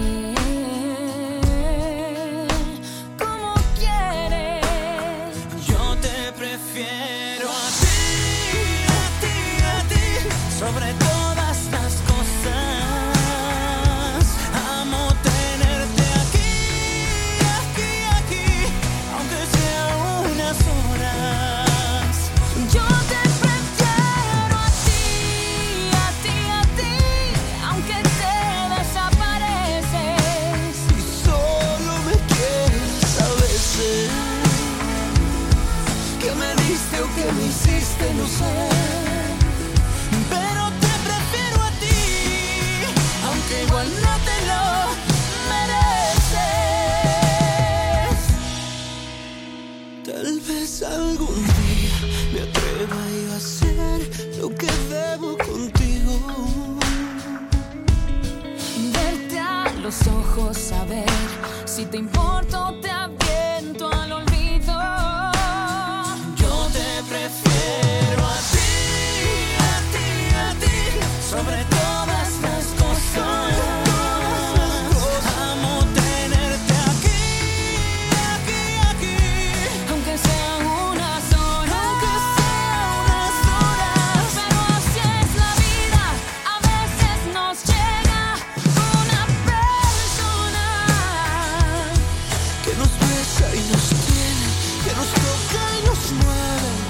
si 61.73 61.87
te 61.87 61.97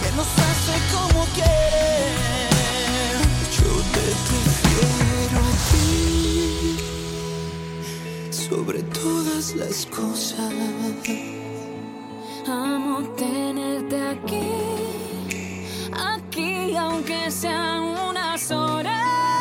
que 0.03 0.11
nos 0.17 0.31
hace 0.47 0.75
como 0.93 1.21
quiere. 1.35 2.49
Yo 3.59 3.73
te 3.95 4.07
prefiero 4.29 5.39
a 5.39 5.53
ti 5.71 6.77
sobre 8.31 8.83
todas 8.83 9.55
las 9.55 9.87
cosas. 9.87 10.53
Amo 12.47 12.97
tenerte 13.17 13.97
aquí, 14.15 14.51
aquí, 15.93 16.77
aunque 16.77 17.31
sean 17.31 17.83
unas 18.11 18.51
horas. 18.51 19.32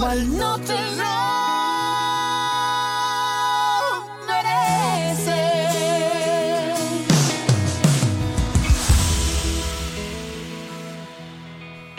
Igual 0.00 0.38
no 0.38 0.58
te 0.60 0.78
lo 0.96 1.14
mereces. 4.26 5.34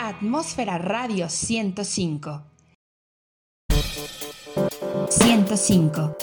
Atmósfera 0.00 0.78
Radio 0.78 1.28
105. 1.28 2.42
105. 5.08 6.16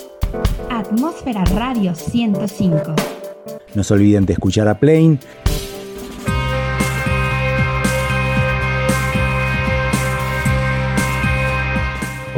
Atmósfera 0.70 1.46
Radio 1.46 1.96
105. 1.96 2.96
No 3.76 3.84
se 3.84 3.94
olviden 3.94 4.26
de 4.26 4.34
escuchar 4.34 4.68
a 4.68 4.80
Plain. 4.80 5.20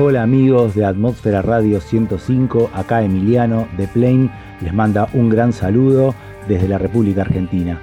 Hola 0.03 0.23
amigos 0.23 0.73
de 0.73 0.83
Atmósfera 0.83 1.43
Radio 1.43 1.79
105, 1.79 2.71
acá 2.73 3.03
Emiliano 3.03 3.67
de 3.77 3.87
Plain 3.87 4.31
les 4.59 4.73
manda 4.73 5.07
un 5.13 5.29
gran 5.29 5.53
saludo 5.53 6.15
desde 6.47 6.67
la 6.67 6.79
República 6.79 7.21
Argentina. 7.21 7.79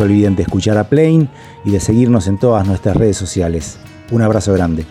Se 0.00 0.04
olviden 0.04 0.34
de 0.34 0.44
escuchar 0.44 0.78
a 0.78 0.84
Plain 0.84 1.28
y 1.62 1.72
de 1.72 1.78
seguirnos 1.78 2.26
en 2.26 2.38
todas 2.38 2.66
nuestras 2.66 2.96
redes 2.96 3.18
sociales. 3.18 3.76
Un 4.10 4.22
abrazo 4.22 4.54
grande. 4.54 4.86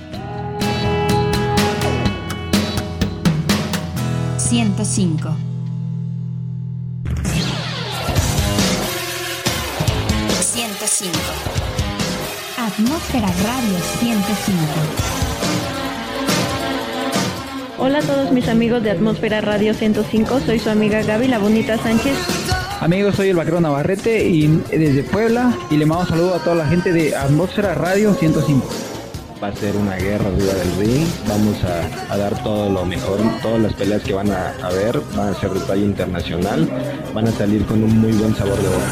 105. 4.37 5.29
Atmósfera 12.59 13.27
Radio 13.27 13.79
105. 13.99 14.59
Hola 17.79 17.97
a 17.97 18.01
todos 18.01 18.31
mis 18.31 18.47
amigos 18.47 18.83
de 18.83 18.91
Atmósfera 18.91 19.41
Radio 19.41 19.73
105, 19.73 20.41
soy 20.41 20.59
su 20.59 20.69
amiga 20.69 21.01
Gaby 21.01 21.29
La 21.29 21.39
Bonita 21.39 21.79
Sánchez. 21.79 22.38
Amigos, 22.81 23.15
soy 23.15 23.27
el 23.29 23.35
vaquero 23.35 23.59
Navarrete 23.59 24.25
y 24.25 24.47
desde 24.69 25.03
Puebla 25.03 25.53
y 25.69 25.75
le 25.75 25.85
mando 25.85 26.03
un 26.03 26.09
saludo 26.09 26.35
a 26.35 26.39
toda 26.39 26.55
la 26.55 26.65
gente 26.65 26.93
de 26.93 27.13
Atmósfera 27.13 27.75
Radio 27.75 28.13
105. 28.13 28.65
Va 29.43 29.49
a 29.49 29.55
ser 29.55 29.75
una 29.75 29.97
guerra 29.97 30.27
arriba 30.27 30.53
del 30.53 30.77
ring, 30.77 31.05
vamos 31.27 31.57
a, 31.65 32.13
a 32.13 32.17
dar 32.17 32.41
todo 32.41 32.69
lo 32.69 32.85
mejor, 32.85 33.19
todas 33.41 33.59
las 33.59 33.73
peleas 33.73 34.01
que 34.01 34.13
van 34.13 34.31
a 34.31 34.51
haber 34.63 34.97
van 35.13 35.29
a 35.29 35.33
ser 35.33 35.49
de 35.49 35.59
talla 35.59 35.83
internacional, 35.83 36.69
van 37.13 37.27
a 37.27 37.31
salir 37.33 37.65
con 37.65 37.83
un 37.83 37.99
muy 37.99 38.13
buen 38.13 38.33
sabor 38.33 38.57
de 38.57 38.69
boca. 38.69 38.85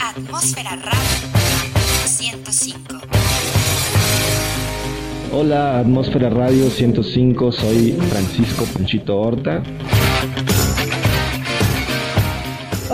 Atmósfera 0.00 0.70
Radio 0.70 2.06
105. 2.06 2.80
Hola, 5.34 5.80
Atmósfera 5.80 6.30
Radio 6.30 6.70
105, 6.70 7.52
soy 7.52 7.92
Francisco 8.10 8.64
Ponchito 8.72 9.18
Horta. 9.18 9.62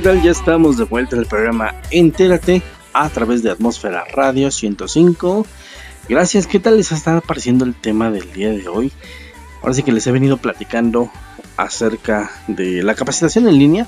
¿Qué 0.00 0.04
tal? 0.04 0.22
Ya 0.22 0.30
estamos 0.30 0.78
de 0.78 0.84
vuelta 0.84 1.14
en 1.14 1.20
el 1.20 1.28
programa 1.28 1.74
Entérate 1.90 2.62
a 2.94 3.10
través 3.10 3.42
de 3.42 3.50
Atmósfera 3.50 4.06
Radio 4.14 4.50
105. 4.50 5.46
Gracias, 6.08 6.46
¿qué 6.46 6.58
tal 6.58 6.78
les 6.78 6.90
está 6.90 7.20
pareciendo 7.20 7.66
el 7.66 7.74
tema 7.74 8.10
del 8.10 8.32
día 8.32 8.48
de 8.48 8.66
hoy? 8.66 8.92
Ahora 9.60 9.74
sí 9.74 9.82
que 9.82 9.92
les 9.92 10.06
he 10.06 10.10
venido 10.10 10.38
platicando 10.38 11.10
acerca 11.58 12.30
de 12.46 12.82
la 12.82 12.94
capacitación 12.94 13.46
en 13.46 13.58
línea, 13.58 13.86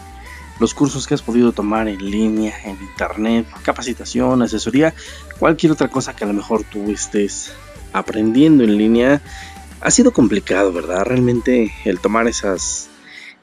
los 0.60 0.74
cursos 0.74 1.06
que 1.06 1.14
has 1.14 1.22
podido 1.22 1.52
tomar 1.52 1.88
en 1.88 2.10
línea, 2.10 2.54
en 2.62 2.72
internet, 2.72 3.46
capacitación, 3.62 4.42
asesoría, 4.42 4.92
cualquier 5.38 5.72
otra 5.72 5.88
cosa 5.88 6.14
que 6.14 6.24
a 6.24 6.26
lo 6.26 6.34
mejor 6.34 6.62
tú 6.64 6.90
estés 6.90 7.54
aprendiendo 7.94 8.64
en 8.64 8.76
línea. 8.76 9.22
Ha 9.80 9.90
sido 9.90 10.12
complicado, 10.12 10.74
¿verdad? 10.74 11.06
Realmente 11.06 11.72
el 11.86 12.00
tomar 12.00 12.28
esas 12.28 12.90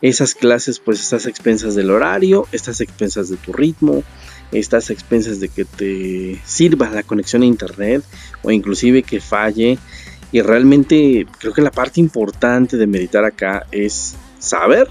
esas 0.02 0.36
clases 0.36 0.80
pues 0.80 1.00
estás 1.00 1.26
a 1.26 1.30
expensas 1.30 1.76
del 1.76 1.92
horario, 1.92 2.48
estás 2.52 2.80
a 2.80 2.84
expensas 2.84 3.30
de 3.30 3.38
tu 3.38 3.52
ritmo, 3.52 4.04
estás 4.52 4.90
a 4.90 4.94
expensas 4.94 5.40
de 5.40 5.50
que 5.50 5.66
te 5.66 6.42
sirva 6.46 6.90
la 6.90 7.04
conexión 7.04 7.42
a 7.42 7.46
internet 7.46 8.04
o 8.44 8.52
inclusive 8.52 9.04
que 9.04 9.20
falle. 9.20 9.78
Y 10.32 10.42
realmente 10.42 11.26
creo 11.40 11.54
que 11.54 11.62
la 11.62 11.72
parte 11.72 12.00
importante 12.00 12.78
de 12.78 12.88
meditar 12.88 13.26
acá 13.26 13.66
es 13.72 14.16
saber. 14.38 14.88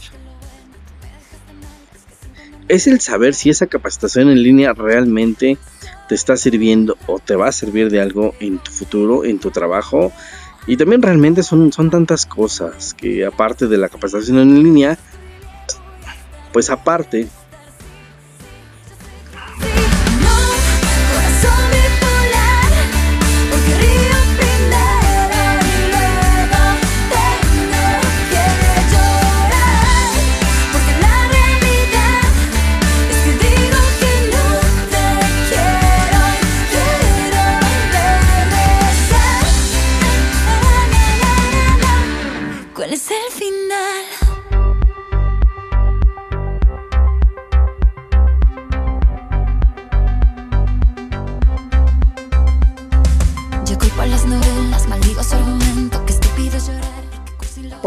Es 2.67 2.87
el 2.87 3.01
saber 3.01 3.35
si 3.35 3.49
esa 3.49 3.67
capacitación 3.67 4.29
en 4.29 4.43
línea 4.43 4.73
realmente 4.75 5.57
te 6.09 6.15
está 6.15 6.37
sirviendo 6.37 6.99
o 7.07 7.19
te 7.19 7.37
va 7.37 7.49
a 7.49 7.53
servir 7.53 7.91
de 7.91 8.01
algo 8.01 8.35
en 8.41 8.59
tu 8.59 8.71
futuro, 8.71 9.25
en 9.25 9.39
tu 9.39 9.51
trabajo. 9.51 10.13
Y 10.69 10.77
también 10.77 11.03
realmente 11.03 11.43
son, 11.43 11.73
son 11.73 11.91
tantas 11.91 12.27
cosas 12.27 12.95
que 12.95 13.25
aparte 13.25 13.67
de 13.67 13.79
la 13.79 13.89
capacitación 13.89 14.39
en 14.39 14.63
línea, 14.63 14.99
pues 16.53 16.69
aparte 16.69 17.27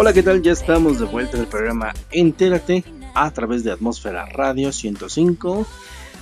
Hola, 0.02 0.14
¿qué 0.14 0.24
tal? 0.24 0.42
Ya 0.42 0.54
estamos 0.54 0.98
de 0.98 1.06
vuelta 1.06 1.38
en 1.38 1.44
el 1.44 1.48
programa 1.48 1.94
Entérate 2.10 2.84
a 3.14 3.30
través 3.30 3.64
de 3.64 3.72
Atmósfera 3.72 4.26
Radio 4.26 4.72
105. 4.72 5.68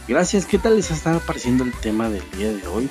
Gracias, 0.06 0.46
¿qué 0.46 0.58
tal 0.58 0.76
les 0.76 0.92
está 0.92 1.18
pareciendo 1.20 1.64
el 1.64 1.72
tema 1.72 2.10
del 2.10 2.30
día 2.38 2.52
de 2.52 2.68
hoy? 2.68 2.90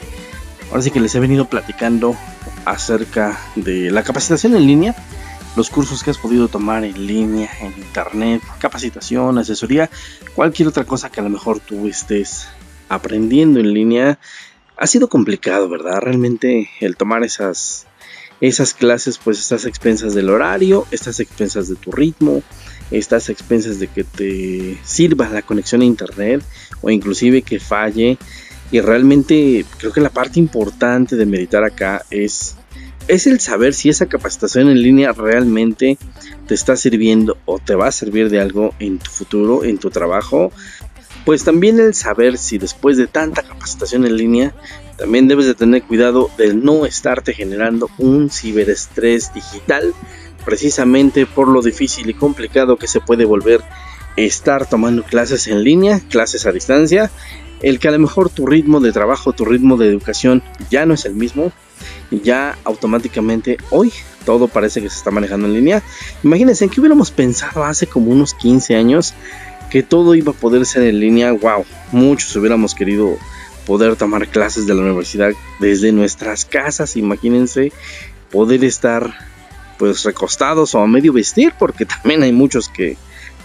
Ahora 0.70 0.80
sí 0.80 0.90
que 0.90 1.00
les 1.00 1.14
he 1.14 1.20
venido 1.20 1.44
platicando 1.44 2.16
acerca 2.64 3.38
de 3.54 3.90
la 3.90 4.02
capacitación 4.02 4.56
en 4.56 4.66
línea, 4.66 4.96
los 5.56 5.68
cursos 5.68 6.02
que 6.02 6.10
has 6.10 6.16
podido 6.16 6.48
tomar 6.48 6.84
en 6.84 7.06
línea, 7.06 7.50
en 7.60 7.74
internet, 7.76 8.40
capacitación, 8.58 9.36
asesoría, 9.36 9.90
cualquier 10.34 10.68
otra 10.68 10.84
cosa 10.84 11.10
que 11.10 11.20
a 11.20 11.22
lo 11.22 11.28
mejor 11.28 11.60
tú 11.60 11.86
estés 11.86 12.48
aprendiendo 12.88 13.60
en 13.60 13.74
línea. 13.74 14.18
Ha 14.78 14.86
sido 14.86 15.10
complicado, 15.10 15.68
¿verdad? 15.68 16.00
Realmente 16.00 16.70
el 16.80 16.96
tomar 16.96 17.24
esas 17.24 17.87
esas 18.40 18.74
clases 18.74 19.18
pues 19.18 19.38
estás 19.38 19.64
a 19.64 19.68
expensas 19.68 20.14
del 20.14 20.30
horario, 20.30 20.86
estás 20.90 21.18
a 21.18 21.22
expensas 21.22 21.68
de 21.68 21.76
tu 21.76 21.90
ritmo, 21.90 22.42
estás 22.90 23.28
a 23.28 23.32
expensas 23.32 23.80
de 23.80 23.88
que 23.88 24.04
te 24.04 24.78
sirva 24.84 25.28
la 25.28 25.42
conexión 25.42 25.82
a 25.82 25.84
internet 25.84 26.42
o 26.80 26.90
inclusive 26.90 27.42
que 27.42 27.58
falle. 27.60 28.18
Y 28.70 28.80
realmente 28.80 29.64
creo 29.78 29.92
que 29.92 30.00
la 30.00 30.10
parte 30.10 30.38
importante 30.38 31.16
de 31.16 31.26
meditar 31.26 31.64
acá 31.64 32.04
es, 32.10 32.54
es 33.08 33.26
el 33.26 33.40
saber 33.40 33.72
si 33.72 33.88
esa 33.88 34.06
capacitación 34.06 34.68
en 34.68 34.82
línea 34.82 35.12
realmente 35.12 35.96
te 36.46 36.54
está 36.54 36.76
sirviendo 36.76 37.38
o 37.46 37.58
te 37.58 37.74
va 37.74 37.88
a 37.88 37.92
servir 37.92 38.28
de 38.28 38.40
algo 38.40 38.74
en 38.78 38.98
tu 38.98 39.10
futuro, 39.10 39.64
en 39.64 39.78
tu 39.78 39.90
trabajo. 39.90 40.52
Pues 41.24 41.44
también 41.44 41.80
el 41.80 41.94
saber 41.94 42.38
si 42.38 42.58
después 42.58 42.96
de 42.98 43.06
tanta 43.06 43.42
capacitación 43.42 44.04
en 44.04 44.16
línea 44.16 44.54
también 44.98 45.28
debes 45.28 45.46
de 45.46 45.54
tener 45.54 45.82
cuidado 45.84 46.30
de 46.36 46.52
no 46.54 46.84
estarte 46.84 47.32
generando 47.32 47.88
un 47.98 48.30
ciberestrés 48.30 49.32
digital, 49.32 49.94
precisamente 50.44 51.24
por 51.24 51.48
lo 51.48 51.62
difícil 51.62 52.10
y 52.10 52.14
complicado 52.14 52.76
que 52.76 52.88
se 52.88 53.00
puede 53.00 53.24
volver 53.24 53.62
estar 54.16 54.68
tomando 54.68 55.04
clases 55.04 55.46
en 55.46 55.62
línea, 55.62 56.00
clases 56.08 56.46
a 56.46 56.52
distancia, 56.52 57.10
el 57.62 57.78
que 57.78 57.88
a 57.88 57.92
lo 57.92 57.98
mejor 58.00 58.30
tu 58.30 58.46
ritmo 58.46 58.80
de 58.80 58.92
trabajo, 58.92 59.32
tu 59.32 59.44
ritmo 59.44 59.76
de 59.76 59.88
educación 59.88 60.42
ya 60.70 60.86
no 60.86 60.94
es 60.94 61.04
el 61.04 61.14
mismo, 61.14 61.52
ya 62.10 62.58
automáticamente 62.64 63.58
hoy 63.70 63.92
todo 64.24 64.48
parece 64.48 64.82
que 64.82 64.90
se 64.90 64.96
está 64.96 65.10
manejando 65.10 65.46
en 65.46 65.54
línea. 65.54 65.82
Imagínense 66.24 66.64
en 66.64 66.70
qué 66.70 66.80
hubiéramos 66.80 67.10
pensado 67.10 67.64
hace 67.64 67.86
como 67.86 68.10
unos 68.10 68.34
15 68.34 68.74
años 68.74 69.14
que 69.70 69.82
todo 69.82 70.14
iba 70.14 70.32
a 70.32 70.34
poder 70.34 70.66
ser 70.66 70.82
en 70.82 70.98
línea, 70.98 71.32
wow, 71.32 71.64
muchos 71.92 72.34
hubiéramos 72.36 72.74
querido 72.74 73.16
poder 73.68 73.96
tomar 73.96 74.26
clases 74.28 74.66
de 74.66 74.74
la 74.74 74.80
universidad 74.80 75.32
desde 75.60 75.92
nuestras 75.92 76.46
casas, 76.46 76.96
imagínense 76.96 77.70
poder 78.32 78.64
estar 78.64 79.14
pues 79.78 80.04
recostados 80.04 80.74
o 80.74 80.80
a 80.80 80.86
medio 80.86 81.12
vestir, 81.12 81.52
porque 81.58 81.84
también 81.94 82.22
hay 82.22 82.32
muchos 82.32 82.70
que, 82.70 82.96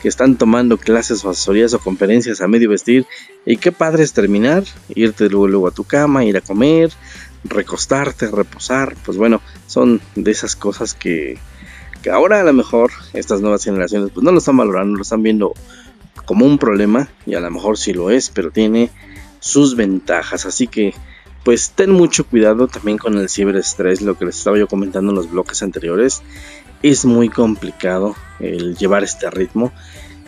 que 0.02 0.08
están 0.08 0.38
tomando 0.38 0.78
clases 0.78 1.26
o 1.26 1.30
asesorías 1.30 1.74
o 1.74 1.80
conferencias 1.80 2.40
a 2.40 2.48
medio 2.48 2.70
vestir 2.70 3.06
y 3.46 3.58
qué 3.58 3.74
padre 3.74 4.04
es 4.04 4.14
terminar, 4.14 4.64
irte 4.96 5.28
luego, 5.28 5.50
luego 5.50 5.68
a 5.68 5.72
tu 5.72 5.84
cama, 5.84 6.24
ir 6.24 6.38
a 6.38 6.42
comer, 6.42 6.94
recostarte, 7.44 8.32
reposar, 8.32 8.96
pues 9.04 9.18
bueno, 9.18 9.42
son 9.68 10.00
de 10.16 10.32
esas 10.32 10.56
cosas 10.56 10.94
que, 10.94 11.38
que 12.02 12.10
ahora 12.12 12.40
a 12.40 12.44
lo 12.46 12.54
mejor 12.54 12.92
estas 13.12 13.42
nuevas 13.42 13.66
generaciones 13.66 14.12
pues 14.14 14.24
no 14.24 14.32
lo 14.32 14.38
están 14.38 14.56
valorando, 14.56 14.96
lo 14.96 15.02
están 15.02 15.22
viendo 15.22 15.52
como 16.24 16.46
un 16.46 16.58
problema 16.58 17.10
y 17.26 17.36
a 17.36 17.42
lo 17.42 17.52
mejor 17.52 17.78
sí 17.78 17.92
lo 17.92 18.10
es, 18.10 18.30
pero 18.30 18.52
tiene 18.52 18.90
sus 19.44 19.76
ventajas. 19.76 20.46
Así 20.46 20.68
que, 20.68 20.94
pues 21.44 21.72
ten 21.72 21.92
mucho 21.92 22.26
cuidado 22.26 22.68
también 22.68 22.98
con 22.98 23.18
el 23.18 23.30
ciberestrés, 23.30 24.02
lo 24.02 24.18
que 24.18 24.26
les 24.26 24.38
estaba 24.38 24.58
yo 24.58 24.68
comentando 24.68 25.12
en 25.12 25.18
los 25.18 25.30
bloques 25.30 25.62
anteriores. 25.62 26.22
Es 26.82 27.04
muy 27.04 27.28
complicado 27.28 28.16
el 28.40 28.78
llevar 28.78 29.04
este 29.04 29.30
ritmo. 29.30 29.74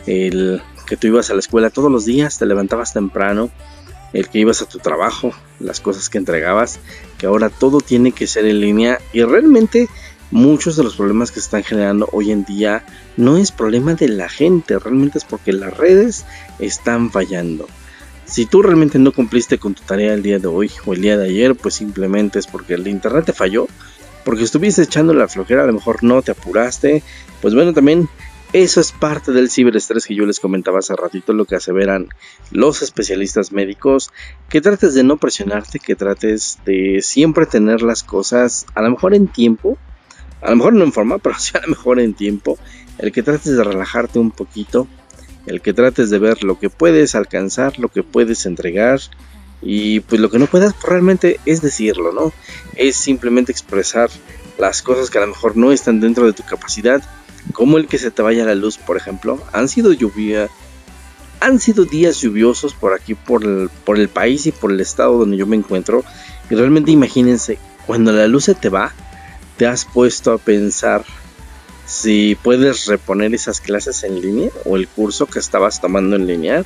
El 0.06 0.62
que 0.86 0.98
tú 0.98 1.06
ibas 1.06 1.30
a 1.30 1.34
la 1.34 1.40
escuela 1.40 1.70
todos 1.70 1.90
los 1.90 2.04
días, 2.04 2.38
te 2.38 2.44
levantabas 2.44 2.92
temprano, 2.92 3.50
el 4.12 4.28
que 4.28 4.38
ibas 4.38 4.60
a 4.60 4.68
tu 4.68 4.78
trabajo, 4.78 5.32
las 5.60 5.80
cosas 5.80 6.10
que 6.10 6.18
entregabas, 6.18 6.78
que 7.18 7.26
ahora 7.26 7.48
todo 7.48 7.80
tiene 7.80 8.12
que 8.12 8.26
ser 8.26 8.44
en 8.44 8.60
línea 8.60 9.00
y 9.12 9.22
realmente 9.22 9.88
muchos 10.30 10.76
de 10.76 10.84
los 10.84 10.96
problemas 10.96 11.30
que 11.30 11.40
se 11.40 11.46
están 11.46 11.64
generando 11.64 12.08
hoy 12.12 12.32
en 12.32 12.44
día 12.44 12.84
no 13.16 13.38
es 13.38 13.50
problema 13.50 13.94
de 13.94 14.08
la 14.08 14.28
gente, 14.28 14.78
realmente 14.78 15.18
es 15.18 15.24
porque 15.24 15.52
las 15.52 15.76
redes 15.76 16.24
están 16.58 17.10
fallando. 17.10 17.66
Si 18.26 18.44
tú 18.44 18.60
realmente 18.60 18.98
no 18.98 19.12
cumpliste 19.12 19.58
con 19.58 19.74
tu 19.74 19.82
tarea 19.82 20.12
el 20.12 20.22
día 20.22 20.38
de 20.38 20.48
hoy 20.48 20.70
o 20.84 20.94
el 20.94 21.00
día 21.00 21.16
de 21.16 21.28
ayer, 21.28 21.54
pues 21.54 21.74
simplemente 21.74 22.40
es 22.40 22.46
porque 22.46 22.74
el 22.74 22.86
internet 22.88 23.26
te 23.26 23.32
falló, 23.32 23.68
porque 24.24 24.42
estuviste 24.42 24.82
echando 24.82 25.14
la 25.14 25.28
flojera, 25.28 25.62
a 25.62 25.66
lo 25.66 25.72
mejor 25.72 26.02
no 26.02 26.20
te 26.22 26.32
apuraste. 26.32 27.04
Pues 27.40 27.54
bueno, 27.54 27.72
también 27.72 28.08
eso 28.52 28.80
es 28.80 28.90
parte 28.90 29.32
del 29.32 29.50
ciberestrés 29.50 30.06
que 30.06 30.14
yo 30.14 30.26
les 30.26 30.40
comentaba 30.40 30.78
hace 30.78 30.96
ratito, 30.96 31.32
lo 31.32 31.44
que 31.44 31.56
aseveran 31.56 32.08
los 32.50 32.82
especialistas 32.82 33.52
médicos, 33.52 34.10
que 34.48 34.60
trates 34.60 34.94
de 34.94 35.04
no 35.04 35.18
presionarte, 35.18 35.78
que 35.78 35.94
trates 35.94 36.58
de 36.64 37.00
siempre 37.02 37.46
tener 37.46 37.82
las 37.82 38.02
cosas 38.02 38.66
a 38.74 38.82
lo 38.82 38.90
mejor 38.90 39.14
en 39.14 39.28
tiempo, 39.28 39.78
a 40.40 40.50
lo 40.50 40.56
mejor 40.56 40.72
no 40.74 40.84
en 40.84 40.92
forma, 40.92 41.18
pero 41.22 41.38
sí 41.38 41.52
a 41.56 41.60
lo 41.60 41.68
mejor 41.68 42.00
en 42.00 42.14
tiempo, 42.14 42.58
el 42.98 43.12
que 43.12 43.22
trates 43.22 43.56
de 43.56 43.62
relajarte 43.62 44.18
un 44.18 44.30
poquito, 44.30 44.88
el 45.46 45.60
que 45.60 45.72
trates 45.72 46.10
de 46.10 46.18
ver 46.18 46.44
lo 46.44 46.58
que 46.58 46.70
puedes 46.70 47.14
alcanzar, 47.14 47.78
lo 47.78 47.88
que 47.88 48.02
puedes 48.02 48.46
entregar 48.46 49.00
y 49.62 50.00
pues 50.00 50.20
lo 50.20 50.30
que 50.30 50.38
no 50.38 50.46
puedas 50.46 50.74
pues, 50.74 50.84
realmente 50.84 51.40
es 51.46 51.62
decirlo, 51.62 52.12
¿no? 52.12 52.32
Es 52.74 52.96
simplemente 52.96 53.52
expresar 53.52 54.10
las 54.58 54.82
cosas 54.82 55.10
que 55.10 55.18
a 55.18 55.22
lo 55.22 55.28
mejor 55.28 55.56
no 55.56 55.72
están 55.72 56.00
dentro 56.00 56.26
de 56.26 56.32
tu 56.32 56.42
capacidad, 56.42 57.02
como 57.52 57.78
el 57.78 57.86
que 57.86 57.98
se 57.98 58.10
te 58.10 58.22
vaya 58.22 58.44
la 58.44 58.54
luz, 58.54 58.78
por 58.78 58.96
ejemplo. 58.96 59.42
Han 59.52 59.68
sido 59.68 59.92
lluvia, 59.92 60.48
han 61.40 61.60
sido 61.60 61.84
días 61.84 62.20
lluviosos 62.20 62.74
por 62.74 62.92
aquí, 62.92 63.14
por 63.14 63.44
el, 63.44 63.70
por 63.84 63.98
el 63.98 64.08
país 64.08 64.46
y 64.46 64.52
por 64.52 64.72
el 64.72 64.80
estado 64.80 65.18
donde 65.18 65.36
yo 65.36 65.46
me 65.46 65.56
encuentro. 65.56 66.04
Y 66.50 66.54
realmente 66.54 66.90
imagínense, 66.90 67.58
cuando 67.86 68.12
la 68.12 68.26
luz 68.26 68.44
se 68.44 68.54
te 68.54 68.68
va, 68.68 68.92
te 69.56 69.66
has 69.66 69.84
puesto 69.84 70.32
a 70.32 70.38
pensar 70.38 71.04
si 71.86 72.34
puedes 72.34 72.86
reponer 72.86 73.34
esas 73.34 73.60
clases 73.60 74.04
en 74.04 74.20
línea 74.20 74.50
o 74.64 74.76
el 74.76 74.88
curso 74.88 75.26
que 75.26 75.38
estabas 75.38 75.80
tomando 75.80 76.16
en 76.16 76.26
línea. 76.26 76.64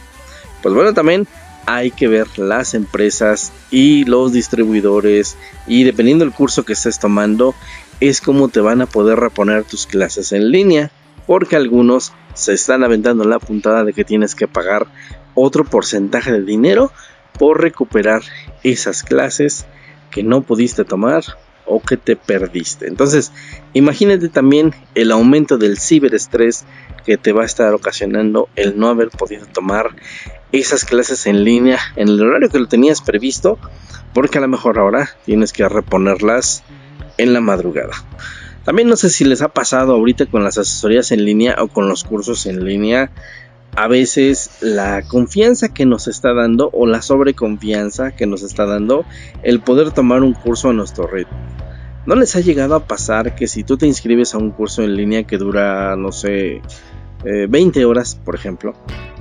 Pues 0.62 0.74
bueno, 0.74 0.94
también 0.94 1.28
hay 1.66 1.90
que 1.90 2.08
ver 2.08 2.26
las 2.38 2.74
empresas 2.74 3.52
y 3.70 4.04
los 4.04 4.32
distribuidores 4.32 5.36
y 5.66 5.84
dependiendo 5.84 6.24
del 6.24 6.34
curso 6.34 6.64
que 6.64 6.72
estés 6.72 6.98
tomando 6.98 7.54
es 8.00 8.20
como 8.20 8.48
te 8.48 8.60
van 8.60 8.80
a 8.80 8.86
poder 8.86 9.20
reponer 9.20 9.64
tus 9.64 9.86
clases 9.86 10.32
en 10.32 10.50
línea 10.50 10.90
porque 11.26 11.56
algunos 11.56 12.12
se 12.34 12.54
están 12.54 12.82
aventando 12.82 13.24
la 13.24 13.38
puntada 13.38 13.84
de 13.84 13.92
que 13.92 14.04
tienes 14.04 14.34
que 14.34 14.48
pagar 14.48 14.86
otro 15.34 15.64
porcentaje 15.64 16.32
de 16.32 16.42
dinero 16.42 16.92
por 17.38 17.60
recuperar 17.60 18.22
esas 18.64 19.02
clases 19.02 19.66
que 20.10 20.22
no 20.22 20.42
pudiste 20.42 20.84
tomar 20.84 21.22
o 21.70 21.80
que 21.80 21.96
te 21.96 22.16
perdiste. 22.16 22.86
Entonces, 22.86 23.32
imagínate 23.72 24.28
también 24.28 24.74
el 24.94 25.12
aumento 25.12 25.56
del 25.56 25.78
ciberestrés 25.78 26.64
que 27.06 27.16
te 27.16 27.32
va 27.32 27.42
a 27.42 27.46
estar 27.46 27.72
ocasionando 27.72 28.48
el 28.56 28.78
no 28.78 28.88
haber 28.88 29.08
podido 29.10 29.46
tomar 29.46 29.90
esas 30.52 30.84
clases 30.84 31.26
en 31.26 31.44
línea 31.44 31.78
en 31.96 32.08
el 32.08 32.20
horario 32.20 32.50
que 32.50 32.58
lo 32.58 32.66
tenías 32.66 33.00
previsto, 33.00 33.58
porque 34.12 34.38
a 34.38 34.40
lo 34.40 34.48
mejor 34.48 34.78
ahora 34.78 35.08
tienes 35.24 35.52
que 35.52 35.68
reponerlas 35.68 36.64
en 37.18 37.32
la 37.32 37.40
madrugada. 37.40 37.94
También 38.64 38.88
no 38.88 38.96
sé 38.96 39.10
si 39.10 39.24
les 39.24 39.42
ha 39.42 39.48
pasado 39.48 39.94
ahorita 39.94 40.26
con 40.26 40.44
las 40.44 40.58
asesorías 40.58 41.12
en 41.12 41.24
línea 41.24 41.56
o 41.60 41.68
con 41.68 41.88
los 41.88 42.04
cursos 42.04 42.46
en 42.46 42.64
línea. 42.64 43.10
A 43.76 43.86
veces 43.86 44.50
la 44.60 45.02
confianza 45.02 45.68
que 45.68 45.86
nos 45.86 46.08
está 46.08 46.34
dando 46.34 46.70
o 46.72 46.86
la 46.86 47.02
sobreconfianza 47.02 48.10
que 48.10 48.26
nos 48.26 48.42
está 48.42 48.66
dando 48.66 49.04
el 49.42 49.60
poder 49.60 49.92
tomar 49.92 50.22
un 50.22 50.34
curso 50.34 50.70
a 50.70 50.72
nuestro 50.72 51.06
ritmo. 51.06 51.38
¿No 52.06 52.14
les 52.14 52.34
ha 52.34 52.40
llegado 52.40 52.74
a 52.74 52.86
pasar 52.86 53.34
que 53.34 53.46
si 53.46 53.62
tú 53.62 53.76
te 53.76 53.86
inscribes 53.86 54.34
a 54.34 54.38
un 54.38 54.50
curso 54.50 54.82
en 54.82 54.96
línea 54.96 55.24
que 55.24 55.36
dura, 55.36 55.96
no 55.96 56.12
sé, 56.12 56.62
20 57.24 57.80
eh, 57.80 57.84
horas, 57.84 58.14
por 58.14 58.34
ejemplo, 58.34 58.74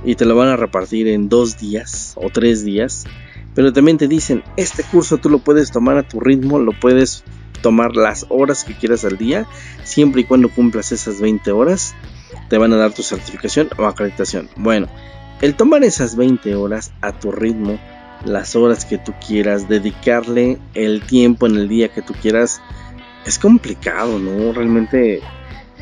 y 0.04 0.14
te 0.14 0.24
lo 0.24 0.34
van 0.34 0.48
a 0.48 0.56
repartir 0.56 1.08
en 1.08 1.28
dos 1.28 1.58
días 1.58 2.14
o 2.16 2.30
tres 2.30 2.64
días, 2.64 3.04
pero 3.54 3.72
también 3.72 3.98
te 3.98 4.08
dicen, 4.08 4.42
este 4.56 4.82
curso 4.82 5.18
tú 5.18 5.28
lo 5.28 5.40
puedes 5.40 5.70
tomar 5.70 5.98
a 5.98 6.08
tu 6.08 6.20
ritmo, 6.20 6.58
lo 6.58 6.72
puedes 6.72 7.24
tomar 7.60 7.96
las 7.96 8.24
horas 8.30 8.64
que 8.64 8.74
quieras 8.74 9.04
al 9.04 9.18
día, 9.18 9.46
siempre 9.84 10.22
y 10.22 10.24
cuando 10.24 10.48
cumplas 10.48 10.92
esas 10.92 11.20
20 11.20 11.52
horas, 11.52 11.94
te 12.48 12.56
van 12.56 12.72
a 12.72 12.76
dar 12.76 12.92
tu 12.92 13.02
certificación 13.02 13.68
o 13.76 13.84
acreditación. 13.84 14.48
Bueno, 14.56 14.88
el 15.42 15.54
tomar 15.54 15.84
esas 15.84 16.16
20 16.16 16.54
horas 16.54 16.92
a 17.02 17.12
tu 17.12 17.32
ritmo, 17.32 17.78
las 18.24 18.56
horas 18.56 18.84
que 18.84 18.98
tú 18.98 19.12
quieras, 19.26 19.68
dedicarle 19.68 20.58
el 20.74 21.02
tiempo 21.02 21.46
en 21.46 21.56
el 21.56 21.68
día 21.68 21.88
que 21.88 22.02
tú 22.02 22.14
quieras, 22.14 22.60
es 23.26 23.38
complicado, 23.38 24.18
¿no? 24.18 24.52
Realmente 24.52 25.20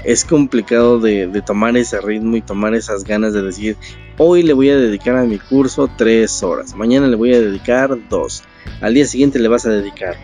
es 0.05 0.25
complicado 0.25 1.01
de, 1.01 1.43
tomar 1.45 1.77
ese 1.77 2.01
ritmo 2.01 2.37
y 2.37 2.43
tomar 2.43 2.75
esas 2.75 3.05
ganas 3.05 3.33
de 3.33 3.43
decir, 3.43 3.77
hoy 4.17 4.43
le 4.43 4.53
voy 4.53 4.71
a 4.71 4.77
dedicar 4.77 5.17
a 5.17 5.25
mi 5.25 5.39
curso 5.39 5.91
3 5.97 6.43
horas, 6.43 6.75
mañana 6.75 7.07
le 7.07 7.17
voy 7.17 7.35
a 7.35 7.41
dedicar 7.41 7.97
2, 8.09 8.43
al 8.81 8.95
día 8.95 9.07
siguiente 9.07 9.39
le 9.39 9.49
vas 9.49 9.67
a 9.67 9.71
dedicar 9.71 10.17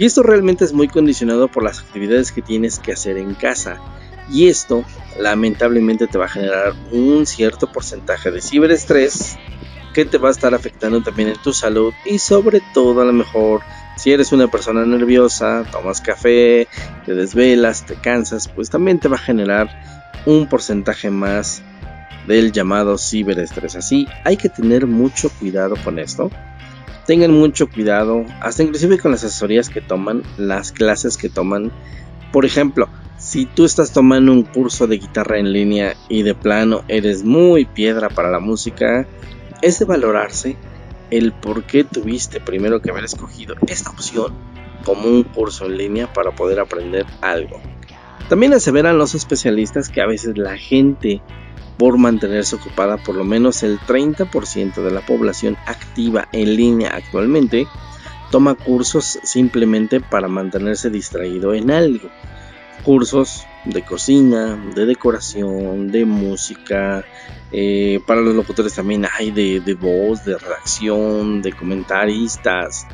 y 0.00 0.06
esto 0.06 0.22
realmente 0.22 0.64
es 0.64 0.72
muy 0.72 0.88
condicionado 0.88 1.48
por 1.48 1.62
las 1.62 1.80
actividades 1.80 2.32
que 2.32 2.40
tienes 2.40 2.78
que 2.78 2.92
hacer 2.92 3.18
en 3.18 3.34
casa. 3.34 3.76
Y 4.30 4.48
esto 4.48 4.82
lamentablemente 5.18 6.06
te 6.06 6.16
va 6.16 6.24
a 6.24 6.28
generar 6.28 6.72
un 6.90 7.26
cierto 7.26 7.70
porcentaje 7.70 8.30
de 8.30 8.40
ciberestrés 8.40 9.36
que 9.94 10.04
te 10.04 10.18
va 10.18 10.28
a 10.28 10.32
estar 10.32 10.54
afectando 10.54 11.02
también 11.02 11.30
en 11.30 11.42
tu 11.42 11.52
salud 11.52 11.92
y 12.04 12.18
sobre 12.18 12.60
todo 12.74 13.00
a 13.00 13.04
lo 13.04 13.12
mejor 13.12 13.62
si 13.96 14.12
eres 14.12 14.32
una 14.32 14.48
persona 14.48 14.84
nerviosa, 14.86 15.64
tomas 15.70 16.00
café, 16.00 16.68
te 17.04 17.14
desvelas, 17.14 17.84
te 17.84 17.94
cansas, 17.96 18.48
pues 18.48 18.70
también 18.70 18.98
te 18.98 19.08
va 19.08 19.16
a 19.16 19.20
generar 19.20 19.68
un 20.26 20.48
porcentaje 20.48 21.10
más 21.10 21.62
del 22.26 22.52
llamado 22.52 22.96
ciberestrés. 22.96 23.76
Así 23.76 24.06
hay 24.24 24.36
que 24.36 24.48
tener 24.48 24.86
mucho 24.86 25.30
cuidado 25.38 25.76
con 25.84 25.98
esto 25.98 26.30
tengan 27.10 27.32
mucho 27.32 27.68
cuidado, 27.68 28.24
hasta 28.40 28.62
inclusive 28.62 28.96
con 28.98 29.10
las 29.10 29.24
asesorías 29.24 29.68
que 29.68 29.80
toman, 29.80 30.22
las 30.36 30.70
clases 30.70 31.16
que 31.16 31.28
toman. 31.28 31.72
Por 32.30 32.44
ejemplo, 32.44 32.88
si 33.18 33.46
tú 33.46 33.64
estás 33.64 33.92
tomando 33.92 34.30
un 34.30 34.44
curso 34.44 34.86
de 34.86 34.98
guitarra 34.98 35.38
en 35.38 35.52
línea 35.52 35.94
y 36.08 36.22
de 36.22 36.36
plano 36.36 36.84
eres 36.86 37.24
muy 37.24 37.64
piedra 37.64 38.10
para 38.10 38.30
la 38.30 38.38
música, 38.38 39.08
es 39.62 39.78
de 39.78 39.84
valorarse 39.84 40.56
el 41.10 41.32
por 41.32 41.64
qué 41.64 41.84
tuviste 41.84 42.40
primero 42.40 42.80
que 42.80 42.90
haber 42.90 43.04
escogido 43.04 43.54
esta 43.66 43.90
opción 43.90 44.34
como 44.84 45.08
un 45.08 45.24
curso 45.24 45.66
en 45.66 45.76
línea 45.76 46.12
para 46.12 46.30
poder 46.30 46.60
aprender 46.60 47.06
algo. 47.20 47.60
También 48.28 48.52
aseveran 48.52 48.98
los 48.98 49.14
especialistas 49.14 49.88
que 49.88 50.00
a 50.00 50.06
veces 50.06 50.38
la 50.38 50.56
gente 50.56 51.20
por 51.76 51.98
mantenerse 51.98 52.56
ocupada 52.56 52.96
por 52.98 53.16
lo 53.16 53.24
menos 53.24 53.62
el 53.62 53.78
30% 53.80 54.82
de 54.82 54.90
la 54.90 55.00
población 55.00 55.56
activa 55.66 56.28
en 56.32 56.54
línea 56.54 56.90
actualmente 56.94 57.66
toma 58.30 58.54
cursos 58.54 59.18
simplemente 59.22 60.00
para 60.00 60.28
mantenerse 60.28 60.90
distraído 60.90 61.54
en 61.54 61.70
algo. 61.70 62.08
Cursos 62.84 63.46
de 63.64 63.82
cocina, 63.82 64.56
de 64.74 64.86
decoración, 64.86 65.92
de 65.92 66.04
música, 66.04 67.04
eh, 67.52 68.00
para 68.06 68.20
los 68.20 68.34
locutores 68.34 68.74
también 68.74 69.06
hay 69.18 69.30
de, 69.30 69.74
voz, 69.74 70.24
de 70.24 70.38
redacción, 70.38 71.42
de 71.42 71.52
comentaristas, 71.52 72.86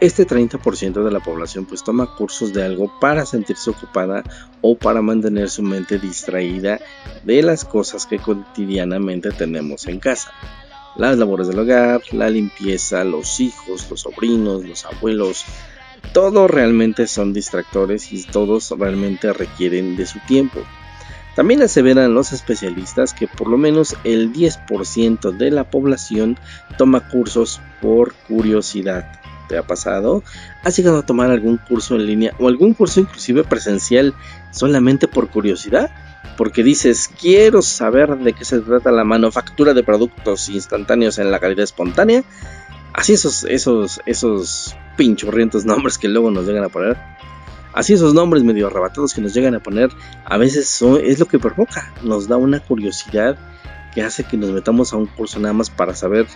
este 0.00 0.26
30% 0.26 1.04
de 1.04 1.10
la 1.10 1.20
población 1.20 1.66
pues 1.66 1.84
toma 1.84 2.14
cursos 2.16 2.52
de 2.52 2.64
algo 2.64 2.90
para 3.00 3.26
sentirse 3.26 3.70
ocupada 3.70 4.24
o 4.62 4.76
para 4.76 5.02
mantener 5.02 5.50
su 5.50 5.62
mente 5.62 5.98
distraída 5.98 6.80
de 7.22 7.42
las 7.42 7.64
cosas 7.64 8.06
que 8.06 8.18
cotidianamente 8.18 9.30
tenemos 9.30 9.86
en 9.86 10.00
casa. 10.00 10.32
Las 10.96 11.18
labores 11.18 11.48
del 11.48 11.58
hogar, 11.58 12.00
la 12.12 12.30
limpieza, 12.30 13.04
los 13.04 13.40
hijos, 13.40 13.88
los 13.90 14.00
sobrinos, 14.00 14.64
los 14.64 14.84
abuelos, 14.86 15.44
todos 16.12 16.50
realmente 16.50 17.06
son 17.06 17.32
distractores 17.32 18.12
y 18.12 18.24
todos 18.24 18.70
realmente 18.78 19.32
requieren 19.32 19.96
de 19.96 20.06
su 20.06 20.18
tiempo. 20.20 20.60
También 21.36 21.62
aseveran 21.62 22.14
los 22.14 22.32
especialistas 22.32 23.14
que 23.14 23.28
por 23.28 23.48
lo 23.48 23.56
menos 23.56 23.96
el 24.04 24.32
10% 24.32 25.36
de 25.36 25.50
la 25.50 25.70
población 25.70 26.38
toma 26.76 27.08
cursos 27.08 27.60
por 27.80 28.14
curiosidad 28.28 29.20
te 29.50 29.58
ha 29.58 29.66
pasado? 29.66 30.22
¿Has 30.62 30.76
llegado 30.76 30.98
a 30.98 31.06
tomar 31.06 31.30
algún 31.30 31.58
curso 31.58 31.96
en 31.96 32.06
línea 32.06 32.34
o 32.38 32.46
algún 32.46 32.72
curso 32.72 33.00
inclusive 33.00 33.42
presencial 33.42 34.14
solamente 34.52 35.08
por 35.08 35.28
curiosidad? 35.28 35.90
Porque 36.36 36.62
dices, 36.62 37.10
quiero 37.20 37.60
saber 37.60 38.16
de 38.18 38.32
qué 38.32 38.44
se 38.44 38.60
trata 38.60 38.92
la 38.92 39.04
manufactura 39.04 39.74
de 39.74 39.82
productos 39.82 40.48
instantáneos 40.48 41.18
en 41.18 41.32
la 41.32 41.40
calidad 41.40 41.64
espontánea. 41.64 42.22
Así 42.94 43.12
esos, 43.14 43.44
esos, 43.44 44.00
esos 44.06 44.76
pinchurrientos 45.00 45.64
nombres 45.72 45.96
que 45.96 46.08
luego 46.08 46.30
nos 46.30 46.46
llegan 46.46 46.64
a 46.64 46.68
poner. 46.68 46.98
Así 47.72 47.94
esos 47.94 48.12
nombres 48.12 48.42
medio 48.42 48.66
arrebatados 48.66 49.14
que 49.14 49.22
nos 49.22 49.32
llegan 49.32 49.54
a 49.54 49.60
poner, 49.60 49.88
a 50.26 50.36
veces 50.36 50.82
es 51.02 51.18
lo 51.18 51.26
que 51.26 51.38
provoca, 51.38 51.94
nos 52.02 52.28
da 52.28 52.36
una 52.36 52.60
curiosidad 52.60 53.38
que 53.94 54.02
hace 54.02 54.24
que 54.24 54.36
nos 54.36 54.50
metamos 54.50 54.92
a 54.92 54.96
un 54.96 55.06
curso 55.06 55.40
nada 55.40 55.54
más 55.54 55.70
para 55.70 55.94
saber 55.94 56.26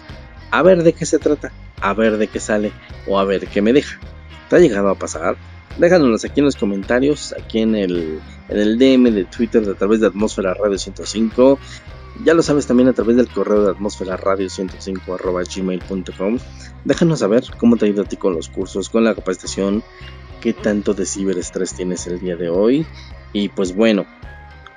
a 0.50 0.62
ver 0.62 0.82
de 0.82 0.94
qué 0.94 1.04
se 1.04 1.18
trata, 1.18 1.52
a 1.80 1.92
ver 1.92 2.16
de 2.16 2.28
qué 2.28 2.40
sale 2.40 2.72
o 3.06 3.18
a 3.18 3.24
ver 3.24 3.46
qué 3.48 3.60
me 3.60 3.74
deja. 3.74 3.98
¿Te 4.48 4.56
ha 4.56 4.58
llegado 4.60 4.88
a 4.88 4.94
pasar? 4.94 5.36
Déjanos 5.76 6.24
aquí 6.24 6.40
en 6.40 6.46
los 6.46 6.56
comentarios, 6.56 7.34
aquí 7.36 7.58
en 7.58 7.74
el, 7.74 8.20
en 8.48 8.58
el 8.58 8.78
DM 8.78 9.12
de 9.12 9.24
Twitter 9.24 9.68
a 9.68 9.74
través 9.74 10.00
de 10.00 10.06
Atmósfera 10.06 10.54
Radio 10.54 10.78
105. 10.78 11.58
Ya 12.22 12.34
lo 12.34 12.42
sabes 12.42 12.66
también 12.66 12.88
a 12.88 12.92
través 12.92 13.16
del 13.16 13.28
correo 13.28 13.64
de 13.64 13.70
atmósfera 13.72 14.16
radio 14.16 14.48
105 14.48 15.18
gmail.com. 15.56 16.38
Déjanos 16.84 17.18
saber 17.18 17.44
cómo 17.58 17.76
te 17.76 17.86
ha 17.86 17.88
ido 17.88 18.02
a 18.02 18.08
ti 18.08 18.16
con 18.16 18.34
los 18.34 18.48
cursos, 18.48 18.88
con 18.88 19.02
la 19.02 19.14
capacitación, 19.14 19.82
qué 20.40 20.52
tanto 20.52 20.94
de 20.94 21.06
ciberestrés 21.06 21.74
tienes 21.74 22.06
el 22.06 22.20
día 22.20 22.36
de 22.36 22.48
hoy. 22.48 22.86
Y 23.32 23.48
pues 23.48 23.74
bueno, 23.74 24.06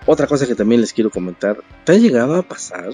otra 0.07 0.25
cosa 0.25 0.47
que 0.47 0.55
también 0.55 0.81
les 0.81 0.93
quiero 0.93 1.11
comentar, 1.11 1.63
¿te 1.83 1.91
ha 1.91 1.97
llegado 1.97 2.35
a 2.35 2.41
pasar 2.41 2.89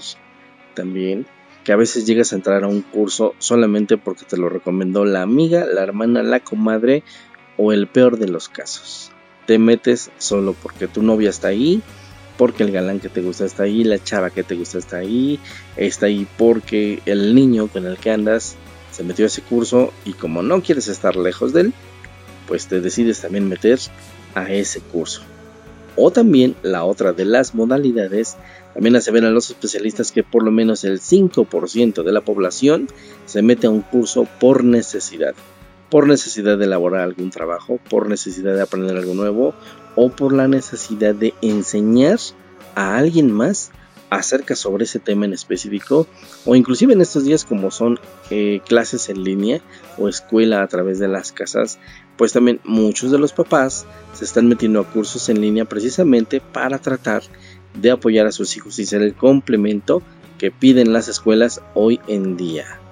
también 0.74 1.26
que 1.64 1.72
a 1.72 1.76
veces 1.76 2.06
llegas 2.06 2.32
a 2.32 2.36
entrar 2.36 2.62
a 2.62 2.68
un 2.68 2.82
curso 2.82 3.34
solamente 3.38 3.96
porque 3.96 4.26
te 4.26 4.36
lo 4.36 4.50
recomendó 4.50 5.04
la 5.04 5.22
amiga, 5.22 5.64
la 5.64 5.82
hermana, 5.82 6.22
la 6.22 6.40
comadre 6.40 7.02
o 7.56 7.72
el 7.72 7.86
peor 7.86 8.18
de 8.18 8.28
los 8.28 8.48
casos. 8.48 9.10
Te 9.46 9.58
metes 9.58 10.10
solo 10.18 10.54
porque 10.62 10.88
tu 10.88 11.02
novia 11.02 11.30
está 11.30 11.48
ahí, 11.48 11.82
porque 12.36 12.62
el 12.62 12.72
galán 12.72 13.00
que 13.00 13.08
te 13.08 13.22
gusta 13.22 13.44
está 13.44 13.64
ahí, 13.64 13.84
la 13.84 14.02
chava 14.02 14.30
que 14.30 14.42
te 14.42 14.54
gusta 14.54 14.78
está 14.78 14.98
ahí, 14.98 15.38
está 15.76 16.06
ahí 16.06 16.26
porque 16.36 17.00
el 17.06 17.34
niño 17.34 17.68
con 17.68 17.86
el 17.86 17.96
que 17.96 18.10
andas 18.10 18.56
se 18.90 19.04
metió 19.04 19.24
a 19.24 19.28
ese 19.28 19.42
curso 19.42 19.92
y 20.04 20.12
como 20.12 20.42
no 20.42 20.62
quieres 20.62 20.88
estar 20.88 21.16
lejos 21.16 21.52
de 21.52 21.62
él, 21.62 21.72
pues 22.46 22.66
te 22.66 22.80
decides 22.80 23.20
también 23.20 23.48
meter 23.48 23.78
a 24.34 24.52
ese 24.52 24.80
curso. 24.80 25.22
O 25.96 26.10
también 26.10 26.56
la 26.62 26.84
otra 26.84 27.12
de 27.12 27.24
las 27.24 27.54
modalidades 27.54 28.36
también 28.74 28.96
aseveran 28.96 29.34
los 29.34 29.50
especialistas 29.50 30.10
que 30.10 30.24
por 30.24 30.42
lo 30.42 30.50
menos 30.50 30.82
el 30.82 31.00
5% 31.00 32.02
de 32.02 32.12
la 32.12 32.20
población 32.20 32.88
se 33.26 33.42
mete 33.42 33.68
a 33.68 33.70
un 33.70 33.82
curso 33.82 34.26
por 34.40 34.64
necesidad. 34.64 35.34
Por 35.90 36.08
necesidad 36.08 36.58
de 36.58 36.64
elaborar 36.64 37.02
algún 37.02 37.30
trabajo, 37.30 37.78
por 37.88 38.08
necesidad 38.08 38.54
de 38.54 38.62
aprender 38.62 38.96
algo 38.96 39.14
nuevo 39.14 39.54
o 39.96 40.10
por 40.10 40.32
la 40.32 40.48
necesidad 40.48 41.14
de 41.14 41.34
enseñar 41.42 42.18
a 42.74 42.96
alguien 42.96 43.30
más 43.30 43.70
acerca 44.10 44.54
sobre 44.54 44.84
ese 44.84 44.98
tema 44.98 45.24
en 45.24 45.32
específico 45.32 46.06
o 46.44 46.54
inclusive 46.54 46.92
en 46.92 47.00
estos 47.00 47.24
días 47.24 47.44
como 47.44 47.70
son 47.70 47.98
eh, 48.30 48.60
clases 48.66 49.08
en 49.08 49.24
línea 49.24 49.60
o 49.98 50.08
escuela 50.08 50.62
a 50.62 50.68
través 50.68 50.98
de 50.98 51.08
las 51.08 51.32
casas 51.32 51.78
pues 52.16 52.32
también 52.32 52.60
muchos 52.64 53.10
de 53.10 53.18
los 53.18 53.32
papás 53.32 53.86
se 54.12 54.24
están 54.24 54.48
metiendo 54.48 54.80
a 54.80 54.86
cursos 54.86 55.28
en 55.28 55.40
línea 55.40 55.64
precisamente 55.64 56.40
para 56.40 56.78
tratar 56.78 57.22
de 57.80 57.90
apoyar 57.90 58.26
a 58.26 58.32
sus 58.32 58.56
hijos 58.56 58.78
y 58.78 58.86
ser 58.86 59.02
el 59.02 59.14
complemento 59.14 60.02
que 60.38 60.50
piden 60.50 60.92
las 60.92 61.08
escuelas 61.08 61.60
hoy 61.74 62.00
en 62.06 62.36
día. 62.36 62.83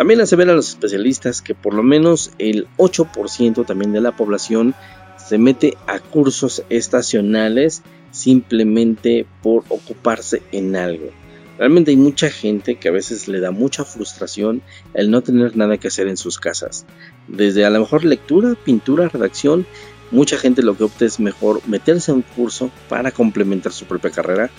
También 0.00 0.22
hace 0.22 0.34
a 0.34 0.44
los 0.46 0.70
especialistas 0.70 1.42
que 1.42 1.54
por 1.54 1.74
lo 1.74 1.82
menos 1.82 2.30
el 2.38 2.66
8% 2.78 3.66
también 3.66 3.92
de 3.92 4.00
la 4.00 4.16
población 4.16 4.74
se 5.18 5.36
mete 5.36 5.76
a 5.86 5.98
cursos 5.98 6.62
estacionales 6.70 7.82
simplemente 8.10 9.26
por 9.42 9.62
ocuparse 9.68 10.42
en 10.52 10.74
algo. 10.74 11.10
Realmente 11.58 11.90
hay 11.90 11.98
mucha 11.98 12.30
gente 12.30 12.76
que 12.76 12.88
a 12.88 12.92
veces 12.92 13.28
le 13.28 13.40
da 13.40 13.50
mucha 13.50 13.84
frustración 13.84 14.62
el 14.94 15.10
no 15.10 15.20
tener 15.20 15.54
nada 15.58 15.76
que 15.76 15.88
hacer 15.88 16.08
en 16.08 16.16
sus 16.16 16.38
casas. 16.38 16.86
Desde 17.28 17.66
a 17.66 17.70
lo 17.70 17.80
mejor 17.80 18.02
lectura, 18.02 18.54
pintura, 18.64 19.10
redacción, 19.10 19.66
mucha 20.10 20.38
gente 20.38 20.62
lo 20.62 20.78
que 20.78 20.84
opta 20.84 21.04
es 21.04 21.20
mejor 21.20 21.60
meterse 21.68 22.10
a 22.10 22.14
un 22.14 22.22
curso 22.22 22.70
para 22.88 23.10
complementar 23.10 23.72
su 23.72 23.84
propia 23.84 24.10
carrera, 24.10 24.50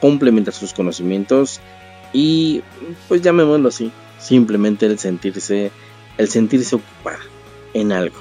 complementar 0.00 0.54
sus 0.54 0.72
conocimientos 0.72 1.60
y 2.12 2.62
pues 3.06 3.22
llamémoslo 3.22 3.68
así, 3.68 3.92
simplemente 4.18 4.86
el 4.86 4.98
sentirse 4.98 5.70
el 6.16 6.28
sentirse 6.28 6.76
ocupada 6.76 7.20
en 7.74 7.92
algo. 7.92 8.16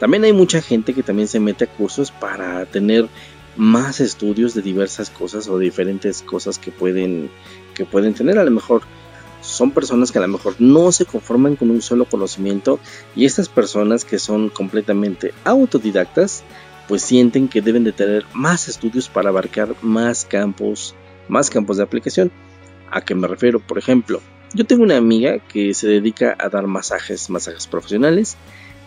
También 0.00 0.24
hay 0.24 0.32
mucha 0.32 0.60
gente 0.60 0.92
que 0.92 1.02
también 1.02 1.28
se 1.28 1.40
mete 1.40 1.64
a 1.64 1.68
cursos 1.68 2.10
para 2.10 2.66
tener 2.66 3.08
más 3.56 4.00
estudios 4.00 4.54
de 4.54 4.62
diversas 4.62 5.10
cosas 5.10 5.48
o 5.48 5.58
diferentes 5.58 6.22
cosas 6.22 6.58
que 6.58 6.72
pueden 6.72 7.30
que 7.74 7.84
pueden 7.84 8.14
tener. 8.14 8.38
A 8.38 8.44
lo 8.44 8.50
mejor 8.50 8.82
son 9.40 9.70
personas 9.70 10.10
que 10.10 10.18
a 10.18 10.22
lo 10.22 10.28
mejor 10.28 10.56
no 10.58 10.90
se 10.90 11.04
conforman 11.04 11.56
con 11.56 11.70
un 11.70 11.82
solo 11.82 12.06
conocimiento 12.06 12.80
y 13.14 13.26
estas 13.26 13.48
personas 13.48 14.04
que 14.04 14.18
son 14.18 14.48
completamente 14.48 15.32
autodidactas 15.44 16.42
pues 16.88 17.02
sienten 17.02 17.48
que 17.48 17.62
deben 17.62 17.84
de 17.84 17.92
tener 17.92 18.26
más 18.34 18.68
estudios 18.68 19.08
para 19.08 19.28
abarcar 19.28 19.74
más 19.82 20.24
campos 20.24 20.94
más 21.28 21.48
campos 21.48 21.78
de 21.78 21.82
aplicación. 21.84 22.30
A 22.90 23.02
qué 23.02 23.14
me 23.14 23.28
refiero 23.28 23.60
por 23.60 23.78
ejemplo 23.78 24.20
yo 24.54 24.64
tengo 24.64 24.82
una 24.82 24.96
amiga 24.96 25.38
que 25.38 25.74
se 25.74 25.88
dedica 25.88 26.36
a 26.38 26.48
dar 26.48 26.66
masajes 26.66 27.28
masajes 27.28 27.66
profesionales 27.66 28.36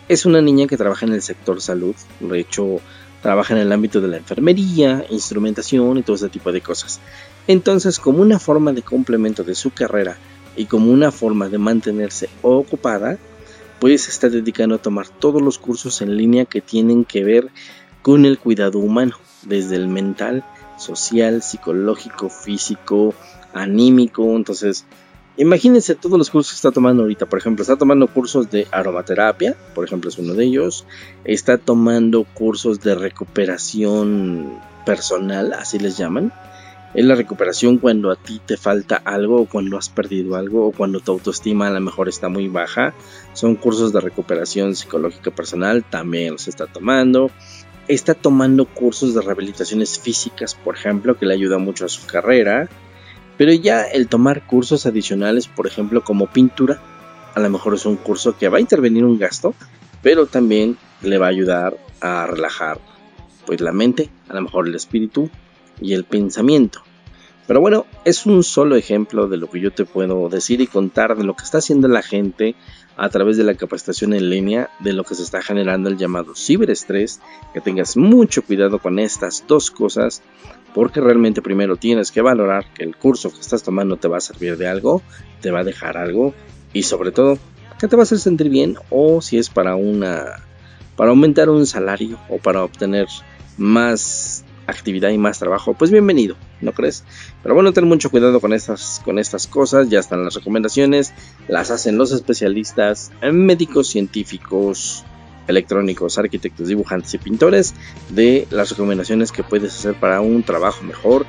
es 0.08 0.26
una 0.26 0.40
niña 0.40 0.66
que 0.66 0.76
trabaja 0.76 1.06
en 1.06 1.12
el 1.12 1.22
sector 1.22 1.60
salud 1.60 1.94
de 2.20 2.40
hecho 2.40 2.80
trabaja 3.22 3.54
en 3.54 3.60
el 3.60 3.72
ámbito 3.72 4.00
de 4.00 4.08
la 4.08 4.16
enfermería, 4.16 5.04
instrumentación 5.10 5.98
y 5.98 6.02
todo 6.02 6.16
ese 6.16 6.28
tipo 6.28 6.52
de 6.52 6.60
cosas. 6.60 7.00
Entonces, 7.46 7.98
como 7.98 8.22
una 8.22 8.38
forma 8.38 8.72
de 8.72 8.82
complemento 8.82 9.44
de 9.44 9.54
su 9.54 9.70
carrera 9.70 10.16
y 10.56 10.66
como 10.66 10.92
una 10.92 11.10
forma 11.10 11.48
de 11.48 11.58
mantenerse 11.58 12.28
ocupada, 12.42 13.18
pues 13.80 14.08
está 14.08 14.28
dedicando 14.28 14.76
a 14.76 14.82
tomar 14.82 15.08
todos 15.08 15.40
los 15.40 15.58
cursos 15.58 16.02
en 16.02 16.16
línea 16.16 16.44
que 16.44 16.60
tienen 16.60 17.04
que 17.04 17.24
ver 17.24 17.48
con 18.02 18.24
el 18.24 18.38
cuidado 18.38 18.78
humano, 18.78 19.16
desde 19.42 19.76
el 19.76 19.88
mental, 19.88 20.44
social, 20.78 21.42
psicológico, 21.42 22.28
físico, 22.28 23.14
anímico. 23.54 24.24
Entonces, 24.34 24.84
Imagínense 25.38 25.94
todos 25.94 26.18
los 26.18 26.30
cursos 26.30 26.50
que 26.50 26.56
está 26.56 26.72
tomando 26.72 27.02
ahorita. 27.02 27.26
Por 27.26 27.38
ejemplo, 27.38 27.62
está 27.62 27.76
tomando 27.76 28.08
cursos 28.08 28.50
de 28.50 28.66
aromaterapia, 28.72 29.56
por 29.72 29.84
ejemplo, 29.84 30.10
es 30.10 30.18
uno 30.18 30.34
de 30.34 30.44
ellos. 30.44 30.84
Está 31.24 31.58
tomando 31.58 32.24
cursos 32.24 32.80
de 32.80 32.96
recuperación 32.96 34.58
personal, 34.84 35.52
así 35.52 35.78
les 35.78 35.96
llaman. 35.96 36.32
Es 36.92 37.04
la 37.04 37.14
recuperación 37.14 37.78
cuando 37.78 38.10
a 38.10 38.16
ti 38.16 38.40
te 38.44 38.56
falta 38.56 38.96
algo 38.96 39.42
o 39.42 39.46
cuando 39.46 39.78
has 39.78 39.88
perdido 39.88 40.34
algo 40.34 40.66
o 40.66 40.72
cuando 40.72 40.98
tu 40.98 41.12
autoestima 41.12 41.68
a 41.68 41.70
lo 41.70 41.80
mejor 41.80 42.08
está 42.08 42.28
muy 42.28 42.48
baja. 42.48 42.92
Son 43.32 43.54
cursos 43.54 43.92
de 43.92 44.00
recuperación 44.00 44.74
psicológica 44.74 45.30
personal, 45.30 45.84
también 45.84 46.32
los 46.32 46.48
está 46.48 46.66
tomando. 46.66 47.30
Está 47.86 48.14
tomando 48.14 48.66
cursos 48.66 49.14
de 49.14 49.20
rehabilitaciones 49.20 50.00
físicas, 50.00 50.56
por 50.56 50.74
ejemplo, 50.74 51.16
que 51.16 51.26
le 51.26 51.34
ayuda 51.34 51.58
mucho 51.58 51.84
a 51.84 51.88
su 51.88 52.04
carrera 52.06 52.68
pero 53.38 53.52
ya 53.52 53.84
el 53.84 54.08
tomar 54.08 54.46
cursos 54.46 54.84
adicionales, 54.84 55.46
por 55.46 55.66
ejemplo, 55.66 56.02
como 56.02 56.26
pintura, 56.26 56.82
a 57.34 57.40
lo 57.40 57.48
mejor 57.48 57.74
es 57.74 57.86
un 57.86 57.96
curso 57.96 58.36
que 58.36 58.48
va 58.48 58.58
a 58.58 58.60
intervenir 58.60 59.04
un 59.04 59.18
gasto, 59.18 59.54
pero 60.02 60.26
también 60.26 60.76
le 61.02 61.18
va 61.18 61.26
a 61.26 61.30
ayudar 61.30 61.78
a 62.00 62.26
relajar 62.26 62.80
pues 63.46 63.60
la 63.60 63.72
mente, 63.72 64.10
a 64.28 64.34
lo 64.34 64.42
mejor 64.42 64.66
el 64.66 64.74
espíritu 64.74 65.30
y 65.80 65.94
el 65.94 66.04
pensamiento. 66.04 66.82
Pero 67.46 67.60
bueno, 67.60 67.86
es 68.04 68.26
un 68.26 68.42
solo 68.42 68.76
ejemplo 68.76 69.26
de 69.26 69.38
lo 69.38 69.48
que 69.48 69.60
yo 69.60 69.72
te 69.72 69.86
puedo 69.86 70.28
decir 70.28 70.60
y 70.60 70.66
contar 70.66 71.16
de 71.16 71.24
lo 71.24 71.34
que 71.34 71.44
está 71.44 71.58
haciendo 71.58 71.88
la 71.88 72.02
gente 72.02 72.56
a 72.98 73.08
través 73.08 73.36
de 73.36 73.44
la 73.44 73.54
capacitación 73.54 74.12
en 74.12 74.28
línea, 74.28 74.68
de 74.80 74.92
lo 74.92 75.04
que 75.04 75.14
se 75.14 75.22
está 75.22 75.40
generando 75.40 75.88
el 75.88 75.96
llamado 75.96 76.34
ciberestrés, 76.34 77.20
que 77.54 77.60
tengas 77.60 77.96
mucho 77.96 78.42
cuidado 78.42 78.80
con 78.80 78.98
estas 78.98 79.44
dos 79.46 79.70
cosas 79.70 80.22
porque 80.74 81.00
realmente 81.00 81.42
primero 81.42 81.76
tienes 81.76 82.12
que 82.12 82.22
valorar 82.22 82.72
que 82.74 82.84
el 82.84 82.96
curso 82.96 83.32
que 83.32 83.40
estás 83.40 83.62
tomando 83.62 83.96
te 83.96 84.08
va 84.08 84.18
a 84.18 84.20
servir 84.20 84.56
de 84.56 84.68
algo, 84.68 85.02
te 85.40 85.50
va 85.50 85.60
a 85.60 85.64
dejar 85.64 85.96
algo 85.96 86.34
y 86.72 86.82
sobre 86.82 87.10
todo 87.10 87.38
que 87.78 87.88
te 87.88 87.96
va 87.96 88.02
a 88.02 88.04
hacer 88.04 88.18
sentir 88.18 88.48
bien 88.48 88.76
o 88.90 89.20
si 89.20 89.38
es 89.38 89.48
para 89.48 89.76
una 89.76 90.44
para 90.96 91.10
aumentar 91.10 91.48
un 91.48 91.66
salario 91.66 92.18
o 92.28 92.38
para 92.38 92.64
obtener 92.64 93.06
más 93.56 94.44
actividad 94.68 95.10
y 95.10 95.18
más 95.18 95.38
trabajo, 95.38 95.74
pues 95.74 95.90
bienvenido, 95.90 96.36
¿no 96.60 96.72
crees? 96.72 97.04
Pero 97.42 97.54
bueno, 97.54 97.72
ten 97.72 97.86
mucho 97.86 98.10
cuidado 98.10 98.40
con 98.40 98.52
estas, 98.52 99.00
con 99.04 99.18
estas 99.18 99.46
cosas, 99.46 99.88
ya 99.88 99.98
están 99.98 100.24
las 100.24 100.34
recomendaciones, 100.34 101.14
las 101.48 101.70
hacen 101.70 101.96
los 101.96 102.12
especialistas, 102.12 103.10
médicos, 103.32 103.88
científicos, 103.88 105.04
electrónicos, 105.48 106.18
arquitectos, 106.18 106.68
dibujantes 106.68 107.12
y 107.14 107.18
pintores 107.18 107.74
de 108.10 108.46
las 108.50 108.70
recomendaciones 108.70 109.32
que 109.32 109.42
puedes 109.42 109.74
hacer 109.74 109.94
para 109.94 110.20
un 110.20 110.42
trabajo 110.42 110.84
mejor 110.84 111.26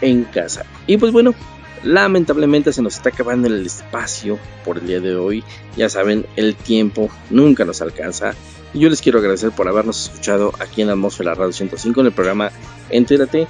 en 0.00 0.24
casa. 0.24 0.64
Y 0.86 0.98
pues 0.98 1.12
bueno, 1.12 1.34
lamentablemente 1.82 2.72
se 2.72 2.82
nos 2.82 2.96
está 2.96 3.08
acabando 3.08 3.48
el 3.48 3.64
espacio 3.66 4.38
por 4.64 4.78
el 4.78 4.86
día 4.86 5.00
de 5.00 5.16
hoy. 5.16 5.44
Ya 5.76 5.88
saben, 5.88 6.26
el 6.36 6.54
tiempo 6.54 7.10
nunca 7.30 7.64
nos 7.64 7.82
alcanza. 7.82 8.34
Yo 8.72 8.88
les 8.90 9.00
quiero 9.00 9.18
agradecer 9.18 9.50
por 9.52 9.68
habernos 9.68 10.08
escuchado 10.08 10.52
aquí 10.58 10.82
en 10.82 10.90
Atmósfera 10.90 11.34
Radio 11.34 11.52
105 11.52 12.00
en 12.00 12.06
el 12.06 12.12
programa 12.12 12.50
Entérate. 12.90 13.46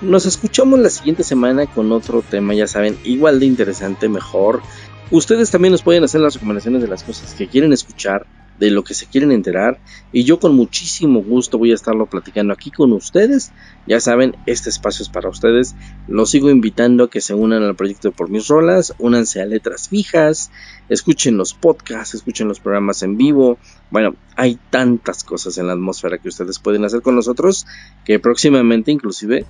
Nos 0.00 0.24
escuchamos 0.24 0.78
la 0.78 0.88
siguiente 0.88 1.24
semana 1.24 1.66
con 1.66 1.92
otro 1.92 2.22
tema, 2.22 2.54
ya 2.54 2.66
saben, 2.66 2.96
igual 3.04 3.40
de 3.40 3.46
interesante, 3.46 4.08
mejor. 4.08 4.62
Ustedes 5.10 5.50
también 5.50 5.72
nos 5.72 5.82
pueden 5.82 6.04
hacer 6.04 6.20
las 6.20 6.34
recomendaciones 6.34 6.80
de 6.80 6.88
las 6.88 7.02
cosas 7.02 7.34
que 7.34 7.48
quieren 7.48 7.72
escuchar 7.72 8.26
de 8.60 8.70
lo 8.70 8.84
que 8.84 8.94
se 8.94 9.06
quieren 9.06 9.32
enterar 9.32 9.80
y 10.12 10.24
yo 10.24 10.38
con 10.38 10.54
muchísimo 10.54 11.22
gusto 11.22 11.58
voy 11.58 11.72
a 11.72 11.74
estarlo 11.74 12.06
platicando 12.06 12.52
aquí 12.52 12.70
con 12.70 12.92
ustedes. 12.92 13.52
Ya 13.86 14.00
saben, 14.00 14.36
este 14.46 14.68
espacio 14.68 15.02
es 15.02 15.08
para 15.08 15.30
ustedes. 15.30 15.74
Los 16.06 16.30
sigo 16.30 16.50
invitando 16.50 17.04
a 17.04 17.10
que 17.10 17.22
se 17.22 17.34
unan 17.34 17.62
al 17.62 17.74
proyecto 17.74 18.12
por 18.12 18.28
mis 18.28 18.46
rolas, 18.48 18.94
únanse 18.98 19.40
a 19.40 19.46
letras 19.46 19.88
fijas, 19.88 20.50
escuchen 20.90 21.38
los 21.38 21.54
podcasts, 21.54 22.14
escuchen 22.14 22.48
los 22.48 22.60
programas 22.60 23.02
en 23.02 23.16
vivo. 23.16 23.58
Bueno, 23.90 24.14
hay 24.36 24.58
tantas 24.68 25.24
cosas 25.24 25.56
en 25.56 25.66
la 25.66 25.72
atmósfera 25.72 26.18
que 26.18 26.28
ustedes 26.28 26.58
pueden 26.58 26.84
hacer 26.84 27.00
con 27.00 27.16
nosotros 27.16 27.66
que 28.04 28.20
próximamente 28.20 28.92
inclusive 28.92 29.46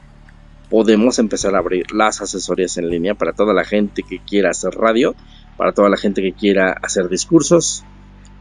podemos 0.71 1.19
empezar 1.19 1.57
a 1.57 1.59
abrir 1.59 1.91
las 1.93 2.21
asesorías 2.21 2.79
en 2.79 2.89
línea 2.89 3.17
para 3.17 3.33
toda 3.33 3.53
la 3.53 3.65
gente 3.65 4.05
que 4.05 4.21
quiera 4.21 4.51
hacer 4.51 4.73
radio, 4.75 5.17
para 5.57 5.73
toda 5.73 5.89
la 5.89 5.97
gente 5.97 6.23
que 6.23 6.33
quiera 6.33 6.73
hacer 6.81 7.09
discursos, 7.09 7.85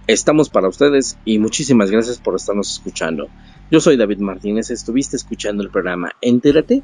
Estamos 0.10 0.50
para 0.50 0.68
ustedes 0.68 1.20
y 1.24 1.38
muchísimas 1.38 1.92
gracias 1.92 2.18
por 2.18 2.36
estarnos 2.36 2.72
escuchando. 2.72 3.30
Yo 3.70 3.80
soy 3.80 3.96
David 3.96 4.18
Martínez, 4.18 4.72
estuviste 4.72 5.16
escuchando 5.16 5.62
el 5.62 5.70
programa 5.70 6.14
Entérate. 6.20 6.82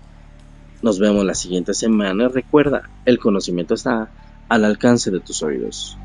Nos 0.84 1.00
vemos 1.00 1.26
la 1.26 1.34
siguiente 1.34 1.74
semana. 1.74 2.28
Recuerda, 2.28 2.88
el 3.04 3.18
conocimiento 3.18 3.74
está 3.74 4.12
al 4.48 4.64
alcance 4.64 5.10
de 5.10 5.22
tus 5.22 5.42
oídos. 5.42 5.98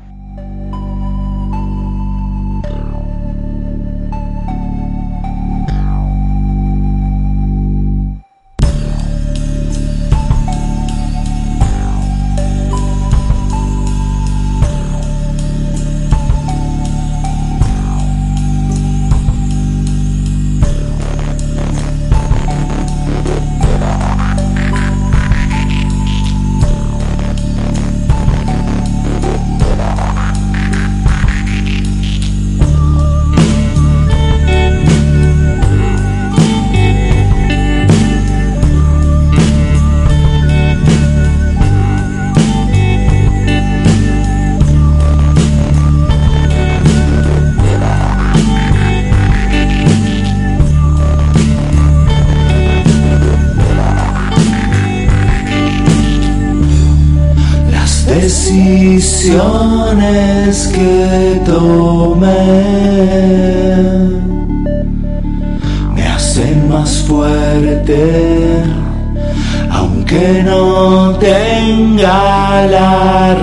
Aunque 70.11 70.43
no 70.43 71.15
tenga 71.19 72.65
la 72.67 73.33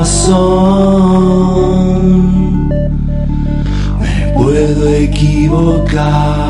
razón. 0.00 0.38
Me 4.00 4.32
puedo 4.34 4.88
equivocar. 4.88 6.45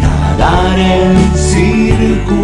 Nadar 0.00 0.78
en 0.78 1.36
círculos 1.36 2.39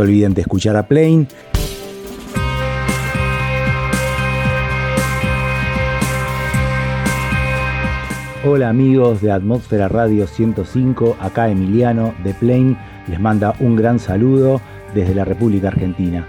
se 0.00 0.04
olviden 0.04 0.32
de 0.32 0.40
escuchar 0.40 0.76
a 0.76 0.84
Plain. 0.84 1.28
Hola 8.46 8.70
amigos 8.70 9.20
de 9.20 9.30
Atmósfera 9.30 9.88
Radio 9.88 10.26
105, 10.26 11.18
acá 11.20 11.50
Emiliano 11.50 12.14
de 12.24 12.32
Plain 12.32 12.78
les 13.08 13.20
manda 13.20 13.54
un 13.60 13.76
gran 13.76 13.98
saludo 13.98 14.62
desde 14.94 15.14
la 15.14 15.26
República 15.26 15.68
Argentina. 15.68 16.26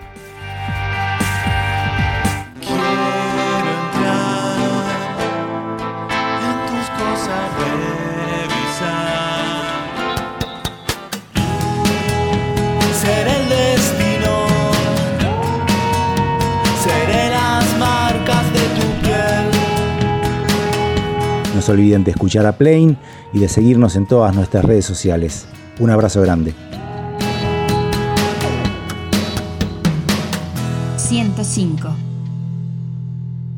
No 21.62 21.66
se 21.66 21.74
olviden 21.74 22.04
de 22.04 22.10
escuchar 22.10 22.48
a 22.48 22.58
Plain 22.58 22.98
y 23.34 23.38
de 23.38 23.48
seguirnos 23.48 23.96
en 23.96 24.08
todas 24.08 24.34
nuestras 24.34 24.66
redes 24.66 24.84
sociales. 24.84 25.46
Un 25.80 25.92
abrazo 25.92 26.20
grande. 26.20 26.56
105. 30.98 32.11